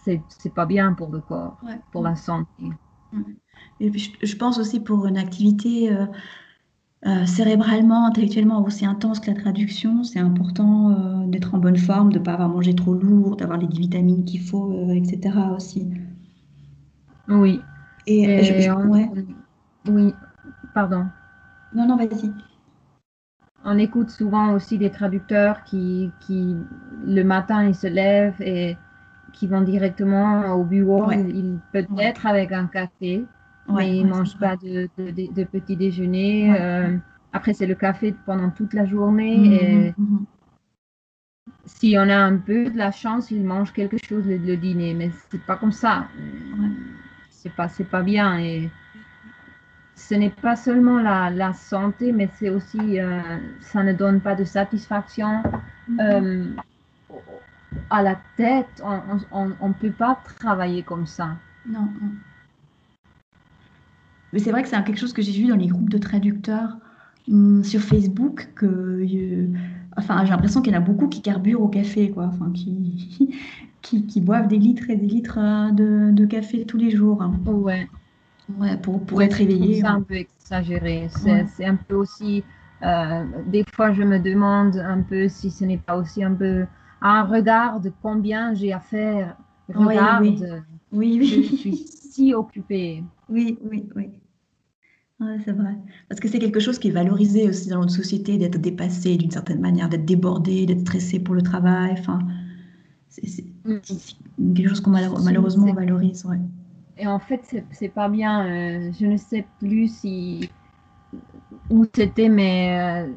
c'est 0.03 0.53
pas 0.53 0.65
bien 0.65 0.93
pour 0.93 1.09
le 1.09 1.19
corps, 1.19 1.57
pour 1.91 2.03
la 2.03 2.15
santé. 2.15 2.69
Et 3.79 3.89
puis, 3.89 4.13
je, 4.21 4.35
pense 4.35 4.59
aussi 4.59 4.79
pour 4.79 5.07
une 5.07 5.17
activité 5.17 5.91
euh, 5.91 6.05
euh, 7.07 7.25
cérébralement, 7.25 8.05
intellectuellement 8.05 8.63
aussi 8.63 8.85
intense 8.85 9.19
que 9.19 9.31
la 9.31 9.39
traduction, 9.39 10.03
c'est 10.03 10.19
important 10.19 10.91
euh, 10.91 11.27
d'être 11.27 11.55
en 11.55 11.57
bonne 11.57 11.77
forme, 11.77 12.11
de 12.11 12.19
ne 12.19 12.23
pas 12.23 12.33
avoir 12.33 12.49
mangé 12.49 12.75
trop 12.75 12.93
lourd, 12.93 13.37
d'avoir 13.37 13.57
les 13.57 13.67
vitamines 13.67 14.23
qu'il 14.23 14.41
faut, 14.41 14.91
etc. 14.91 15.35
aussi. 15.55 15.89
Oui. 17.27 17.61
Et, 18.07 18.41
Oui, 19.87 20.13
pardon. 20.73 21.05
Non, 21.73 21.87
non, 21.87 21.95
vas-y. 21.97 22.31
On 23.63 23.77
écoute 23.77 24.09
souvent 24.09 24.53
aussi 24.53 24.77
des 24.77 24.89
traducteurs 24.89 25.63
qui, 25.63 26.11
qui 26.19 26.55
le 27.05 27.23
matin, 27.23 27.67
ils 27.67 27.75
se 27.75 27.87
lèvent 27.87 28.41
et 28.41 28.75
qui 29.33 29.47
vont 29.47 29.61
directement 29.61 30.53
au 30.53 30.63
bureau. 30.63 31.11
Ils, 31.11 31.59
peut-être 31.71 32.25
avec 32.25 32.51
un 32.51 32.67
café, 32.67 33.25
mais 33.69 33.97
ils 33.97 34.05
ne 34.05 34.09
mangent 34.09 34.37
pas 34.37 34.55
de, 34.57 34.89
de, 34.97 35.43
petit 35.43 35.75
déjeuner. 35.75 36.53
Euh, 36.59 36.97
après, 37.33 37.53
c'est 37.53 37.65
le 37.65 37.75
café 37.75 38.13
pendant 38.25 38.49
toute 38.49 38.73
la 38.73 38.85
journée. 38.85 39.37
Mhm, 39.37 39.53
et 39.53 39.93
mhm. 39.97 40.25
Si 41.65 41.95
on 41.97 42.09
a 42.09 42.17
un 42.17 42.37
peu 42.37 42.69
de 42.69 42.77
la 42.77 42.91
chance, 42.91 43.31
ils 43.31 43.43
mangent 43.43 43.73
quelque 43.73 43.97
chose 44.03 44.25
le, 44.27 44.57
dîner, 44.57 44.93
mais 44.93 45.11
c'est 45.29 45.41
pas 45.41 45.55
comme 45.55 45.71
ça. 45.71 46.07
C'est 47.29 47.53
pas, 47.53 47.67
c'est 47.67 47.85
pas 47.85 48.01
bien. 48.01 48.39
Et 48.39 48.69
ce 49.95 50.15
n'est 50.15 50.29
pas 50.29 50.55
seulement 50.55 50.99
la, 50.99 51.29
la 51.29 51.53
santé, 51.53 52.11
mais 52.11 52.29
c'est 52.33 52.49
aussi, 52.49 52.99
euh, 52.99 53.19
ça 53.59 53.83
ne 53.83 53.93
donne 53.93 54.21
pas 54.21 54.35
de 54.35 54.43
satisfaction. 54.43 55.43
Mhm. 55.87 55.99
Euh, 55.99 56.45
à 57.89 58.01
la 58.01 58.19
tête, 58.37 58.83
on 58.83 59.67
ne 59.67 59.73
peut 59.73 59.91
pas 59.91 60.19
travailler 60.39 60.83
comme 60.83 61.05
ça. 61.05 61.37
Non. 61.65 61.87
Mais 64.33 64.39
c'est 64.39 64.51
vrai 64.51 64.63
que 64.63 64.69
c'est 64.69 64.83
quelque 64.83 64.99
chose 64.99 65.13
que 65.13 65.21
j'ai 65.21 65.31
vu 65.31 65.47
dans 65.47 65.55
les 65.55 65.67
groupes 65.67 65.89
de 65.89 65.97
traducteurs 65.97 66.77
hum, 67.29 67.63
sur 67.63 67.81
Facebook 67.81 68.49
que 68.55 68.65
euh, 68.65 69.47
enfin 69.97 70.23
j'ai 70.23 70.31
l'impression 70.31 70.61
qu'il 70.61 70.73
y 70.73 70.75
en 70.75 70.79
a 70.79 70.83
beaucoup 70.83 71.07
qui 71.07 71.21
carburent 71.21 71.61
au 71.61 71.67
café 71.67 72.11
quoi. 72.11 72.25
Enfin 72.25 72.51
qui, 72.53 73.35
qui, 73.81 74.21
boivent 74.21 74.47
des 74.47 74.59
litres 74.59 74.89
et 74.89 74.95
des 74.95 75.07
litres 75.07 75.37
euh, 75.39 76.11
de, 76.11 76.25
café 76.25 76.65
tous 76.65 76.77
les 76.77 76.91
jours 76.91 77.23
ouais. 77.45 77.87
Ouais 78.57 78.77
pour, 78.77 79.03
pour 79.05 79.21
être 79.21 79.41
éveillé 79.41 79.81
c'est 79.81 79.87
un 79.87 80.01
peu 80.01 80.15
exagéré. 80.15 81.09
C'est 81.55 81.65
un 81.65 81.75
peu 81.75 81.95
aussi 81.95 82.43
euh, 82.83 83.25
des 83.47 83.63
fois 83.73 83.91
je 83.91 84.03
me 84.03 84.19
demande 84.19 84.77
un 84.77 85.01
peu 85.01 85.27
si 85.27 85.51
ce 85.51 85.65
n'est 85.65 85.77
pas 85.77 85.97
aussi 85.97 86.23
un 86.23 86.33
peu 86.33 86.65
un 87.01 87.23
regard 87.23 87.79
de 87.79 87.91
combien 88.01 88.53
j'ai 88.53 88.73
à 88.73 88.79
faire. 88.79 89.37
Regarde, 89.73 90.63
oui, 90.91 91.17
oui. 91.19 91.45
je 91.51 91.57
suis 91.57 91.77
si 91.77 92.33
occupée. 92.33 93.03
Oui, 93.29 93.57
oui, 93.69 93.87
oui. 93.95 94.09
c'est 95.45 95.53
vrai. 95.53 95.75
Parce 96.09 96.19
que 96.19 96.27
c'est 96.27 96.39
quelque 96.39 96.59
chose 96.59 96.77
qui 96.77 96.89
est 96.89 96.91
valorisé 96.91 97.47
aussi 97.49 97.69
dans 97.69 97.79
notre 97.79 97.93
société, 97.93 98.37
d'être 98.37 98.59
dépassé 98.59 99.17
d'une 99.17 99.31
certaine 99.31 99.61
manière, 99.61 99.87
d'être 99.89 100.05
débordé, 100.05 100.65
d'être 100.65 100.81
stressé 100.81 101.19
pour 101.19 101.35
le 101.35 101.41
travail. 101.41 101.95
Enfin, 101.97 102.19
C'est 103.07 103.45
quelque 104.55 104.67
chose 104.67 104.81
qu'on 104.81 104.91
malheureusement 104.91 105.73
valorise. 105.73 106.25
Ouais. 106.25 106.39
Et 106.97 107.07
en 107.07 107.19
fait, 107.19 107.63
c'est 107.71 107.89
pas 107.89 108.09
bien. 108.09 108.45
Euh, 108.45 108.91
je 108.99 109.05
ne 109.05 109.17
sais 109.17 109.47
plus 109.59 109.87
si 109.87 110.49
où 111.69 111.85
c'était, 111.95 112.29
mais 112.29 113.05
euh, 113.07 113.13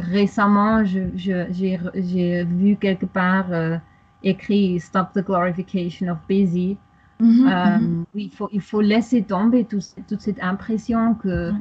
récemment, 0.00 0.84
j'ai 0.84 2.44
vu 2.44 2.76
quelque 2.76 3.06
part 3.06 3.52
euh, 3.52 3.76
écrit 4.22 4.80
Stop 4.80 5.12
the 5.14 5.24
glorification 5.24 6.08
of 6.08 6.18
busy. 6.28 6.76
Mm-hmm. 7.20 8.04
il, 8.14 8.30
faut, 8.30 8.48
il 8.50 8.62
faut 8.62 8.80
laisser 8.80 9.22
tomber 9.22 9.64
toute 9.66 10.20
cette 10.20 10.42
impression 10.42 11.14
que 11.14 11.52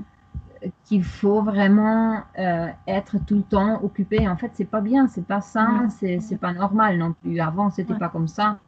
qu'il 0.85 1.03
faut 1.03 1.41
vraiment 1.41 2.23
être 2.87 3.17
tout 3.25 3.37
le 3.37 3.43
temps 3.43 3.81
occupé. 3.83 4.27
En 4.27 4.35
fait, 4.35 4.51
c'est 4.53 4.69
pas 4.69 4.81
bien, 4.81 5.07
c'est 5.07 5.25
pas 5.25 5.41
ça, 5.41 5.85
c'est 5.89 6.39
pas 6.39 6.53
normal 6.53 6.97
non 6.97 7.13
plus. 7.13 7.39
Avant, 7.39 7.69
c'était 7.69 7.95
pas 7.95 8.09
comme 8.09 8.27
ça. 8.27 8.59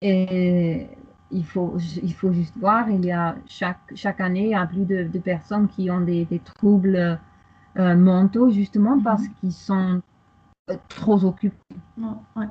Et 0.00 0.88
il 1.30 1.44
faut, 1.44 1.76
il 2.02 2.14
faut 2.14 2.32
juste 2.32 2.56
voir, 2.58 2.88
il 2.90 3.04
y 3.04 3.12
a 3.12 3.36
chaque, 3.46 3.92
chaque 3.94 4.20
année, 4.20 4.44
il 4.44 4.50
y 4.50 4.54
a 4.54 4.66
plus 4.66 4.84
de, 4.84 5.04
de 5.04 5.18
personnes 5.18 5.68
qui 5.68 5.90
ont 5.90 6.00
des, 6.00 6.24
des 6.24 6.38
troubles 6.38 7.18
euh, 7.78 7.96
mentaux, 7.96 8.50
justement 8.50 8.96
mhm. 8.96 9.02
parce 9.02 9.28
qu'ils 9.28 9.52
sont 9.52 10.00
euh, 10.70 10.76
trop 10.88 11.24
occupés. 11.24 11.56
Ouais. 12.36 12.46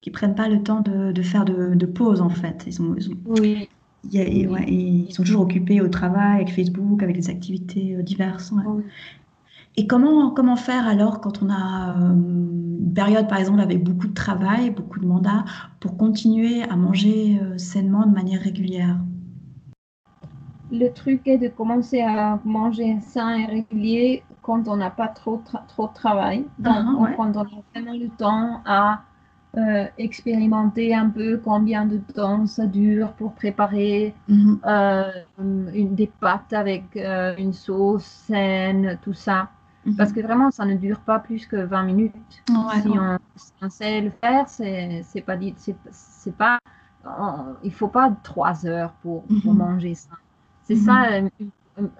Qui 0.00 0.10
prennent 0.10 0.34
pas 0.34 0.48
le 0.48 0.62
temps 0.62 0.80
de, 0.80 1.12
de 1.12 1.22
faire 1.22 1.44
de, 1.44 1.74
de, 1.74 1.86
pause, 1.86 2.20
en 2.20 2.30
fait. 2.30 2.64
Ils, 2.66 2.80
ont, 2.80 2.94
oui. 3.26 3.68
ils 4.04 5.12
sont 5.12 5.22
toujours 5.22 5.42
occupés 5.42 5.80
au 5.80 5.88
travail, 5.88 6.36
avec 6.36 6.54
Facebook, 6.54 7.02
avec 7.02 7.16
des 7.16 7.30
activités 7.30 7.96
euh, 7.96 8.02
diverses. 8.02 8.52
Oui. 8.52 8.84
Et 9.78 9.86
comment, 9.86 10.30
comment 10.32 10.56
faire 10.56 10.88
alors 10.88 11.20
quand 11.20 11.40
on 11.40 11.50
a 11.50 11.96
euh, 11.96 12.12
une 12.12 12.92
période, 12.94 13.28
par 13.28 13.38
exemple, 13.38 13.60
avec 13.60 13.84
beaucoup 13.84 14.08
de 14.08 14.12
travail, 14.12 14.70
beaucoup 14.70 14.98
de 14.98 15.06
mandats, 15.06 15.44
pour 15.78 15.96
continuer 15.96 16.64
à 16.64 16.74
manger 16.74 17.38
euh, 17.40 17.56
sainement 17.58 18.04
de 18.04 18.12
manière 18.12 18.40
régulière? 18.40 18.98
Le 20.70 20.88
truc 20.88 21.26
est 21.26 21.38
de 21.38 21.48
commencer 21.48 22.00
à 22.00 22.38
manger 22.44 22.98
sain 23.00 23.36
et 23.36 23.46
régulier 23.46 24.22
quand 24.42 24.68
on 24.68 24.76
n'a 24.76 24.90
pas 24.90 25.08
trop, 25.08 25.42
trop 25.66 25.88
de 25.88 25.94
travail. 25.94 26.44
Ah, 26.64 26.82
Donc, 26.82 27.16
quand 27.16 27.36
on 27.36 27.40
a 27.40 27.44
vraiment 27.74 27.92
le 27.98 28.08
temps 28.08 28.60
à 28.66 29.02
euh, 29.56 29.86
expérimenter 29.96 30.94
un 30.94 31.08
peu 31.08 31.40
combien 31.42 31.86
de 31.86 31.96
temps 31.98 32.46
ça 32.46 32.66
dure 32.66 33.12
pour 33.12 33.32
préparer 33.32 34.14
mhm. 34.28 34.60
une, 35.38 35.94
des 35.94 36.06
pâtes 36.06 36.52
avec 36.52 36.84
une 36.96 37.52
sauce 37.54 38.04
saine, 38.04 38.98
tout 39.02 39.14
ça. 39.14 39.48
Parce 39.96 40.12
que 40.12 40.20
vraiment, 40.20 40.50
ça 40.50 40.66
ne 40.66 40.74
dure 40.74 41.00
pas 41.00 41.18
plus 41.18 41.46
que 41.46 41.56
20 41.56 41.82
minutes. 41.84 42.14
si, 42.82 42.88
On, 43.62 43.70
sait 43.70 44.02
le 44.02 44.10
faire, 44.10 44.48
c'est 44.48 45.24
pas 45.24 45.36
dit, 45.36 45.54
c'est 45.56 46.36
pas, 46.36 46.58
il 47.62 47.72
faut 47.72 47.88
pas 47.88 48.12
trois 48.22 48.66
heures 48.66 48.92
pour, 49.02 49.24
pour 49.42 49.52
mhm. 49.54 49.58
manger 49.58 49.94
ça. 49.94 50.10
C'est 50.68 50.74
mhm. 50.74 50.80
ça 50.80 51.12
euh, 51.12 51.28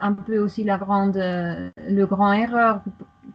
un 0.01 0.13
peu 0.13 0.39
aussi 0.39 0.63
la 0.63 0.77
grande, 0.77 1.17
euh, 1.17 1.71
le 1.89 2.05
grand 2.05 2.33
erreur. 2.33 2.83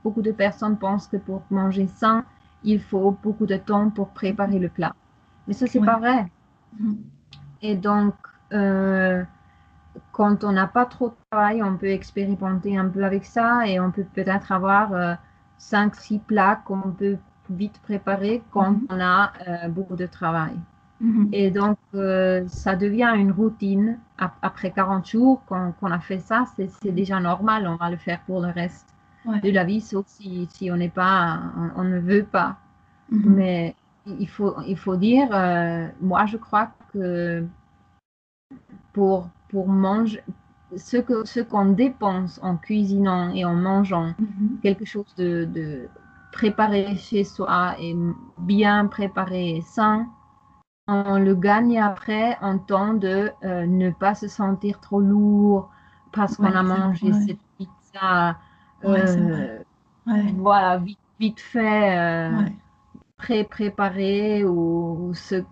Beaucoup 0.04 0.22
de 0.22 0.32
personnes 0.32 0.78
pensent 0.78 1.08
que 1.08 1.18
pour 1.18 1.42
manger 1.50 1.88
sain, 1.88 2.24
il 2.64 2.80
faut 2.80 3.18
beaucoup 3.24 3.48
de 3.48 3.58
temps 3.58 3.90
pour 3.90 4.10
préparer 4.10 4.60
le 4.60 4.70
plat. 4.70 4.96
Mais 5.48 5.54
ça, 5.54 5.66
c'est 5.68 5.82
pas 5.82 5.98
vrai. 5.98 6.28
Mhm. 6.80 6.98
Et 7.62 7.76
donc, 7.76 8.14
euh, 8.54 9.24
quand 10.12 10.44
on 10.44 10.52
n'a 10.52 10.68
pas 10.68 10.86
trop 10.86 11.10
de 11.10 11.16
travail, 11.32 11.64
on 11.64 11.78
peut 11.78 11.90
expérimenter 11.90 12.78
un 12.78 12.88
peu 12.88 13.04
avec 13.04 13.26
ça 13.26 13.68
et 13.68 13.80
on 13.80 13.92
peut 13.92 14.06
peut-être 14.14 14.52
avoir 14.52 14.94
euh, 14.94 15.16
5-6 15.58 16.20
plats 16.20 16.62
qu'on 16.66 16.92
peut 16.92 17.18
vite 17.50 17.80
préparer 17.82 18.44
quand 18.52 18.72
mhm. 18.72 18.88
on 18.90 19.00
a 19.00 19.34
euh, 19.48 19.68
beaucoup 19.70 19.96
de 19.96 20.06
travail. 20.06 20.54
Mhm. 21.02 21.30
Et 21.34 21.52
donc, 21.52 21.78
euh, 21.96 22.44
ça 22.48 22.76
devient 22.76 23.12
une 23.16 23.32
routine. 23.32 24.00
Après 24.18 24.72
40 24.72 25.06
jours 25.08 25.44
qu'on 25.46 25.92
a 25.92 26.00
fait 26.00 26.20
ça, 26.20 26.46
c'est 26.56 26.92
déjà 26.92 27.20
normal. 27.20 27.68
On 27.68 27.76
va 27.76 27.90
le 27.90 27.98
faire 27.98 28.22
pour 28.22 28.42
le 28.42 28.50
reste 28.50 28.88
de 29.26 29.50
la 29.50 29.64
vie, 29.64 29.82
sauf 29.82 30.06
si, 30.08 30.48
si 30.52 30.72
on 30.72 30.78
n'est 30.78 30.90
pas, 30.90 31.40
on, 31.76 31.84
ne 31.84 32.00
veut 32.00 32.24
pas. 32.24 32.58
Mhm. 33.10 33.34
Mais 33.36 33.76
il 34.06 34.28
faut, 34.28 34.56
il 34.68 34.78
faut 34.78 34.96
dire, 34.96 35.28
euh, 35.32 35.88
moi, 36.02 36.26
je 36.26 36.38
crois 36.38 36.72
que 36.94 37.46
pour 38.94 39.30
pour 39.50 39.68
manger, 39.68 40.24
ce 40.76 40.98
qu'on 40.98 41.26
ce 41.26 41.40
qu'on 41.40 41.66
dépense 41.66 42.40
en 42.44 42.58
cuisinant 42.58 43.34
et 43.34 43.46
en 43.46 43.56
mangeant 43.56 44.14
mhm. 44.20 44.60
quelque 44.62 44.86
chose 44.86 45.14
de, 45.18 45.46
de, 45.46 45.88
préparé 46.32 46.96
chez 46.98 47.24
soi 47.24 47.76
et 47.80 47.96
bien 48.40 48.88
préparé 48.88 49.58
et 49.58 49.62
sain, 49.62 50.08
on 50.88 51.18
le 51.18 51.36
gagne 51.36 51.80
après 51.80 52.38
en 52.42 52.58
temps 52.58 52.94
de 52.94 53.32
euh, 53.44 53.66
ne 53.66 53.90
pas 53.92 54.16
se 54.16 54.28
sentir 54.28 54.80
trop 54.80 55.00
lourd 55.00 55.70
parce 56.12 56.36
qu'on 56.38 56.52
a 56.52 56.64
mangé 56.64 57.12
cette 57.26 57.40
pizza 57.58 58.38
euh, 58.86 59.60
voilà, 60.38 60.78
vite, 60.78 61.00
vite 61.20 61.40
fait. 61.40 61.98
Euh, 61.98 62.32
pré-préparé 63.18 64.44
ou, 64.44 65.14
ce, 65.14 65.44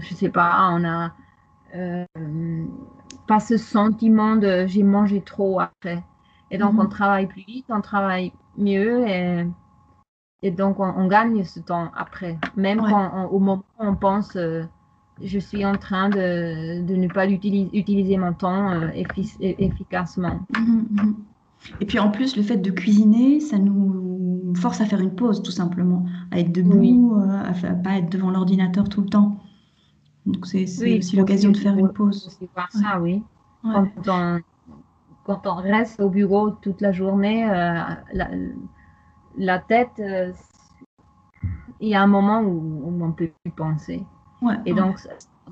je 0.00 0.14
sais 0.14 0.28
pas, 0.28 0.68
on 0.72 0.84
a 0.84 1.12
pas 3.26 3.40
ce 3.40 3.56
sentiment 3.56 4.36
de 4.36 4.66
j'ai 4.66 4.82
mangé 4.82 5.22
trop 5.22 5.60
après. 5.60 6.02
Et 6.50 6.58
donc, 6.58 6.74
on 6.78 6.84
mhm. 6.84 6.90
travaille 6.90 7.26
plus 7.26 7.44
vite, 7.46 7.64
on 7.70 7.80
travaille 7.80 8.32
mieux 8.58 9.08
et, 9.08 9.46
et 10.42 10.50
donc 10.50 10.80
on, 10.80 11.06
gagne 11.06 11.44
ce 11.44 11.60
temps 11.60 11.90
après. 11.96 12.38
Même 12.56 12.78
quand 12.78 13.26
au 13.26 13.38
moment 13.38 13.64
où 13.78 13.84
on 13.84 13.94
pense 13.94 14.36
euh, 14.36 14.64
je 15.22 15.38
suis 15.38 15.64
en 15.64 15.76
train 15.76 16.08
de, 16.08 16.82
de 16.82 16.96
ne 16.96 17.08
pas 17.08 17.28
utiliser, 17.28 17.70
utiliser 17.72 18.16
mon 18.16 18.32
temps 18.32 18.72
euh, 18.72 18.88
efficacement. 19.40 20.40
Mhm, 20.56 20.86
mhm. 20.90 21.16
Et 21.80 21.86
puis 21.86 21.98
en 21.98 22.10
plus, 22.10 22.36
le 22.36 22.42
fait 22.42 22.56
de 22.56 22.70
cuisiner, 22.70 23.38
ça 23.38 23.56
nous 23.58 24.52
force 24.56 24.80
à 24.80 24.84
faire 24.84 25.00
une 25.00 25.14
pause 25.14 25.42
tout 25.42 25.52
simplement, 25.52 26.04
à 26.32 26.40
être 26.40 26.52
debout, 26.52 27.14
euh, 27.16 27.30
à 27.30 27.50
à 27.50 27.74
pas 27.74 27.98
être 27.98 28.10
devant 28.10 28.30
l'ordinateur 28.30 28.88
tout 28.88 29.02
le 29.02 29.08
temps. 29.08 29.38
Donc 30.26 30.46
c'est 30.46 30.64
aussi 30.64 31.16
l'occasion 31.16 31.50
de 31.50 31.56
faire 31.56 31.76
une 31.76 31.92
pause. 31.92 32.36
ça, 32.70 33.00
oui. 33.00 33.22
Quand, 33.62 33.86
on, 34.08 34.40
quand, 35.24 35.42
on, 35.46 35.54
reste 35.54 36.00
au 36.00 36.08
bureau 36.08 36.50
toute 36.50 36.80
la 36.80 36.90
journée, 36.90 37.48
euh, 37.48 37.78
la, 39.36 39.58
tête, 39.58 39.98
euh, 39.98 40.32
il 41.80 41.88
y 41.88 41.94
a 41.94 42.02
un 42.02 42.06
moment 42.06 42.40
où, 42.40 42.82
on 42.86 43.08
ne 43.08 43.12
peut 43.12 43.30
plus 43.44 43.52
penser. 43.52 44.04
Et 44.66 44.74
donc, 44.74 44.96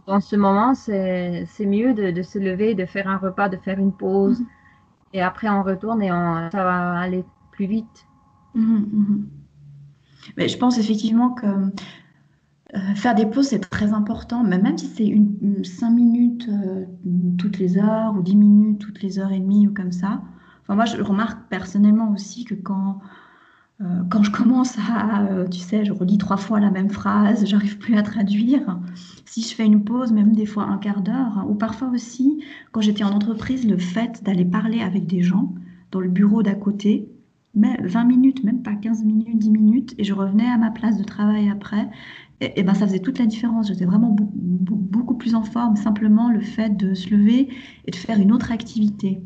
dans 0.06 0.20
ce 0.20 0.36
moment, 0.36 0.74
c'est 0.74 1.46
mieux 1.60 1.94
de, 1.94 2.10
de, 2.10 2.22
se 2.22 2.38
lever, 2.38 2.74
de 2.74 2.86
faire 2.86 3.08
un 3.08 3.18
repas, 3.18 3.48
de 3.48 3.56
faire 3.56 3.78
une 3.78 3.92
pause. 3.92 4.40
Mm-hmm. 4.40 4.46
Et 5.12 5.22
après, 5.22 5.48
on 5.48 5.62
retourne 5.62 6.02
et 6.02 6.12
on, 6.12 6.50
ça 6.50 6.64
va 6.64 6.98
aller 6.98 7.24
plus 7.52 7.66
vite. 7.66 8.06
Mm-hmm, 8.56 8.84
mm-hmm. 8.84 9.24
Mais 10.36 10.48
je 10.48 10.58
pense 10.58 10.78
effectivement 10.78 11.30
que 11.30 11.46
euh, 11.46 12.94
faire 12.94 13.14
des 13.14 13.26
pauses, 13.26 13.48
c'est 13.48 13.58
très 13.58 13.92
important, 13.92 14.44
mais 14.44 14.58
même 14.58 14.78
si 14.78 14.86
c'est 14.86 15.06
une, 15.06 15.64
5 15.64 15.90
minutes 15.90 16.48
euh, 16.48 16.84
toutes 17.36 17.58
les 17.58 17.78
heures 17.78 18.14
ou 18.16 18.22
10 18.22 18.36
minutes 18.36 18.78
toutes 18.78 19.02
les 19.02 19.18
heures 19.18 19.32
et 19.32 19.40
demie 19.40 19.66
ou 19.66 19.74
comme 19.74 19.92
ça. 19.92 20.22
Enfin, 20.62 20.76
moi, 20.76 20.84
je 20.84 21.02
remarque 21.02 21.48
personnellement 21.48 22.12
aussi 22.12 22.44
que 22.44 22.54
quand, 22.54 23.00
quand 24.10 24.22
je 24.22 24.30
commence 24.30 24.76
à, 24.78 25.46
tu 25.50 25.58
sais, 25.58 25.86
je 25.86 25.92
relis 25.92 26.18
trois 26.18 26.36
fois 26.36 26.60
la 26.60 26.70
même 26.70 26.90
phrase, 26.90 27.46
j'arrive 27.46 27.78
plus 27.78 27.96
à 27.96 28.02
traduire. 28.02 28.78
Si 29.24 29.40
je 29.40 29.54
fais 29.54 29.64
une 29.64 29.84
pause, 29.84 30.12
même 30.12 30.34
des 30.34 30.44
fois 30.44 30.64
un 30.64 30.76
quart 30.76 31.00
d'heure, 31.00 31.46
ou 31.48 31.54
parfois 31.54 31.88
aussi, 31.88 32.44
quand 32.72 32.82
j'étais 32.82 33.04
en 33.04 33.10
entreprise, 33.10 33.66
le 33.66 33.78
fait 33.78 34.22
d'aller 34.22 34.44
parler 34.44 34.80
avec 34.80 35.06
des 35.06 35.22
gens 35.22 35.54
dans 35.92 36.00
le 36.00 36.08
bureau 36.08 36.42
d'à 36.42 36.54
côté, 36.54 37.08
mais 37.54 37.78
20 37.82 38.04
minutes, 38.04 38.44
même 38.44 38.62
pas 38.62 38.74
15 38.74 39.02
minutes, 39.04 39.38
10 39.38 39.50
minutes, 39.50 39.94
et 39.98 40.04
je 40.04 40.12
revenais 40.12 40.46
à 40.46 40.58
ma 40.58 40.70
place 40.70 40.98
de 40.98 41.04
travail 41.04 41.48
après, 41.48 41.88
et, 42.40 42.62
ben 42.62 42.74
ça 42.74 42.86
faisait 42.86 43.00
toute 43.00 43.18
la 43.18 43.26
différence. 43.26 43.68
J'étais 43.68 43.84
vraiment 43.84 44.16
beaucoup, 44.34 45.14
plus 45.14 45.34
en 45.34 45.42
forme. 45.42 45.76
Simplement 45.76 46.30
le 46.30 46.40
fait 46.40 46.74
de 46.76 46.94
se 46.94 47.10
lever 47.10 47.48
et 47.84 47.90
de 47.90 47.96
faire 47.96 48.18
une 48.18 48.32
autre 48.32 48.50
activité. 48.50 49.20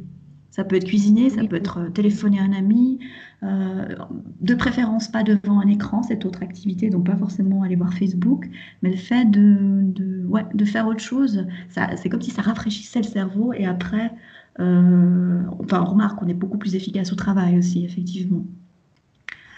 Ça 0.50 0.64
peut 0.64 0.76
être 0.76 0.86
cuisiner, 0.86 1.30
ça 1.30 1.44
peut 1.44 1.56
être 1.56 1.78
euh, 1.78 1.90
téléphoner 1.90 2.38
à 2.38 2.44
un 2.44 2.52
ami, 2.52 3.00
euh, 3.44 3.94
de 4.40 4.54
préférence 4.54 5.08
pas 5.08 5.22
devant 5.22 5.60
un 5.60 5.68
écran, 5.68 6.02
cette 6.02 6.24
autre 6.24 6.42
activité, 6.42 6.88
donc 6.88 7.04
pas 7.06 7.16
forcément 7.16 7.62
aller 7.62 7.76
voir 7.76 7.92
Facebook, 7.92 8.48
mais 8.82 8.90
le 8.90 8.96
fait 8.96 9.26
de, 9.26 9.82
de, 9.82 10.24
ouais, 10.26 10.46
de 10.54 10.64
faire 10.64 10.86
autre 10.86 11.00
chose, 11.00 11.46
c'est 11.68 12.08
comme 12.08 12.22
si 12.22 12.30
ça 12.30 12.42
rafraîchissait 12.42 13.00
le 13.00 13.08
cerveau 13.08 13.52
et 13.52 13.66
après, 13.66 14.12
euh, 14.60 15.42
enfin 15.58 15.82
on 15.82 15.84
remarque 15.84 16.18
qu'on 16.18 16.28
est 16.28 16.34
beaucoup 16.34 16.56
plus 16.56 16.74
efficace 16.74 17.12
au 17.12 17.16
travail 17.16 17.58
aussi, 17.58 17.84
effectivement. 17.84 18.44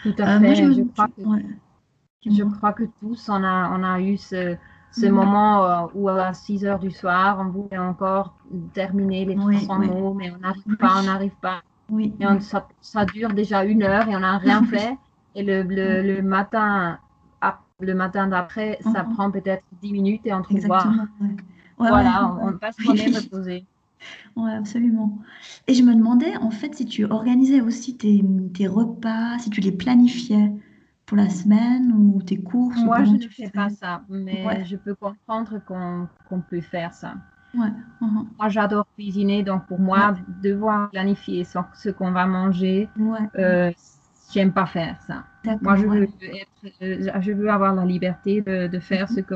Tout 0.02 0.14
à 0.18 0.40
fait. 0.40 0.56
je, 0.56 0.82
crois 0.82 1.08
que... 1.08 1.22
Je 2.24 2.42
crois 2.42 2.72
que 2.72 2.84
tous, 2.98 3.28
on 3.28 3.44
a, 3.44 3.70
on 3.78 3.84
a 3.84 4.00
eu 4.00 4.16
ce, 4.16 4.56
ce 4.90 5.06
moment 5.06 5.64
euh, 5.64 5.86
où 5.94 6.08
à 6.08 6.32
6 6.32 6.64
heures 6.64 6.80
du 6.80 6.90
soir, 6.90 7.38
on 7.40 7.50
voulait 7.50 7.78
encore 7.78 8.36
terminer 8.72 9.26
les 9.26 9.36
300 9.36 9.78
mots, 9.78 10.14
mais 10.14 10.32
on 10.32 10.38
n'arrive 10.38 10.76
pas, 10.76 10.94
on 10.98 11.02
n'arrive 11.04 11.36
pas. 11.40 11.62
Oui. 11.90 12.12
Et 12.20 12.40
ça, 12.40 12.68
ça, 12.80 13.04
dure 13.04 13.32
déjà 13.32 13.64
une 13.64 13.82
heure 13.82 14.08
et 14.08 14.16
on 14.16 14.20
n'a 14.20 14.38
rien 14.38 14.62
fait. 14.70 14.96
Et 15.34 15.42
le, 15.42 15.62
le, 15.62 16.02
le, 16.02 16.22
matin 16.22 16.98
le 17.80 17.94
matin 17.94 18.26
d'après, 18.26 18.78
ça 18.80 19.04
prend 19.04 19.30
peut-être 19.30 19.62
10 19.82 19.92
minutes 19.92 20.22
et 20.24 20.32
on 20.32 20.42
trouve 20.42 20.56
Exactement. 20.56 21.06
ouais. 21.20 21.28
Ouais, 21.78 21.88
Voilà, 21.88 22.24
ouais, 22.24 22.42
on, 22.42 22.48
on 22.48 22.50
va 22.52 22.72
se 22.72 22.82
connaître 22.86 23.16
reposer. 23.20 23.66
Ouais, 24.36 24.52
absolument. 24.52 25.18
Et 25.66 25.74
je 25.74 25.82
me 25.82 25.94
demandais, 25.94 26.36
en 26.38 26.50
fait, 26.50 26.74
si 26.74 26.86
tu 26.86 27.04
organisais 27.04 27.60
aussi 27.60 27.96
tes, 27.96 28.22
tes 28.54 28.66
repas, 28.66 29.38
si 29.38 29.50
tu 29.50 29.60
les 29.60 29.72
planifiais 29.72 30.52
pour 31.06 31.16
la 31.16 31.28
semaine 31.28 31.92
ou 31.92 32.22
tes 32.22 32.38
courses, 32.38 32.76
ou 32.78 32.84
Moi, 32.86 33.04
je 33.04 33.12
ne 33.12 33.18
fais 33.20 33.44
fais. 33.44 33.50
pas 33.50 33.68
ça, 33.70 34.02
mais 34.08 34.64
je 34.64 34.76
peux 34.76 34.94
comprendre 34.94 35.58
qu'on 35.66 36.08
qu'on 36.28 36.40
peut 36.40 36.60
faire 36.60 36.94
ça. 36.94 37.14
Ouais. 37.56 37.68
mhm. 38.00 38.26
Moi, 38.38 38.48
j'adore 38.48 38.86
cuisiner, 38.94 39.42
donc 39.42 39.66
pour 39.66 39.78
moi, 39.78 40.14
devoir 40.42 40.90
planifier 40.90 41.44
ce, 41.44 41.88
qu'on 41.90 42.12
va 42.12 42.26
manger, 42.26 42.88
Ouais. 42.98 43.18
euh, 43.38 43.72
j'aime 44.32 44.52
pas 44.52 44.66
faire 44.66 44.96
ça. 45.06 45.24
Moi, 45.62 45.76
je 45.76 45.86
veux, 45.86 46.00
ouais. 46.00 46.10
être, 46.20 46.74
euh, 46.82 47.20
je 47.20 47.32
veux 47.32 47.50
avoir 47.50 47.74
la 47.74 47.84
liberté 47.84 48.42
de, 48.42 48.66
de 48.66 48.78
faire 48.78 49.08
ce 49.08 49.20
que 49.20 49.34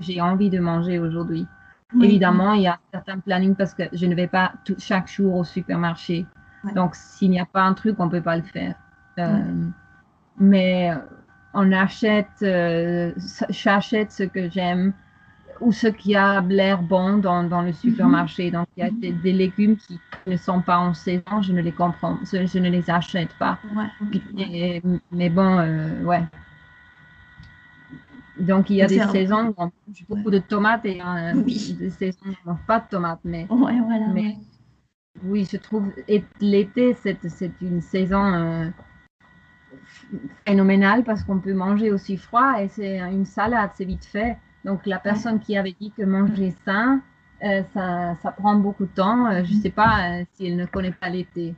j'ai 0.00 0.20
envie 0.20 0.50
de 0.50 0.58
manger 0.58 0.98
aujourd'hui. 0.98 1.46
Oui, 1.94 2.06
Évidemment, 2.06 2.54
il 2.54 2.62
y 2.62 2.66
a 2.66 2.78
certains 2.92 3.18
plannings 3.18 3.54
parce 3.54 3.74
que 3.74 3.84
je 3.92 4.06
ne 4.06 4.14
vais 4.14 4.26
pas 4.26 4.52
tout, 4.64 4.74
chaque 4.78 5.08
jour 5.08 5.36
au 5.36 5.44
supermarché. 5.44 6.26
Donc, 6.74 6.94
s'il 6.94 7.30
n'y 7.30 7.40
a 7.40 7.44
pas 7.44 7.62
un 7.62 7.74
truc, 7.74 7.96
on 7.98 8.06
ne 8.06 8.10
peut 8.10 8.22
pas 8.22 8.36
le 8.36 8.42
faire. 8.42 8.74
Euh. 9.18 9.66
Mais 10.38 10.90
on 11.54 11.70
achète, 11.72 12.28
euh, 12.42 13.12
j'achète 13.50 14.12
ce 14.12 14.22
que 14.22 14.48
j'aime 14.48 14.92
ou 15.62 15.72
ce 15.72 15.86
qui 15.86 16.14
a 16.16 16.40
l'air 16.40 16.82
bon 16.82 17.18
dans, 17.18 17.44
dans 17.44 17.62
le 17.62 17.72
supermarché. 17.72 18.50
Donc, 18.50 18.66
il 18.76 18.80
y 18.80 18.86
a 18.86 18.90
Mhm. 18.90 19.00
des, 19.00 19.12
des 19.12 19.32
légumes 19.32 19.76
qui 19.76 19.98
ne 20.26 20.36
sont 20.36 20.60
pas 20.60 20.78
en 20.78 20.92
saison, 20.94 21.40
je 21.40 21.52
ne 21.52 21.60
les 21.62 21.72
comprends, 21.72 22.18
je, 22.30 22.46
je 22.46 22.58
ne 22.58 22.68
les 22.68 22.88
achète 22.90 23.32
pas. 23.38 23.58
Ouais. 23.74 24.12
Et- 24.38 24.82
mais 25.10 25.30
bon, 25.30 25.58
euh, 25.58 26.02
ouais. 26.04 26.22
Donc, 28.38 28.70
il 28.70 28.76
y 28.76 28.82
a 28.82 28.86
des 28.86 28.98
saisons 29.00 29.48
où 29.48 29.54
on 29.56 29.64
mange 29.64 30.04
beaucoup 30.08 30.30
de 30.30 30.38
tomates 30.38 30.84
et 30.86 31.00
euh, 31.00 31.32
Oui. 31.44 31.76
des 31.78 31.90
saisons 31.90 32.18
où 32.26 32.28
on 32.28 32.50
ne 32.50 32.54
mange 32.56 32.66
pas 32.66 32.80
de 32.80 32.88
tomates. 32.88 33.20
Mais 33.24 33.46
Ouais, 33.50 33.78
voilà, 33.80 34.08
Mais- 34.08 34.20
ouais. 34.22 34.36
oui, 35.24 35.46
je 35.50 35.56
trouve 35.58 35.86
l'été, 36.40 36.94
c'est 36.94 37.18
c'est 37.28 37.52
une 37.60 37.80
saison 37.82 38.24
euh, 38.24 38.68
phénoménale 40.46 41.04
parce 41.04 41.22
qu'on 41.24 41.38
peut 41.38 41.52
manger 41.54 41.92
aussi 41.92 42.16
froid 42.16 42.60
et 42.60 42.68
c'est 42.68 42.98
une 42.98 43.24
salade, 43.26 43.70
c'est 43.74 43.84
vite 43.84 44.04
fait. 44.04 44.36
Donc, 44.64 44.86
la 44.86 44.98
personne 44.98 45.40
qui 45.40 45.56
avait 45.56 45.76
dit 45.80 45.92
que 45.92 46.02
manger 46.02 46.54
sain, 46.64 47.02
euh, 47.44 47.62
ça, 47.74 48.16
ça 48.22 48.32
prend 48.32 48.56
beaucoup 48.56 48.86
de 48.86 48.92
temps. 48.92 49.26
euh, 49.30 49.44
je 49.44 49.50
ne 49.50 49.56
sais 49.56 49.70
pas 49.70 50.20
euh, 50.20 50.24
si 50.34 50.46
elle 50.46 50.56
ne 50.56 50.66
connaît 50.66 50.92
pas 50.92 51.08
l'été. 51.10 51.54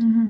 Mhm. 0.00 0.28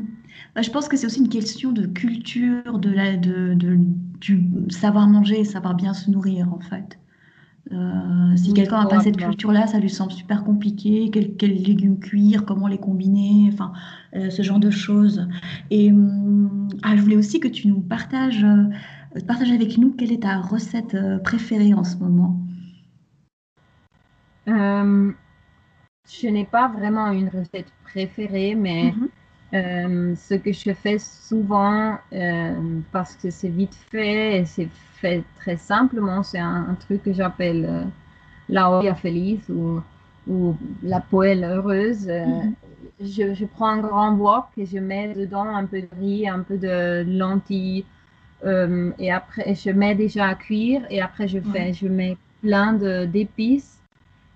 Bah, 0.54 0.62
je 0.62 0.70
pense 0.70 0.88
que 0.88 0.96
c'est 0.96 1.06
aussi 1.06 1.20
une 1.20 1.28
question 1.28 1.72
de 1.72 1.86
culture, 1.86 2.78
de 2.78 2.90
la, 2.90 3.16
de, 3.16 3.52
de- 3.54 3.78
du 4.20 4.48
savoir 4.70 5.06
manger 5.08 5.44
savoir 5.44 5.74
bien 5.74 5.92
se 5.94 6.10
nourrir, 6.10 6.52
en 6.52 6.58
fait. 6.60 6.98
Euh, 7.72 8.36
si 8.36 8.52
Oui, 8.52 8.54
quelqu'un 8.54 8.80
n'a 8.80 8.86
pas 8.86 9.00
cette 9.00 9.18
culture-là, 9.18 9.66
ça 9.68 9.78
lui 9.80 9.90
semble 9.90 10.12
super 10.12 10.44
compliqué. 10.44 11.10
Quels 11.12 11.36
quels 11.36 11.54
légumes 11.62 12.00
cuire, 12.00 12.44
comment 12.46 12.68
les 12.68 12.78
combiner, 12.78 13.50
enfin, 13.52 13.72
ce 14.14 14.42
genre 14.42 14.60
de 14.60 14.70
choses. 14.70 15.28
Et 15.70 15.92
hum, 15.92 16.68
ah, 16.82 16.96
je 16.96 17.02
voulais 17.02 17.16
aussi 17.16 17.40
que 17.40 17.48
tu 17.48 17.68
nous 17.68 17.80
partages, 17.80 18.46
partages 19.26 19.50
avec 19.52 19.76
nous 19.78 19.92
quelle 19.92 20.12
est 20.12 20.22
ta 20.22 20.40
recette 20.40 20.94
euh, 20.94 21.18
préférée 21.18 21.74
en 21.74 21.84
ce 21.84 21.96
moment? 21.98 22.38
Euh, 24.48 25.12
je 26.08 26.28
n'ai 26.28 26.46
pas 26.46 26.68
vraiment 26.68 27.10
une 27.12 27.28
recette 27.28 27.72
préférée, 27.84 28.54
mais 28.54 28.96
Mhm. 28.96 29.08
euh, 29.54 30.14
ce 30.16 30.34
que 30.34 30.52
je 30.52 30.72
fais 30.74 30.98
souvent, 30.98 31.98
euh, 32.12 32.80
parce 32.92 33.16
que 33.16 33.30
c'est 33.30 33.48
vite 33.50 33.74
fait 33.90 34.40
et 34.40 34.44
c'est 34.46 34.68
fait 35.00 35.24
très 35.36 35.56
simplement, 35.56 36.22
c'est 36.22 36.38
un, 36.40 36.68
un 36.70 36.74
truc 36.76 37.02
que 37.04 37.12
j'appelle 37.12 37.86
la 38.48 38.70
olla 38.70 38.94
feliz 38.94 39.40
ou, 39.50 39.82
ou 40.28 40.56
la 40.82 41.00
poêle 41.00 41.44
heureuse. 41.44 42.08
Mhm. 42.24 42.54
je, 43.00 43.34
je 43.34 43.44
prends 43.46 43.68
un 43.68 43.78
grand 43.80 44.14
wok 44.16 44.46
et 44.56 44.66
je 44.66 44.78
mets 44.78 45.14
dedans 45.14 45.46
un 45.46 45.66
peu 45.66 45.82
de 45.82 45.88
riz, 46.00 46.28
un 46.28 46.40
peu 46.40 46.58
de 46.58 47.04
lentilles. 47.08 47.84
Euh, 48.44 48.92
et 48.98 49.10
après, 49.12 49.54
je 49.54 49.70
mets 49.70 49.94
déjà 49.94 50.26
à 50.28 50.34
cuire 50.34 50.82
et 50.90 51.00
après, 51.00 51.28
je 51.28 51.40
fais, 51.40 51.72
je 51.72 51.88
mets 51.88 52.16
plein 52.40 52.72
de 52.74 53.04
d'épices 53.06 53.78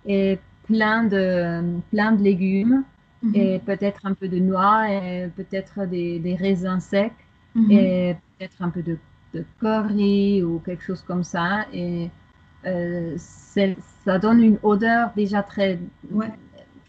et 0.06 0.38
plein 0.64 1.04
de, 1.04 1.80
plein 1.90 2.12
de 2.12 2.22
légumes 2.22 2.84
Mhm. 3.22 3.34
et 3.34 3.58
peut-être 3.60 4.00
un 4.04 4.14
peu 4.14 4.28
de 4.28 4.38
noix 4.38 4.90
et 4.90 5.28
peut-être 5.36 5.86
des, 5.86 6.18
des 6.18 6.34
raisins 6.34 6.80
secs 6.80 7.12
Mhm. 7.54 7.70
et 7.72 8.16
peut-être 8.38 8.62
un 8.62 8.70
peu 8.70 8.82
de, 8.82 8.98
de 9.34 9.44
curry 9.60 10.42
ou 10.42 10.60
quelque 10.60 10.82
chose 10.84 11.02
comme 11.02 11.24
ça. 11.24 11.66
Et 11.72 12.10
euh, 12.66 13.16
ça 13.18 14.18
donne 14.18 14.42
une 14.42 14.58
odeur 14.62 15.12
déjà 15.16 15.42
très, 15.42 15.78
Ouais. 16.12 16.26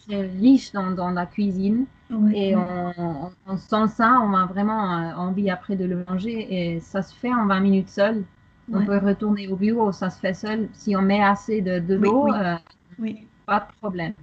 Très 0.07 0.21
riche 0.27 0.71
dans, 0.71 0.91
dans 0.91 1.11
la 1.11 1.25
cuisine. 1.25 1.85
Ouais, 2.09 2.35
Et 2.35 2.55
on, 2.55 3.31
sent 3.57 3.87
ça, 3.95 4.19
on 4.21 4.33
a 4.33 4.45
vraiment 4.47 5.11
euh, 5.11 5.15
envie 5.15 5.49
après 5.49 5.75
de 5.75 5.85
le 5.85 6.03
manger. 6.07 6.73
Et 6.75 6.79
ça 6.79 7.01
se 7.03 7.13
fait 7.15 7.33
en 7.33 7.45
20 7.47 7.59
minutes 7.59 7.89
seul. 7.89 8.25
On 8.71 8.79
Ouais. 8.79 8.85
peut 8.85 8.97
retourner 8.97 9.47
au 9.47 9.55
bureau, 9.55 9.91
ça 9.91 10.09
se 10.09 10.19
fait 10.19 10.33
seul. 10.33 10.69
Si 10.73 10.95
on 10.95 11.01
met 11.01 11.23
assez 11.23 11.61
de, 11.61 11.79
de 11.79 11.95
Oui, 11.97 12.11
l'eau, 12.11 12.21
oui. 12.21 12.33
euh, 12.33 12.55
Oui. 12.99 13.29
pas 13.45 13.59
de 13.61 13.67
problème. 13.81 14.13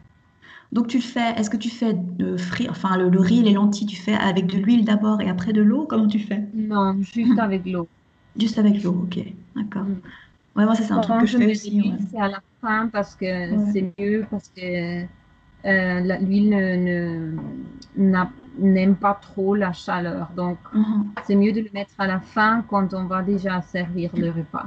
Donc 0.73 0.89
tu 0.89 0.99
le 0.99 1.03
fais, 1.03 1.33
est-ce 1.37 1.51
que 1.51 1.57
tu 1.57 1.69
fais 1.71 1.95
de 1.95 2.37
frire, 2.37 2.71
enfin 2.71 2.97
le, 2.97 3.09
le 3.09 3.21
riz, 3.21 3.43
les 3.43 3.53
lentilles, 3.53 3.87
tu 3.87 3.97
fais 3.97 4.15
avec 4.15 4.47
de 4.47 4.59
l'huile 4.59 4.85
d'abord 4.85 5.21
et 5.21 5.29
après 5.29 5.53
de 5.53 5.63
l'eau? 5.63 5.87
Comment 5.87 6.07
tu 6.09 6.19
fais? 6.21 6.49
Non, 6.53 7.03
juste 7.03 7.39
avec 7.41 7.67
l'eau. 7.67 7.89
Juste 8.37 8.59
avec 8.59 8.83
l'eau, 8.83 9.03
ok, 9.05 9.19
d'accord. 9.57 9.87
Mm. 9.87 10.01
Ouais, 10.57 10.65
moi 10.67 10.75
c'est 10.77 10.93
un 10.93 11.01
truc 11.01 11.19
que 11.19 11.27
je 11.27 11.37
fais 11.37 11.47
aussi. 11.47 11.83
ouais. 11.83 11.99
c'est 12.11 12.21
à 12.21 12.29
la 12.29 12.41
fin 12.61 12.89
parce 12.89 13.17
que 13.17 13.59
Ouais. 13.59 13.73
c'est 13.73 13.93
mieux, 13.99 14.27
parce 14.31 14.49
que 14.51 15.07
euh, 15.65 16.01
l'huile 16.21 17.37
n'aime 18.59 18.97
pas 18.97 19.15
trop 19.15 19.55
la 19.55 19.73
chaleur. 19.73 20.31
Donc, 20.37 20.59
Mhm. 20.75 21.13
c'est 21.27 21.35
mieux 21.37 21.53
de 21.53 21.61
le 21.61 21.71
mettre 21.73 21.93
à 21.99 22.07
la 22.07 22.21
fin 22.21 22.63
quand 22.69 22.93
on 22.95 23.05
va 23.07 23.23
déjà 23.23 23.61
servir 23.63 24.11
le 24.17 24.31
repas. 24.31 24.67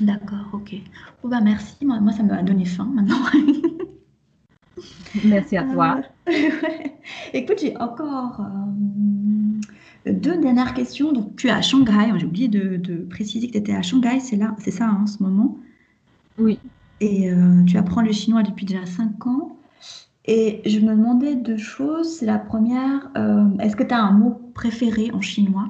D'accord, 0.00 0.48
ok. 0.52 0.76
Bah 1.24 1.40
merci, 1.42 1.84
moi, 1.84 1.98
moi 2.00 2.12
ça 2.12 2.22
m'a 2.22 2.42
donné 2.42 2.64
faim 2.64 2.88
maintenant. 2.94 3.18
Merci 5.24 5.56
à 5.56 5.64
toi. 5.64 6.00
Euh, 6.28 6.32
ouais. 6.32 7.00
Écoute, 7.32 7.58
j'ai 7.60 7.76
encore 7.78 8.40
euh, 8.40 10.12
deux 10.12 10.38
dernières 10.40 10.72
questions. 10.74 11.12
Donc 11.12 11.34
tu 11.36 11.48
es 11.48 11.50
à 11.50 11.62
Shanghai, 11.62 12.12
j'ai 12.16 12.26
oublié 12.26 12.48
de, 12.48 12.76
de 12.76 12.98
préciser 12.98 13.48
que 13.48 13.52
tu 13.52 13.58
étais 13.58 13.74
à 13.74 13.82
Shanghai, 13.82 14.20
c'est 14.20 14.36
là, 14.36 14.54
c'est 14.58 14.70
ça 14.70 14.86
hein, 14.86 15.00
en 15.02 15.06
ce 15.06 15.20
moment? 15.22 15.58
Oui. 16.38 16.60
Et 17.00 17.30
euh, 17.32 17.64
tu 17.64 17.76
apprends 17.76 18.02
le 18.02 18.12
chinois 18.12 18.42
depuis 18.44 18.66
déjà 18.66 18.86
5 18.86 19.26
ans. 19.26 19.57
Et 20.28 20.62
je 20.64 20.78
me 20.78 20.90
demandais 20.90 21.34
deux 21.34 21.56
choses. 21.56 22.22
La 22.22 22.38
première, 22.38 23.10
euh, 23.16 23.48
est-ce 23.58 23.74
que 23.74 23.82
tu 23.82 23.94
as 23.94 24.00
un 24.00 24.12
mot 24.12 24.40
préféré 24.54 25.10
en 25.12 25.20
chinois? 25.20 25.68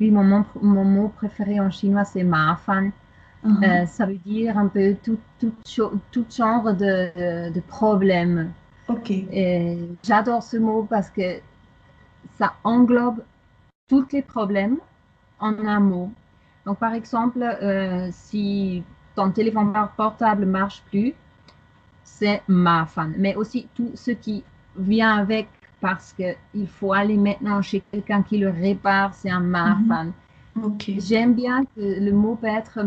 Oui, 0.00 0.10
mon, 0.10 0.24
mot- 0.24 0.44
mon 0.62 0.84
mot 0.84 1.08
préféré 1.08 1.58
en 1.60 1.70
chinois, 1.70 2.04
c'est 2.04 2.22
mafan. 2.22 2.90
Mhm. 3.42 3.64
Euh, 3.64 3.86
ça 3.86 4.06
veut 4.06 4.18
dire 4.18 4.56
un 4.56 4.68
peu 4.68 4.94
tout, 5.02 5.18
tout, 5.40 5.52
tout 6.12 6.26
genre 6.30 6.74
de, 6.74 7.50
de 7.52 7.60
problèmes. 7.60 8.52
Ok. 8.88 9.12
J'adore 10.04 10.42
ce 10.42 10.56
mot 10.56 10.86
parce 10.88 11.10
que 11.10 11.40
ça 12.38 12.54
englobe 12.64 13.22
tous 13.88 14.06
les 14.12 14.22
problèmes 14.22 14.78
en 15.40 15.58
un 15.66 15.80
mot. 15.80 16.10
Donc, 16.66 16.78
par 16.78 16.94
exemple, 16.94 17.42
euh, 17.42 18.08
si 18.12 18.82
ton 19.14 19.30
téléphone 19.30 19.72
portable 19.96 20.42
ne 20.42 20.50
marche 20.50 20.82
plus, 20.90 21.14
c'est 22.06 22.42
ma 22.48 22.86
fan. 22.86 23.14
Mais 23.18 23.34
aussi 23.34 23.68
tout 23.74 23.90
ce 23.94 24.12
qui 24.12 24.44
vient 24.78 25.16
avec 25.18 25.48
parce 25.80 26.14
qu'il 26.14 26.68
faut 26.68 26.92
aller 26.92 27.16
maintenant 27.16 27.60
chez 27.62 27.82
quelqu'un 27.92 28.22
qui 28.22 28.38
le 28.38 28.48
répare, 28.48 29.14
c'est 29.14 29.30
un 29.30 29.40
ma 29.40 29.74
Mhm. 29.76 29.86
fan. 29.88 30.12
J'aime 30.98 31.34
bien 31.34 31.64
que 31.64 32.00
le 32.00 32.12
mot 32.12 32.36
peut 32.36 32.46
être 32.46 32.78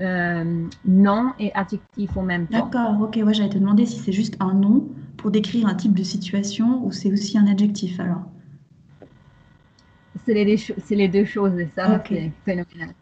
euh, 0.00 0.66
nom 0.86 1.32
et 1.38 1.52
adjectif 1.52 2.16
en 2.16 2.22
même 2.22 2.46
temps. 2.46 2.70
D'accord, 2.70 3.00
ok. 3.02 3.18
Ouais, 3.22 3.34
j'allais 3.34 3.50
te 3.50 3.58
demander 3.58 3.84
si 3.84 3.98
c'est 3.98 4.12
juste 4.12 4.36
un 4.40 4.54
nom 4.54 4.88
pour 5.18 5.30
décrire 5.30 5.66
un 5.66 5.74
type 5.74 5.94
de 5.94 6.02
situation 6.02 6.82
ou 6.84 6.92
c'est 6.92 7.12
aussi 7.12 7.36
un 7.36 7.46
adjectif 7.46 8.00
alors? 8.00 8.22
C'est 10.26 10.34
les, 10.34 11.08
deux 11.08 11.20
les 11.20 11.26
choses 11.26 11.58
et 11.58 11.68
ça, 11.74 11.94
Ok. 11.94 12.10
c'est 12.10 12.32
phénoménal. 12.44 12.94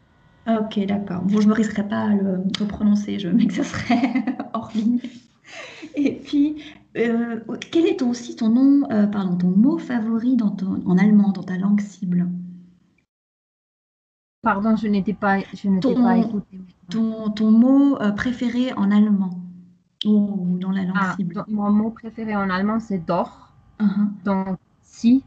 Ok, 0.49 0.78
d'accord. 0.87 1.22
Bon, 1.22 1.41
je 1.41 1.49
me 1.49 1.55
risquerai 1.55 1.89
pas 1.89 2.03
à 2.05 2.14
le, 2.14 2.39
le 2.61 2.66
prononcer, 2.66 3.18
je 3.18 3.28
m'exercerai 3.28 3.97
hors 4.55 4.70
ligne. 4.74 5.01
Et 5.97 6.12
puis, 6.12 6.62
euh, 6.97 7.40
quel 7.72 7.86
est 7.86 7.99
ton- 8.01 8.11
aussi 8.11 8.36
ton 8.36 8.51
nom, 8.51 8.88
euh, 8.90 9.07
pardon, 9.07 9.36
ton 9.36 9.49
mot 9.49 9.78
favori 9.78 10.36
dans 10.36 10.51
ton- 10.51 10.82
en 10.86 10.99
allemand, 10.99 11.32
dans 11.32 11.42
ta 11.42 11.57
langue 11.57 11.80
cible? 11.80 12.28
Pardon, 14.42 14.76
je 14.76 14.86
n'étais 14.86 15.14
pas, 15.14 15.38
je 15.40 15.68
n'étais 15.68 15.94
Ton- 15.94 16.03
pas 16.03 16.16
écoutée. 16.18 16.61
Ton, 16.90 17.30
ton 17.30 17.51
mot 17.51 17.97
euh, 18.01 18.12
préféré 18.12 18.72
en 18.74 18.90
allemand 18.92 19.30
ou, 20.05 20.59
dans 20.61 20.70
la 20.70 20.84
langue 20.84 20.97
Ah, 21.01 21.14
cible? 21.16 21.34
donc, 21.34 21.49
mon 21.49 21.70
mot 21.70 21.90
préféré 21.90 22.36
en 22.36 22.49
allemand, 22.51 22.78
c'est 22.78 23.05
doch. 23.05 23.53
Mhm. 23.80 24.12
Donc, 24.24 24.59
si, 24.82 25.24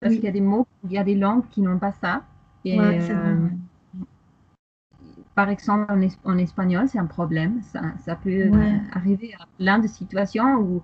parce 0.00 0.10
Oui. 0.12 0.18
qu'il 0.18 0.26
y 0.26 0.28
a 0.28 0.32
des 0.32 0.40
mots, 0.42 0.66
il 0.84 0.92
y 0.92 0.98
a 0.98 1.04
des 1.04 1.14
langues 1.14 1.44
qui 1.50 1.62
n'ont 1.62 1.78
pas 1.78 1.92
ça. 1.92 2.22
Et, 2.64 2.78
ouais. 2.78 3.00
Par 5.40 5.48
exemple, 5.48 5.90
en, 6.24 6.36
espagnol, 6.36 6.86
c'est 6.86 6.98
un 6.98 7.06
problème. 7.06 7.62
Ça, 7.62 8.14
peut 8.14 8.50
arriver 8.92 9.32
à 9.40 9.46
plein 9.56 9.78
de 9.78 9.86
situations 9.86 10.56
où 10.56 10.82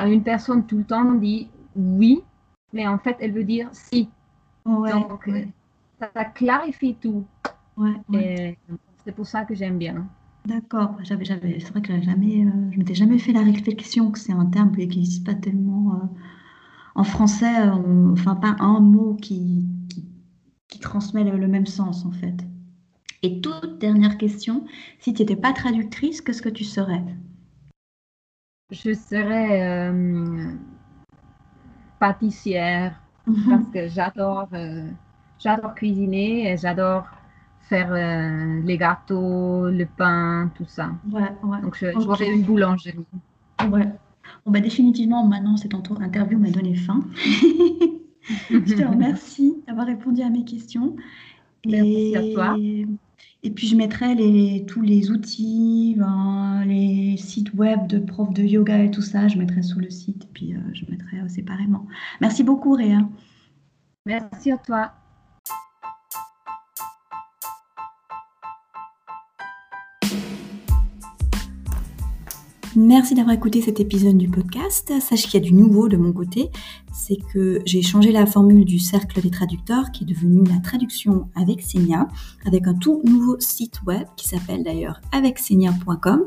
une 0.00 0.24
personne 0.24 0.66
tout 0.66 0.78
le 0.78 0.82
temps 0.82 1.14
dit 1.14 1.48
oui, 1.76 2.24
mais 2.72 2.88
en 2.88 2.98
fait, 2.98 3.16
elle 3.20 3.30
veut 3.30 3.44
dire 3.44 3.68
si. 3.70 4.08
Donc, 4.64 5.30
ça, 6.00 6.24
clarifie 6.24 6.96
tout. 6.96 7.24
c'est 7.78 9.12
pour 9.14 9.28
ça 9.28 9.44
que 9.44 9.54
j'aime 9.54 9.78
bien. 9.78 10.08
D'accord. 10.44 10.96
J'avais, 11.04 11.24
j'avais, 11.24 11.60
c'est 11.60 11.70
vrai 11.70 11.82
que 11.82 12.02
jamais, 12.02 12.44
euh, 12.44 12.70
je 12.72 12.78
m'étais 12.78 12.94
jamais 12.94 13.20
fait 13.20 13.32
la 13.32 13.42
réflexion 13.42 14.10
que 14.10 14.18
c'est 14.18 14.32
un 14.32 14.46
terme 14.46 14.72
qui 14.72 14.78
n'existe 14.78 15.24
pas 15.24 15.34
tellement 15.34 15.94
euh, 15.94 16.06
en 16.96 17.04
français. 17.04 17.68
enfin, 18.10 18.34
pas 18.34 18.56
un 18.58 18.80
mot 18.80 19.14
qui, 19.14 19.68
qui, 20.68 20.80
transmet 20.80 21.22
le, 21.22 21.46
même 21.46 21.66
sens 21.66 22.04
en 22.04 22.10
fait. 22.10 22.44
Et 23.22 23.40
toute 23.40 23.78
dernière 23.78 24.18
question, 24.18 24.64
si 24.98 25.14
tu 25.14 25.22
n'étais 25.22 25.36
pas 25.36 25.52
traductrice, 25.52 26.20
qu'est-ce 26.20 26.42
que 26.42 26.48
tu 26.48 26.64
serais? 26.64 27.02
Je 28.70 28.94
serais 28.94 29.90
euh, 29.90 30.52
pâtissière 31.98 33.00
mhm. 33.26 33.44
parce 33.48 33.68
que 33.68 33.88
j'adore, 33.88 34.48
j'adore 35.38 35.74
cuisiner 35.74 36.52
et 36.52 36.56
j'adore 36.56 37.06
faire 37.68 37.92
euh, 37.92 38.62
les 38.64 38.78
gâteaux, 38.78 39.68
le 39.68 39.86
pain, 39.86 40.50
tout 40.54 40.66
ça. 40.66 40.90
Ouais, 41.10 41.22
ouais. 41.42 41.60
Donc, 41.62 41.76
je, 41.76 41.86
okay. 41.86 42.32
une 42.32 42.42
boulangerie. 42.42 43.06
Ouais. 43.70 43.86
Bon, 44.44 44.52
bah, 44.52 44.60
définitivement, 44.60 45.24
maintenant, 45.26 45.56
cette 45.56 45.74
interview 45.74 46.38
m'a 46.38 46.50
donné 46.50 46.76
faim. 46.76 47.00
je 48.50 48.74
te 48.74 48.84
remercie 48.84 49.56
d'avoir 49.66 49.86
répondu 49.86 50.22
à 50.22 50.30
mes 50.30 50.44
questions. 50.44 50.96
Merci 51.64 52.12
et... 52.14 52.16
à 52.16 52.34
toi. 52.34 52.56
Et 53.46 53.50
puis, 53.50 53.68
je 53.68 53.76
mettrai 53.76 54.64
tous 54.66 54.82
les 54.82 55.12
outils, 55.12 55.94
ben, 55.96 56.64
les 56.66 57.16
sites 57.16 57.54
web 57.54 57.86
de 57.86 58.00
profs 58.00 58.34
de 58.34 58.42
yoga 58.42 58.82
et 58.82 58.90
tout 58.90 59.02
ça, 59.02 59.28
je 59.28 59.38
mettrai 59.38 59.62
sous 59.62 59.78
le 59.78 59.88
site, 59.88 60.24
et 60.24 60.28
puis 60.34 60.52
euh, 60.52 60.58
je 60.72 60.82
mettrai 60.90 61.20
euh, 61.20 61.28
séparément. 61.28 61.86
Merci 62.20 62.42
beaucoup, 62.42 62.72
Réa. 62.74 63.08
Merci 64.04 64.50
à 64.50 64.58
toi. 64.58 64.90
Merci 72.78 73.14
d'avoir 73.14 73.34
écouté 73.34 73.62
cet 73.62 73.80
épisode 73.80 74.18
du 74.18 74.28
podcast. 74.28 74.92
Sache 75.00 75.22
qu'il 75.22 75.32
y 75.32 75.36
a 75.38 75.40
du 75.40 75.54
nouveau 75.54 75.88
de 75.88 75.96
mon 75.96 76.12
côté. 76.12 76.50
C'est 76.92 77.16
que 77.32 77.62
j'ai 77.64 77.80
changé 77.80 78.12
la 78.12 78.26
formule 78.26 78.66
du 78.66 78.78
cercle 78.78 79.22
des 79.22 79.30
traducteurs 79.30 79.92
qui 79.92 80.04
est 80.04 80.06
devenu 80.06 80.44
la 80.44 80.58
traduction 80.58 81.30
avec 81.34 81.62
Senia, 81.62 82.06
avec 82.44 82.66
un 82.66 82.74
tout 82.74 83.00
nouveau 83.02 83.40
site 83.40 83.80
web 83.86 84.06
qui 84.18 84.28
s'appelle 84.28 84.62
d'ailleurs 84.62 85.00
avecsenia.com. 85.12 86.24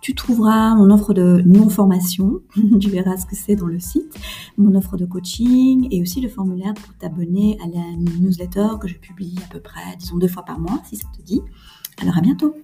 Tu 0.00 0.16
trouveras 0.16 0.74
mon 0.74 0.90
offre 0.90 1.14
de 1.14 1.40
non-formation, 1.46 2.40
tu 2.80 2.90
verras 2.90 3.16
ce 3.16 3.24
que 3.24 3.36
c'est 3.36 3.54
dans 3.54 3.66
le 3.66 3.78
site, 3.78 4.18
mon 4.58 4.74
offre 4.74 4.96
de 4.96 5.06
coaching 5.06 5.86
et 5.92 6.02
aussi 6.02 6.20
le 6.20 6.28
formulaire 6.28 6.74
pour 6.74 6.94
t'abonner 6.94 7.56
à 7.62 7.68
la 7.68 7.84
newsletter 8.18 8.70
que 8.80 8.88
je 8.88 8.96
publie 8.96 9.36
à 9.44 9.52
peu 9.52 9.60
près, 9.60 9.94
disons 10.00 10.16
deux 10.16 10.26
fois 10.26 10.44
par 10.44 10.58
mois 10.58 10.82
si 10.84 10.96
ça 10.96 11.06
te 11.16 11.22
dit. 11.22 11.42
Alors 12.00 12.18
à 12.18 12.20
bientôt 12.20 12.56